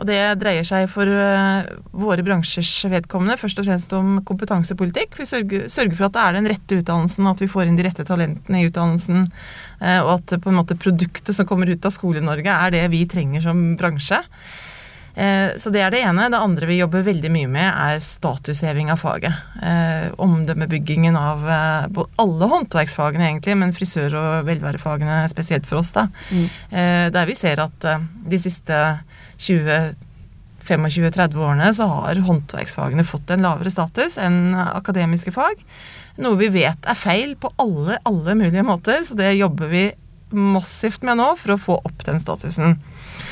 Og 0.00 0.08
det 0.08 0.18
dreier 0.40 0.64
seg 0.66 0.88
for 0.90 1.08
uh, 1.08 1.68
våre 1.92 2.24
bransjers 2.24 2.70
vedkommende 2.88 3.36
først 3.40 3.60
og 3.60 3.68
fremst 3.68 3.92
om 3.96 4.16
kompetansepolitikk. 4.28 5.18
Vi 5.20 5.28
sørger, 5.28 5.68
sørger, 5.72 5.96
for 5.98 6.08
at 6.08 6.16
det 6.16 6.24
er 6.24 6.38
den 6.38 6.50
rette 6.54 6.80
utdannelsen, 6.80 7.28
at 7.28 7.44
vi 7.44 7.50
får 7.52 7.68
inn 7.68 7.78
de 7.78 7.86
rette 7.86 8.06
talentene 8.08 8.62
i 8.62 8.66
utdannelsen. 8.70 9.28
Uh, 9.82 10.00
og 10.00 10.14
at 10.16 10.36
på 10.40 10.52
en 10.52 10.60
måte 10.62 10.78
produktet 10.80 11.36
som 11.36 11.48
kommer 11.48 11.70
ut 11.70 11.88
av 11.88 11.94
Skole-Norge 11.94 12.58
er 12.58 12.74
det 12.74 12.84
vi 12.94 13.04
trenger 13.10 13.44
som 13.44 13.72
bransje. 13.80 14.22
Så 15.12 15.68
det 15.68 15.82
er 15.84 15.92
det 15.92 15.98
ene. 16.00 16.30
Det 16.32 16.38
andre 16.40 16.64
vi 16.70 16.78
jobber 16.78 17.02
veldig 17.04 17.28
mye 17.34 17.48
med, 17.52 17.66
er 17.68 17.98
statusheving 18.00 18.88
av 18.88 19.02
faget. 19.02 19.42
omdømmebyggingen 20.16 21.18
av 21.20 21.44
alle 21.44 22.48
håndverksfagene, 22.48 23.26
egentlig, 23.26 23.58
men 23.60 23.74
frisør- 23.76 24.16
og 24.16 24.46
velværefagene 24.48 25.18
spesielt 25.28 25.68
for 25.68 25.82
oss. 25.82 25.92
da. 25.92 26.06
Mm. 26.32 26.48
der 27.12 27.28
vi 27.28 27.36
ser 27.36 27.60
at 27.60 27.84
de 28.24 28.40
siste 28.40 28.80
20-25-30 29.42 31.40
årene 31.42 31.72
så 31.74 31.88
har 31.90 32.22
håndverksfagene 32.28 33.04
fått 33.06 33.32
en 33.34 33.44
lavere 33.44 33.72
status 33.72 34.18
enn 34.22 34.54
akademiske 34.54 35.34
fag. 35.34 35.60
Noe 36.22 36.36
vi 36.40 36.50
vet 36.52 36.86
er 36.88 36.98
feil 36.98 37.34
på 37.40 37.52
alle, 37.62 37.98
alle 38.08 38.36
mulige 38.38 38.64
måter, 38.66 39.02
så 39.06 39.16
det 39.18 39.32
jobber 39.38 39.70
vi 39.72 39.86
massivt 40.32 41.04
med 41.04 41.18
nå 41.20 41.28
for 41.36 41.54
å 41.54 41.60
få 41.60 41.78
opp 41.84 42.04
den 42.06 42.20
statusen. 42.20 42.78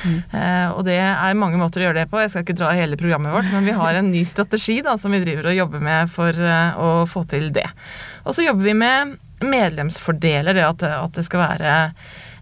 Mm. 0.04 0.18
Eh, 0.36 0.68
og 0.74 0.84
det 0.88 0.98
er 1.00 1.38
mange 1.38 1.60
måter 1.60 1.82
å 1.82 1.88
gjøre 1.88 2.02
det 2.02 2.10
på. 2.12 2.20
Jeg 2.22 2.32
skal 2.32 2.44
ikke 2.44 2.58
dra 2.60 2.72
hele 2.76 2.98
programmet 3.00 3.34
vårt, 3.34 3.48
men 3.52 3.66
vi 3.68 3.76
har 3.76 3.96
en 3.96 4.10
ny 4.12 4.22
strategi 4.28 4.80
da, 4.84 4.96
som 5.00 5.12
vi 5.14 5.22
driver 5.24 5.50
og 5.50 5.58
jobber 5.58 5.84
med 5.84 6.12
for 6.12 6.36
eh, 6.36 6.80
å 6.80 7.04
få 7.10 7.24
til 7.30 7.50
det. 7.56 7.66
Og 8.24 8.36
så 8.36 8.46
jobber 8.46 8.68
vi 8.68 8.76
med 8.76 9.16
medlemsfordeler, 9.40 10.56
det 10.56 10.66
at, 10.66 10.84
at 10.84 11.16
det 11.16 11.24
skal 11.24 11.44
være 11.46 11.76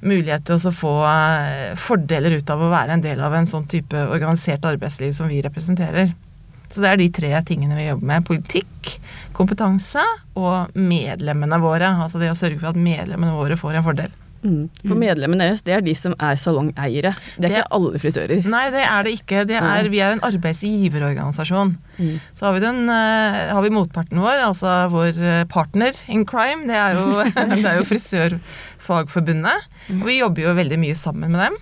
mulighet 0.01 0.47
til 0.47 0.59
å 0.59 0.73
få 0.75 0.95
eh, 1.09 1.75
fordeler 1.81 2.39
ut 2.39 2.51
av 2.55 2.63
å 2.63 2.71
være 2.73 2.97
en 2.97 3.05
del 3.05 3.21
av 3.25 3.35
en 3.35 3.49
sånn 3.49 3.67
type 3.71 4.07
organisert 4.09 4.67
arbeidsliv 4.69 5.15
som 5.17 5.31
vi 5.31 5.43
representerer. 5.45 6.15
Så 6.69 6.85
det 6.85 6.91
er 6.91 7.01
de 7.01 7.09
tre 7.17 7.33
tingene 7.49 7.79
vi 7.79 7.89
jobber 7.89 8.11
med. 8.11 8.27
Politikk, 8.29 8.95
kompetanse 9.37 10.05
og 10.37 10.77
medlemmene 10.77 11.61
våre. 11.63 11.95
Altså 12.05 12.21
det 12.21 12.33
å 12.33 12.39
sørge 12.39 12.61
for 12.61 12.73
at 12.73 12.81
medlemmene 12.81 13.37
våre 13.37 13.57
får 13.59 13.79
en 13.79 13.87
fordel. 13.87 14.17
Mm. 14.39 14.69
For 14.85 14.95
medlemmene 14.99 15.49
deres, 15.49 15.63
det 15.67 15.75
er 15.75 15.83
de 15.83 15.95
som 15.99 16.15
er 16.23 16.39
salongeiere. 16.39 17.11
Det 17.37 17.49
er 17.49 17.49
det, 17.49 17.51
ikke 17.57 17.79
alle 17.79 18.03
frisører. 18.03 18.45
Nei, 18.47 18.65
det 18.75 18.85
er 18.85 19.07
det 19.07 19.15
ikke. 19.19 19.43
Det 19.49 19.59
er, 19.59 19.89
vi 19.91 20.03
er 20.05 20.15
en 20.15 20.23
arbeidsgiverorganisasjon. 20.29 21.75
Mm. 21.99 22.15
Så 22.39 22.47
har 22.47 22.55
vi, 22.55 22.63
den, 22.63 22.85
uh, 22.87 23.41
har 23.51 23.65
vi 23.65 23.75
motparten 23.75 24.21
vår, 24.23 24.45
altså 24.47 24.77
vår 24.93 25.19
eh, 25.19 25.43
partner 25.51 25.97
in 26.07 26.23
crime. 26.29 26.69
Det 26.71 26.79
er 26.79 26.99
jo, 27.01 27.25
det 27.57 27.65
er 27.65 27.81
jo 27.81 27.89
Frisørfagforbundet. 27.89 28.45
Mm. 29.89 30.03
Og 30.03 30.07
vi 30.09 30.19
jobber 30.19 30.47
jo 30.47 30.59
veldig 30.59 30.79
mye 30.83 30.99
sammen 30.99 31.35
med 31.35 31.47
dem. 31.47 31.59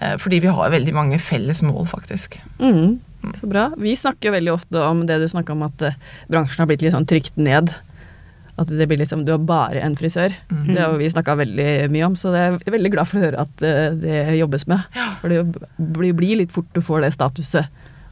Uh, 0.00 0.16
fordi 0.20 0.40
vi 0.40 0.52
har 0.52 0.72
veldig 0.72 0.94
mange 0.96 1.20
felles 1.20 1.62
mål, 1.66 1.84
faktisk. 1.90 2.38
Mm. 2.62 3.00
Så 3.40 3.48
bra. 3.50 3.68
Vi 3.78 3.94
snakker 3.98 4.30
jo 4.30 4.36
veldig 4.36 4.52
ofte 4.54 4.82
om 4.82 5.04
det 5.06 5.20
du 5.20 5.28
snakka 5.30 5.54
om, 5.54 5.66
at 5.68 5.84
uh, 5.84 5.98
bransjen 6.32 6.64
har 6.64 6.70
blitt 6.70 6.84
litt 6.84 6.96
sånn 6.96 7.08
trykt 7.08 7.36
ned. 7.36 7.74
At 8.60 8.68
det 8.68 8.84
blir 8.88 9.00
liksom 9.00 9.24
Du 9.24 9.32
har 9.32 9.44
bare 9.44 9.80
en 9.80 9.96
frisør. 9.96 10.32
Mm 10.50 10.62
-hmm. 10.62 10.74
Det 10.74 10.80
har 10.82 10.96
vi 10.96 11.10
snakka 11.10 11.34
veldig 11.34 11.90
mye 11.90 12.06
om, 12.06 12.16
så 12.16 12.34
jeg 12.34 12.60
er 12.66 12.70
veldig 12.70 12.92
glad 12.92 13.08
for 13.08 13.18
å 13.18 13.24
høre 13.24 13.40
at 13.40 13.62
uh, 13.62 13.96
det 13.96 14.38
jobbes 14.38 14.66
med. 14.66 14.80
Ja. 14.94 15.14
For 15.20 15.28
det 15.28 16.16
blir 16.16 16.36
litt 16.36 16.52
fort 16.52 16.68
du 16.74 16.80
får 16.80 17.00
det 17.00 17.12
statuset. 17.12 17.66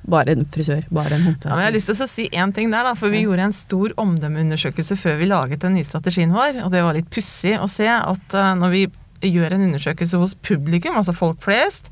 Bare 0.09 0.33
en 0.33 0.47
frisør, 0.49 0.87
bare 0.89 1.17
en 1.17 1.27
håndverker. 1.29 1.51
Ja, 1.51 1.59
jeg 1.61 1.69
har 1.69 1.77
lyst 1.77 1.91
til 1.91 1.99
å 2.01 2.09
si 2.09 2.27
én 2.33 2.55
ting 2.57 2.73
der, 2.73 2.87
da. 2.87 2.95
For 2.99 3.13
vi 3.13 3.21
ja. 3.21 3.29
gjorde 3.29 3.51
en 3.51 3.57
stor 3.57 3.95
omdømmeundersøkelse 4.01 4.97
før 5.01 5.21
vi 5.21 5.29
laget 5.29 5.65
den 5.65 5.77
nye 5.77 5.87
strategien 5.87 6.33
vår. 6.35 6.63
Og 6.65 6.73
det 6.73 6.83
var 6.87 6.97
litt 6.97 7.11
pussig 7.13 7.57
å 7.61 7.69
se 7.71 7.89
at 7.91 8.37
uh, 8.37 8.55
når 8.59 8.75
vi 8.75 8.83
gjør 9.29 9.53
en 9.53 9.67
undersøkelse 9.69 10.17
hos 10.21 10.35
publikum, 10.41 10.97
altså 10.97 11.13
folk 11.17 11.43
flest, 11.45 11.91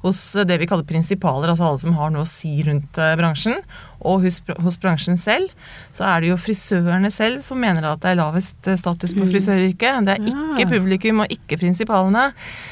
hos 0.00 0.22
det 0.48 0.56
vi 0.62 0.68
kaller 0.70 0.88
prinsipaler, 0.88 1.52
altså 1.52 1.66
alle 1.68 1.82
som 1.82 1.96
har 1.98 2.12
noe 2.14 2.24
å 2.24 2.30
si 2.30 2.54
rundt 2.64 2.96
uh, 2.96 3.12
bransjen, 3.20 3.60
og 4.00 4.24
hos, 4.24 4.40
hos, 4.64 4.78
bransjen 4.80 5.18
selv, 5.20 5.50
så 5.96 6.06
er 6.08 6.22
det 6.22 6.30
jo 6.30 6.38
frisørene 6.40 7.10
selv 7.12 7.44
som 7.44 7.60
mener 7.60 7.84
at 7.90 8.02
det 8.02 8.12
er 8.12 8.20
lavest 8.20 8.68
eh, 8.70 8.78
status 8.80 9.14
på 9.16 9.24
mm. 9.24 9.30
frisøryrket. 9.32 10.06
Det 10.06 10.16
er 10.16 10.28
ikke 10.32 10.68
publikum 10.74 11.24
og 11.24 11.34
ikke 11.34 11.60
prinsipalene. 11.60 12.30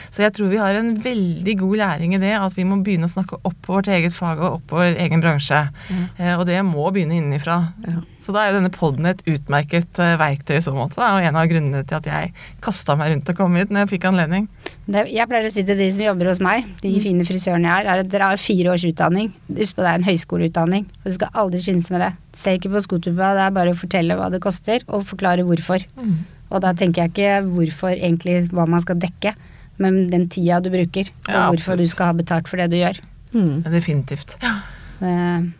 Så 0.08 0.24
jeg 0.24 0.34
tror 0.36 0.52
vi 0.52 0.60
har 0.60 0.78
en 0.78 0.94
veldig 1.04 1.56
god 1.60 1.76
læring 1.82 2.16
i 2.16 2.22
det 2.22 2.34
at 2.38 2.56
vi 2.56 2.66
må 2.68 2.80
begynne 2.84 3.08
å 3.08 3.12
snakke 3.12 3.40
opp 3.48 3.68
vårt 3.68 3.90
eget 3.92 4.16
fag 4.16 4.40
og 4.40 4.60
opp 4.60 4.76
vår 4.78 4.96
egen 5.04 5.24
bransje. 5.24 5.66
Mm. 5.88 6.06
og 6.38 6.46
det 6.48 6.62
må 6.66 6.88
begynne 6.94 7.18
innenfra. 7.20 7.60
Ja. 7.86 8.00
Så 8.28 8.34
da 8.36 8.42
er 8.44 8.50
jo 8.50 8.58
denne 8.58 8.68
poden 8.68 9.06
et 9.08 9.22
utmerket 9.24 9.98
uh, 10.02 10.18
verktøy 10.20 10.58
i 10.58 10.60
så 10.60 10.74
måte, 10.76 10.98
da, 11.00 11.14
og 11.16 11.24
en 11.24 11.36
av 11.40 11.46
grunnene 11.48 11.80
til 11.88 11.96
at 11.96 12.08
jeg 12.10 12.34
kasta 12.60 12.92
meg 13.00 13.14
rundt 13.14 13.30
og 13.32 13.38
kom 13.38 13.54
hit 13.56 13.72
når 13.72 13.86
jeg 13.86 13.90
fikk 13.94 14.04
anledning. 14.10 14.44
Det, 14.84 15.06
jeg 15.14 15.24
pleier 15.30 15.48
å 15.48 15.52
si 15.54 15.64
til 15.64 15.80
de 15.80 15.86
som 15.96 16.04
jobber 16.10 16.28
hos 16.28 16.42
meg, 16.44 16.66
de 16.82 16.90
mm. 16.92 16.98
fine 17.06 17.24
frisørene 17.24 17.70
jeg 17.70 17.86
er, 17.86 17.88
er 17.88 18.02
at 18.02 18.10
dere 18.12 18.28
har 18.34 18.42
fire 18.42 18.74
års 18.74 18.84
utdanning. 18.84 19.30
Husk 19.56 19.78
på 19.78 19.86
det 19.86 19.94
er 19.94 20.02
en 20.02 20.06
høyskoleutdanning. 20.10 20.84
og 21.06 21.08
skal 21.18 21.38
aldri 21.42 21.60
skyndes 21.64 21.90
med 21.92 22.04
det. 22.04 22.10
Se 22.38 22.56
ikke 22.56 22.72
på 22.72 22.82
skotuppa, 22.86 23.34
det 23.36 23.44
er 23.44 23.54
bare 23.58 23.74
å 23.74 23.78
fortelle 23.78 24.16
hva 24.18 24.30
det 24.32 24.42
koster, 24.44 24.84
og 24.88 25.06
forklare 25.08 25.44
hvorfor. 25.46 25.84
Mm. 25.98 26.16
Og 26.48 26.64
da 26.64 26.72
tenker 26.76 27.04
jeg 27.04 27.12
ikke 27.12 27.36
hvorfor 27.50 27.92
egentlig 27.92 28.40
hva 28.54 28.64
man 28.70 28.82
skal 28.84 28.98
dekke, 29.02 29.34
men 29.82 30.06
den 30.10 30.26
tida 30.32 30.62
du 30.64 30.70
bruker, 30.72 31.10
og 31.28 31.34
ja, 31.34 31.44
hvorfor 31.52 31.78
du 31.78 31.86
skal 31.90 32.12
ha 32.12 32.18
betalt 32.18 32.48
for 32.50 32.60
det 32.60 32.70
du 32.72 32.78
gjør. 32.80 32.98
Mm. 33.34 33.60
Definitivt. 33.68 34.38
Ja. 34.42 34.56
Uh, 34.98 35.50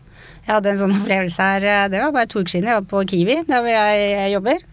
jeg 0.49 0.55
hadde 0.55 0.73
en 0.73 0.81
sånn 0.81 0.97
opplevelse 0.97 1.45
her, 1.45 1.67
eh, 1.69 1.87
det 1.93 2.01
var 2.01 2.13
bare 2.15 2.29
to 2.31 2.41
uker 2.41 2.55
siden. 2.55 2.71
Jeg 2.71 2.79
var 2.79 2.89
på 2.89 3.03
Kiwi, 3.11 3.35
der 3.45 3.61
hvor 3.61 3.69
jeg, 3.69 4.05
jeg 4.15 4.33
jobber. 4.33 4.63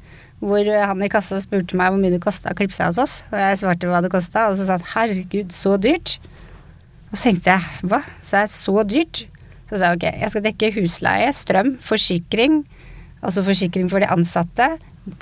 Hvor 0.40 0.68
han 0.88 1.03
i 1.05 1.09
kassa 1.12 1.40
spurte 1.40 1.77
meg 1.77 1.92
hvor 1.92 2.01
mye 2.01 2.14
det 2.14 2.22
kosta 2.25 2.53
å 2.53 2.57
klippe 2.57 2.77
seg 2.77 2.88
hos 2.88 3.01
oss. 3.03 3.16
Og 3.29 3.37
jeg 3.42 3.59
svarte 3.61 3.90
hva 3.90 4.01
det 4.05 4.11
kosta, 4.12 4.46
og 4.49 4.57
så 4.57 4.64
sa 4.64 4.79
han 4.79 4.88
herregud, 4.94 5.53
så 5.53 5.75
dyrt. 5.81 6.16
Og 7.11 7.18
så 7.18 7.29
tenkte 7.29 7.53
jeg 7.53 7.88
hva, 7.92 8.01
så 8.25 8.40
er 8.40 8.49
det 8.49 8.55
så 8.55 8.87
dyrt? 8.88 9.22
Så 9.66 9.79
sa 9.79 9.90
jeg 9.90 9.98
ok, 9.98 10.07
jeg 10.22 10.33
skal 10.33 10.44
dekke 10.44 10.72
husleie, 10.76 11.31
strøm, 11.35 11.72
forsikring, 11.83 12.61
altså 13.20 13.42
forsikring 13.46 13.90
for 13.90 14.02
de 14.02 14.11
ansatte, 14.12 14.68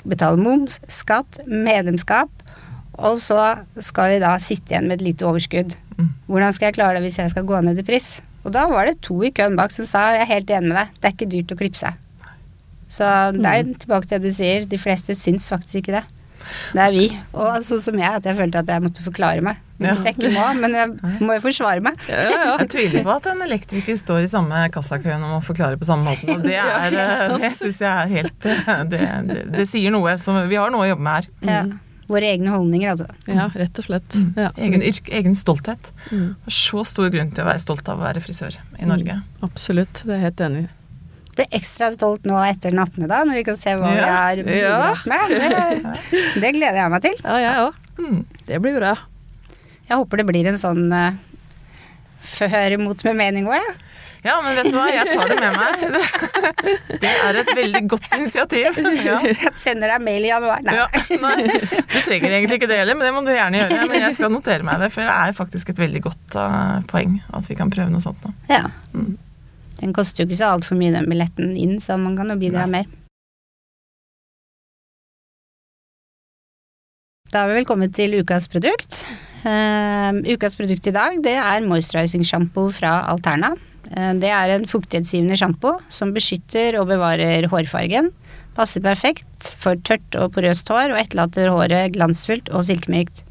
betale 0.05 0.41
moms, 0.41 0.79
skatt, 0.91 1.41
medlemskap. 1.49 2.29
Og 2.95 3.17
så 3.19 3.39
skal 3.83 4.13
vi 4.13 4.21
da 4.23 4.35
sitte 4.39 4.71
igjen 4.71 4.87
med 4.87 5.01
et 5.01 5.09
lite 5.09 5.27
overskudd. 5.27 5.75
Mm. 5.97 6.13
Hvordan 6.29 6.55
skal 6.55 6.69
jeg 6.69 6.77
klare 6.77 6.97
det 6.97 7.03
hvis 7.07 7.19
jeg 7.19 7.33
skal 7.33 7.47
gå 7.47 7.59
ned 7.65 7.81
i 7.81 7.87
pris? 7.87 8.15
Og 8.45 8.53
da 8.53 8.67
var 8.69 8.87
det 8.87 9.01
to 9.03 9.17
i 9.25 9.33
køen 9.35 9.57
bak 9.57 9.73
som 9.73 9.87
sa 9.89 10.11
jeg 10.13 10.23
er 10.23 10.33
helt 10.35 10.51
enig 10.53 10.69
med 10.69 10.77
deg, 10.77 10.97
det 10.99 11.09
er 11.09 11.15
ikke 11.15 11.31
dyrt 11.31 11.53
å 11.55 11.59
klippe 11.59 11.81
seg. 11.81 12.01
Så 12.95 13.07
det 13.33 13.49
er 13.49 13.71
tilbake 13.81 14.07
til 14.07 14.21
det 14.21 14.29
du 14.29 14.35
sier, 14.35 14.67
de 14.69 14.79
fleste 14.79 15.15
syns 15.17 15.49
faktisk 15.49 15.81
ikke 15.81 15.97
det. 15.97 16.03
Det 16.73 16.81
er 16.85 16.95
vi. 16.95 17.05
Og 17.33 17.63
sånn 17.65 17.83
som 17.83 18.01
jeg, 18.01 18.19
at 18.21 18.27
jeg 18.29 18.37
følte 18.37 18.63
at 18.63 18.73
jeg 18.75 18.83
måtte 18.85 19.05
forklare 19.05 19.43
meg. 19.45 19.61
Ja. 19.81 19.91
Jeg 20.05 20.15
ikke 20.15 20.31
må, 20.31 20.43
men 20.61 20.75
jeg 20.77 20.91
må 21.19 21.35
jo 21.35 21.41
forsvare 21.43 21.83
meg. 21.83 21.99
Ja, 22.07 22.25
ja, 22.31 22.51
jeg 22.61 22.69
tviler 22.71 23.03
på 23.03 23.15
at 23.17 23.25
en 23.33 23.43
elektriker 23.43 23.97
står 23.99 24.23
i 24.23 24.29
samme 24.31 24.61
kassakøen 24.71 25.23
og 25.27 25.33
må 25.33 25.39
forklare 25.43 25.79
på 25.79 25.87
samme 25.87 26.07
måte. 26.07 26.29
Og 26.31 26.45
det, 26.45 26.55
er, 26.63 27.35
det 27.41 27.51
syns 27.59 27.81
jeg 27.83 27.91
er 27.91 28.13
helt 28.13 28.37
det, 28.45 29.01
det, 29.31 29.41
det, 29.57 29.65
sier 29.67 29.91
noe. 29.95 30.15
Så 30.21 30.35
vi 30.47 30.59
har 30.59 30.71
noe 30.71 30.87
å 30.87 30.93
jobbe 30.93 31.07
med 31.09 31.17
her. 31.17 31.33
Ja. 31.49 31.65
Våre 32.05 32.29
egne 32.29 32.53
holdninger, 32.53 32.91
altså. 32.93 33.07
Ja, 33.25 33.47
rett 33.57 33.79
og 33.81 33.87
slett. 33.87 34.15
Mm. 34.15 34.33
Ja. 34.37 34.49
Egen, 34.61 34.83
yrke, 34.85 35.11
egen 35.17 35.35
stolthet. 35.37 35.89
Mm. 36.11 36.35
Så 36.45 36.85
stor 36.85 37.09
grunn 37.09 37.33
til 37.33 37.43
å 37.43 37.49
være 37.49 37.63
stolt 37.63 37.89
av 37.89 37.97
å 37.97 38.05
være 38.05 38.21
frisør 38.23 38.59
i 38.77 38.89
Norge. 38.89 39.17
Mm. 39.17 39.45
Absolutt, 39.47 40.03
det 40.05 40.13
er 40.13 40.21
jeg 40.21 40.27
helt 40.29 40.43
enig 40.45 40.65
i. 40.67 40.67
Blir 41.35 41.55
ekstra 41.55 41.89
stolt 41.91 42.27
nå 42.27 42.37
etter 42.47 42.75
nattene, 42.75 43.09
da, 43.11 43.23
når 43.27 43.41
vi 43.41 43.45
kan 43.47 43.57
se 43.59 43.75
hva 43.75 43.91
ja. 43.91 43.95
vi 43.97 44.11
har 44.15 44.43
bidratt 44.47 45.07
med. 45.11 45.33
Det, 45.35 46.21
det, 46.39 46.51
gleder 46.55 46.79
jeg 46.79 46.93
meg 46.93 47.03
til. 47.03 47.17
Ja, 47.25 47.39
jeg 47.43 47.65
òg. 47.65 47.81
Mm. 47.99 48.21
Det 48.47 48.59
blir 48.63 48.77
bra. 48.79 48.93
Jeg 49.85 49.99
håper 49.99 50.21
det 50.21 50.27
blir 50.29 50.47
en 50.49 50.59
sånn 50.59 50.85
uh, 50.95 51.17
før 52.25 52.77
mot 52.81 53.03
med 53.07 53.19
mening 53.19 53.49
òg, 53.51 53.59
jeg. 53.59 53.75
Ja, 54.25 54.39
men 54.41 54.55
vet 54.57 54.71
du 54.71 54.77
hva, 54.79 54.87
jeg 54.89 55.11
tar 55.11 55.29
det 55.29 55.35
med 55.37 55.53
meg. 55.53 55.83
Det 57.03 57.09
er 57.11 57.37
et 57.37 57.51
veldig 57.53 57.81
godt 57.91 58.07
initiativ. 58.15 58.79
Ja. 59.05 59.19
Jeg 59.21 59.51
sender 59.59 59.91
deg 59.93 60.01
mail 60.01 60.25
i 60.25 60.31
januar. 60.31 60.63
Nei. 60.65 60.73
Ja, 60.79 60.87
nei, 61.21 61.43
du 61.45 61.99
trenger 61.99 62.33
egentlig 62.39 62.57
ikke 62.57 62.69
det 62.71 62.79
heller, 62.79 62.97
men 62.97 63.05
det 63.05 63.11
må 63.13 63.21
du 63.27 63.29
gjerne 63.35 63.59
gjøre. 63.59 63.83
Men 63.91 64.07
jeg 64.07 64.15
skal 64.17 64.33
notere 64.33 64.65
meg 64.65 64.81
det, 64.81 64.89
for 64.95 65.05
det 65.05 65.13
er 65.13 65.37
faktisk 65.37 65.69
et 65.75 65.83
veldig 65.83 66.01
godt 66.07 66.39
uh, 66.39 66.81
poeng 66.89 67.19
at 67.37 67.51
vi 67.51 67.59
kan 67.59 67.69
prøve 67.73 67.93
noe 67.93 68.01
sånt 68.01 68.25
nå. 68.25 68.33
Ja. 68.49 68.63
Den 69.81 69.95
koster 69.95 70.23
jo 70.23 70.29
ikke 70.29 70.39
så 70.39 70.53
altfor 70.55 70.79
mye, 70.79 70.93
den 70.95 71.09
billetten 71.11 71.55
inn, 71.59 71.79
så 71.83 71.97
man 71.99 72.15
kan 72.17 72.31
jo 72.31 72.39
bidra 72.39 72.67
mer. 72.69 72.87
Da 77.35 77.41
har 77.43 77.51
vi 77.51 77.57
vel 77.59 77.67
kommet 77.67 77.91
til 77.97 78.15
ukas 78.21 78.47
produkt. 78.47 79.03
Uh, 79.43 80.23
ukas 80.31 80.55
produkt 80.57 80.87
i 80.87 80.93
dag 80.95 81.17
det 81.25 81.35
er 81.35 81.65
moisturizing-sjampo 81.67 82.69
fra 82.73 83.01
Alterna. 83.11 83.51
Uh, 83.91 84.13
det 84.21 84.31
er 84.31 84.53
en 84.53 84.63
fuktighetsgivende 84.69 85.35
sjampo 85.41 85.75
som 85.91 86.15
beskytter 86.15 86.79
og 86.79 86.87
bevarer 86.93 87.49
hårfargen. 87.51 88.13
Passer 88.55 88.79
perfekt 88.85 89.51
for 89.59 89.75
tørt 89.83 90.15
og 90.15 90.31
porøst 90.37 90.71
hår 90.71 90.93
og 90.93 91.01
etterlater 91.01 91.51
håret 91.51 91.97
glansfullt 91.97 92.53
og 92.55 92.63
silkemykt. 92.69 93.25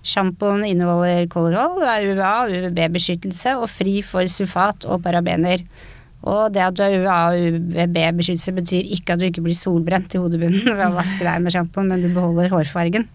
Sjampoen 0.00 0.64
inneholder 0.64 1.26
kålderhold, 1.32 1.82
er 1.84 2.06
UVA 2.08 2.32
og 2.44 2.54
UVB-beskyttelse 2.56 3.56
og 3.60 3.68
fri 3.68 3.98
for 4.06 4.28
sulfat 4.32 4.86
og 4.88 5.02
parabener. 5.04 5.66
Og 6.20 6.52
det 6.52 6.64
at 6.64 6.76
du 6.76 6.82
har 6.84 6.96
UVA 6.96 7.18
og 7.32 7.60
UVB-beskyttelse 7.60 8.56
betyr 8.56 8.90
ikke 8.96 9.14
at 9.14 9.22
du 9.22 9.28
ikke 9.28 9.44
blir 9.44 9.56
solbrent 9.56 10.16
i 10.16 10.20
hodebunnen 10.20 10.72
ved 10.78 10.86
å 10.88 10.96
vaske 10.96 11.24
deg 11.24 11.44
med 11.44 11.56
sjampoen, 11.56 11.92
men 11.92 12.04
du 12.04 12.10
beholder 12.14 12.52
hårfargen. 12.52 13.06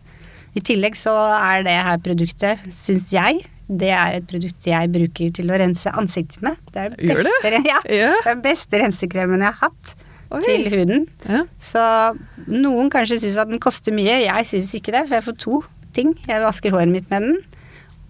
I 0.56 0.64
tillegg 0.64 0.96
så 0.96 1.14
er 1.36 1.66
det 1.68 1.76
her 1.84 2.00
produktet, 2.04 2.64
syns 2.74 3.10
jeg, 3.12 3.44
det 3.66 3.90
er 3.90 4.20
et 4.20 4.26
produkt 4.30 4.68
jeg 4.70 4.90
bruker 4.94 5.32
til 5.36 5.50
å 5.50 5.58
rense 5.60 5.92
ansiktet 5.98 6.44
med. 6.46 6.58
Det 6.72 6.84
er 6.84 6.94
den 6.94 7.10
beste, 7.10 7.54
ja, 7.66 7.80
yeah. 7.90 8.20
den 8.28 8.44
beste 8.46 8.82
rensekremen 8.82 9.42
jeg 9.42 9.56
har 9.56 9.72
hatt 9.72 9.96
Oi. 10.30 10.42
til 10.46 10.68
huden. 10.74 11.06
Ja. 11.26 11.42
Så 11.62 11.82
noen 12.46 12.92
kanskje 12.94 13.20
syns 13.24 13.40
at 13.42 13.50
den 13.50 13.62
koster 13.64 13.96
mye, 13.96 14.20
jeg 14.22 14.50
syns 14.52 14.72
ikke 14.78 14.94
det, 14.96 15.06
for 15.08 15.18
jeg 15.18 15.28
får 15.30 15.38
to 15.42 15.62
ting. 15.96 16.16
Jeg 16.28 16.44
vasker 16.44 16.74
håret 16.76 16.92
mitt 16.92 17.08
med 17.14 17.26
den, 17.26 17.38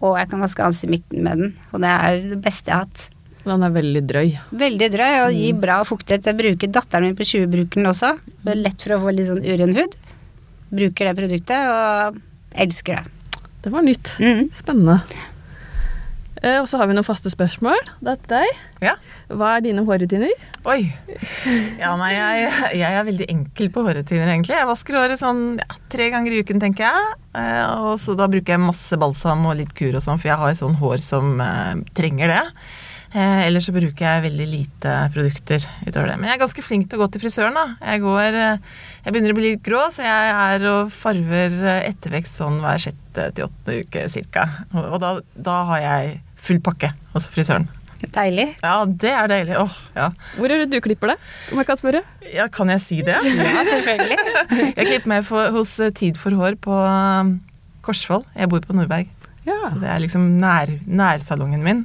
og 0.01 0.17
jeg 0.19 0.31
kan 0.31 0.43
vaske 0.43 0.65
ansiktet 0.65 0.91
mitt 0.91 1.19
med 1.25 1.43
den. 1.43 1.53
Og 1.71 1.83
det 1.83 1.91
er 1.91 2.23
det 2.33 2.39
beste 2.43 2.71
jeg 2.71 2.79
har 2.79 2.87
hatt. 2.87 3.09
Den 3.45 3.61
er 3.61 3.73
veldig 3.75 4.01
drøy. 4.09 4.31
Veldig 4.57 4.87
drøy 4.95 5.11
og 5.27 5.35
gir 5.37 5.57
bra 5.61 5.77
fuktighet. 5.85 6.25
Jeg 6.25 6.37
bruker 6.39 6.71
datteren 6.73 7.05
min 7.05 7.17
på 7.17 7.27
20 7.29 7.51
bruker 7.51 7.81
den 7.81 7.91
også. 7.91 8.15
Det 8.41 8.55
er 8.55 8.63
lett 8.63 8.85
for 8.87 8.95
å 8.95 9.03
få 9.03 9.13
litt 9.13 9.29
sånn 9.29 9.45
uren 9.45 9.75
hud. 9.77 9.93
Bruker 10.73 11.11
det 11.11 11.13
produktet 11.19 11.69
og 11.69 12.17
elsker 12.65 12.97
det. 12.97 13.39
Det 13.65 13.73
var 13.73 13.85
nytt. 13.85 14.15
Mm. 14.21 14.49
Spennende. 14.57 14.97
Eh, 16.45 16.59
og 16.61 16.67
så 16.69 16.77
har 16.77 16.89
vi 16.89 16.93
noen 16.93 17.07
faste 17.07 17.31
spørsmål. 17.33 17.79
Det 18.05 18.13
er 18.13 18.25
deg. 18.29 18.59
Ja. 18.85 18.93
Hva 19.33 19.55
er 19.55 19.65
dine 19.65 19.81
hårrutiner? 19.87 20.33
Oi. 20.69 20.79
Ja, 21.81 21.95
nei, 21.97 22.11
jeg, 22.13 22.49
jeg 22.81 22.99
er 22.99 23.07
veldig 23.07 23.27
enkel 23.33 23.71
på 23.73 23.81
hårrutiner, 23.87 24.29
egentlig. 24.29 24.53
Jeg 24.59 24.69
vasker 24.69 24.99
håret 24.99 25.21
sånn 25.21 25.43
ja, 25.61 25.77
tre 25.91 26.11
ganger 26.13 26.35
i 26.35 26.41
uken, 26.45 26.61
tenker 26.61 26.85
jeg. 26.85 27.13
Eh, 27.33 27.61
og 27.89 27.97
så 28.01 28.13
da 28.17 28.29
bruker 28.29 28.55
jeg 28.55 28.61
masse 28.61 28.99
balsam 29.01 29.45
og 29.49 29.57
litt 29.57 29.73
kur 29.77 29.97
og 29.97 30.03
sånn, 30.05 30.21
for 30.21 30.29
jeg 30.29 30.41
har 30.43 30.59
sånn 30.59 30.77
hår 30.81 31.01
som 31.05 31.39
eh, 31.41 31.79
trenger 31.97 32.35
det. 32.35 32.43
Eh, 33.15 33.45
ellers 33.47 33.65
så 33.69 33.73
bruker 33.73 34.05
jeg 34.05 34.25
veldig 34.27 34.47
lite 34.51 34.93
produkter 35.15 35.65
utover 35.87 36.11
det. 36.11 36.19
Men 36.19 36.29
jeg 36.29 36.37
er 36.37 36.43
ganske 36.43 36.65
flink 36.67 36.89
til 36.91 36.99
å 36.99 37.05
gå 37.05 37.09
til 37.15 37.23
frisøren, 37.25 37.57
da. 37.57 37.65
Jeg 37.93 38.03
går 38.03 38.37
eh, 38.41 38.69
Jeg 39.05 39.15
begynner 39.15 39.33
å 39.33 39.39
bli 39.39 39.47
litt 39.55 39.65
grå, 39.65 39.81
så 39.95 40.05
jeg 40.05 40.35
er 40.35 40.67
og 40.75 40.93
farver 40.93 41.57
ettervekst 41.79 42.37
sånn 42.43 42.61
hver 42.61 42.85
sjette 42.85 43.31
til 43.33 43.47
åttende 43.47 43.81
uke 43.81 44.05
cirka. 44.13 44.45
Og 44.77 44.99
da, 45.01 45.15
da 45.33 45.57
har 45.71 45.83
jeg 45.87 46.15
full 46.45 46.61
pakke 46.63 46.91
hos 47.15 47.27
frisøren. 47.33 47.67
Deilig. 48.13 48.47
Ja, 48.61 48.83
det 48.85 49.09
er 49.09 49.29
deilig. 49.31 49.55
Åh, 49.57 49.75
ja. 49.95 50.09
Hvor 50.35 50.51
er 50.51 50.61
det 50.61 50.67
du 50.75 50.77
klipper 50.83 51.13
deg? 51.13 51.27
Om 51.51 51.61
jeg 51.61 51.69
kan 51.69 51.79
spørre? 51.79 52.01
ja. 52.33 52.45
Kan 52.53 52.69
jeg 52.73 52.83
si 52.83 52.99
det? 53.05 53.15
Ja, 53.15 53.63
selvfølgelig. 53.71 54.17
Jeg 54.77 54.87
klipper 54.89 55.09
meg 55.09 55.25
for, 55.25 55.49
hos 55.55 55.71
eh, 55.81 55.93
Tid 55.95 56.19
for 56.21 56.35
hår 56.37 56.57
på 56.61 56.75
um, 56.75 57.31
Korsvoll. 57.85 58.25
Jeg 58.35 58.51
bor 58.51 58.61
på 58.61 58.75
Nordberg. 58.77 59.09
Ja. 59.47 59.57
Så 59.71 59.79
det 59.81 59.89
er 59.89 60.03
liksom 60.03 60.27
nær, 60.41 60.69
nærsalongen 60.85 61.63
min. 61.65 61.83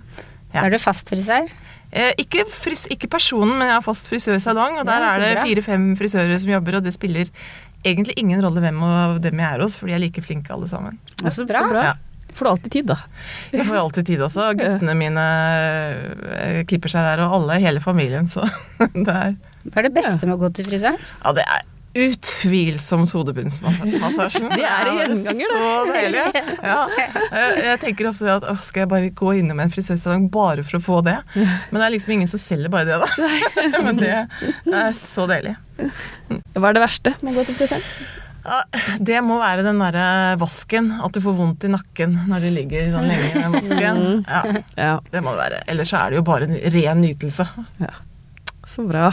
Ja. 0.53 0.66
Er 0.66 0.75
du 0.75 0.79
fast 0.83 1.09
frisør. 1.12 1.49
Eh, 1.90 2.12
ikke, 2.23 2.44
fris, 2.51 2.85
ikke 2.92 3.09
personen, 3.11 3.57
men 3.59 3.70
jeg 3.70 3.79
har 3.79 3.87
fast 3.87 4.11
frisørsalong, 4.11 4.79
og 4.83 4.87
der 4.87 5.03
Ja, 5.03 5.14
er 5.16 5.25
det 5.25 5.46
fire-fem 5.46 5.90
frisører 5.99 6.38
som 6.42 6.53
jobber, 6.53 6.79
og 6.79 6.87
det 6.87 6.94
spiller 6.94 7.31
egentlig 7.87 8.14
ingen 8.20 8.42
rolle 8.44 8.62
hvem 8.62 8.83
av 8.87 9.18
dem 9.25 9.40
jeg 9.40 9.57
er 9.57 9.64
hos, 9.64 9.79
for 9.81 9.90
de 9.90 9.96
er 9.96 10.03
like 10.03 10.23
flinke 10.23 10.53
alle 10.55 10.68
sammen. 10.70 11.01
Ja, 11.23 11.33
så 11.35 11.46
bra. 11.49 11.64
Så 11.64 11.75
bra. 11.75 11.85
Ja. 11.90 11.96
Får 12.40 12.48
du 12.48 12.50
alltid 12.55 12.72
tid, 12.72 12.87
da. 12.88 12.96
Jeg 13.53 13.66
får 13.68 13.76
alltid 13.85 14.07
tid 14.09 14.22
også. 14.24 14.46
Guttene 14.57 14.94
mine 14.96 15.24
eh, 16.40 16.62
klipper 16.70 16.88
seg 16.92 17.05
der, 17.05 17.20
og 17.26 17.35
alle, 17.40 17.59
hele 17.61 17.83
familien, 17.85 18.24
så 18.33 18.46
det 18.96 19.12
er 19.12 19.37
Hva 19.68 19.83
er 19.83 19.90
det 19.90 19.96
beste 19.98 20.24
med 20.24 20.38
å 20.38 20.40
gå 20.40 20.48
til 20.57 20.64
frisøren? 20.70 20.96
Ja, 21.20 21.35
det 21.37 21.44
er 21.44 21.66
utvilsomt 21.90 23.11
hodebunnsmassasjen. 23.16 24.44
Det 24.55 24.62
er 24.62 24.87
en 24.92 25.00
gjenganger, 25.00 25.40
gjenganger, 25.42 25.48
Så 25.50 25.90
deilig. 25.90 26.20
Ja. 26.62 26.76
Jeg- 26.94 27.64
Jeg 27.66 27.81
tenker 27.83 28.09
ofte 28.12 28.31
at 28.31 28.46
å, 28.46 28.55
skal 28.62 28.85
jeg 28.85 28.90
bare 28.92 29.11
gå 29.11 29.33
innom 29.40 29.59
en 29.61 29.72
frisørsalong 29.74 30.29
bare 30.31 30.62
for 30.62 30.79
å 30.79 30.83
få 30.87 31.00
det? 31.05 31.16
Men 31.35 31.81
det 31.81 31.83
er 31.88 31.94
liksom 31.96 32.14
ingen 32.14 32.31
som 32.31 32.38
selger 32.38 32.70
bare 32.70 32.87
det, 32.87 33.00
da. 33.03 33.11
Men 33.88 33.98
det 33.98 34.12
er 34.14 34.94
så 34.94 35.26
deilig. 35.26 35.57
Hva 36.55 36.70
er 36.70 36.79
det 36.79 36.85
verste 36.87 37.16
med 37.24 37.35
å 37.35 37.40
gå 37.40 37.48
til 37.50 37.59
frisøren? 37.59 37.83
Ja, 38.44 38.61
det 38.98 39.18
må 39.24 39.37
være 39.40 39.64
den 39.66 39.81
derre 39.83 40.37
vasken. 40.40 40.92
At 41.05 41.16
du 41.16 41.20
får 41.24 41.37
vondt 41.37 41.66
i 41.68 41.72
nakken 41.72 42.14
når 42.31 42.46
du 42.46 42.50
ligger 42.55 42.92
sånn 42.94 43.09
lenge 43.11 43.26
i 43.31 43.42
den 43.42 43.57
vasken. 43.59 44.00
Ja, 44.29 44.42
Ja, 44.76 44.92
det 45.12 45.24
må 45.24 45.35
det 45.35 45.42
være. 45.44 45.64
Ellers 45.72 45.92
så 45.92 46.00
er 46.05 46.12
det 46.14 46.20
jo 46.20 46.26
bare 46.31 46.48
en 46.48 46.57
ren 46.76 47.03
nytelse. 47.05 47.46
Ja. 47.83 47.92
så 48.70 48.87
bra. 48.88 49.11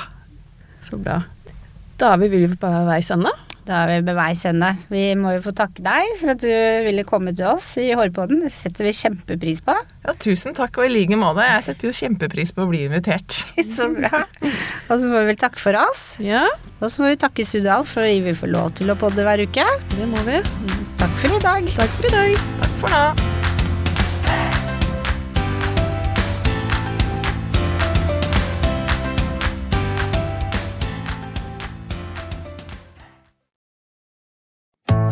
Så 0.87 0.99
bra. 1.01 1.21
Da 1.97 2.13
er 2.13 2.23
vi 2.23 2.45
på 2.55 2.71
veis 2.87 3.11
ende. 3.11 3.33
Da 3.67 3.81
er 3.83 3.89
vi 3.91 3.95
ved 4.07 4.15
veis 4.15 4.41
ende. 4.47 4.69
Vi 4.87 5.01
må 5.19 5.33
jo 5.35 5.41
få 5.43 5.51
takke 5.57 5.83
deg 5.83 6.13
for 6.21 6.31
at 6.33 6.39
du 6.43 6.47
ville 6.87 7.03
komme 7.07 7.33
til 7.35 7.49
oss 7.49 7.65
i 7.81 7.89
Hårpodden. 7.97 8.39
Det 8.45 8.51
setter 8.55 8.87
vi 8.87 8.93
kjempepris 8.95 9.59
på. 9.65 9.75
Ja, 10.07 10.15
tusen 10.23 10.55
takk, 10.55 10.79
og 10.79 10.87
i 10.87 10.93
like 10.93 11.19
måte. 11.19 11.43
Jeg 11.43 11.65
setter 11.67 11.89
jo 11.89 11.95
kjempepris 11.97 12.53
på 12.55 12.63
å 12.63 12.69
bli 12.71 12.85
invitert. 12.87 13.41
Så 13.77 13.89
bra. 13.91 14.23
Og 14.87 14.93
så 14.95 15.11
må 15.11 15.19
vi 15.19 15.33
vel 15.33 15.39
takke 15.43 15.59
for 15.61 15.75
oss. 15.83 16.05
Ja, 16.23 16.45
Og 16.79 16.87
så 16.93 17.03
må 17.03 17.11
vi 17.11 17.19
takke 17.19 17.43
Studial 17.47 17.83
for 17.89 18.07
at 18.07 18.23
vi 18.23 18.35
får 18.37 18.53
lov 18.53 18.71
til 18.79 18.93
å 18.93 18.97
podde 18.99 19.25
hver 19.27 19.43
uke. 19.43 19.65
det 19.97 20.07
må 20.07 20.23
vi. 20.29 20.39
Takk 21.01 21.17
for 21.21 21.33
i 21.35 21.41
dag. 21.43 21.73
Takk 21.75 21.97
for 21.97 22.07
i 22.11 22.15
dag. 22.15 22.39
Takk 22.63 22.79
for 22.83 22.95
nå. 22.95 23.36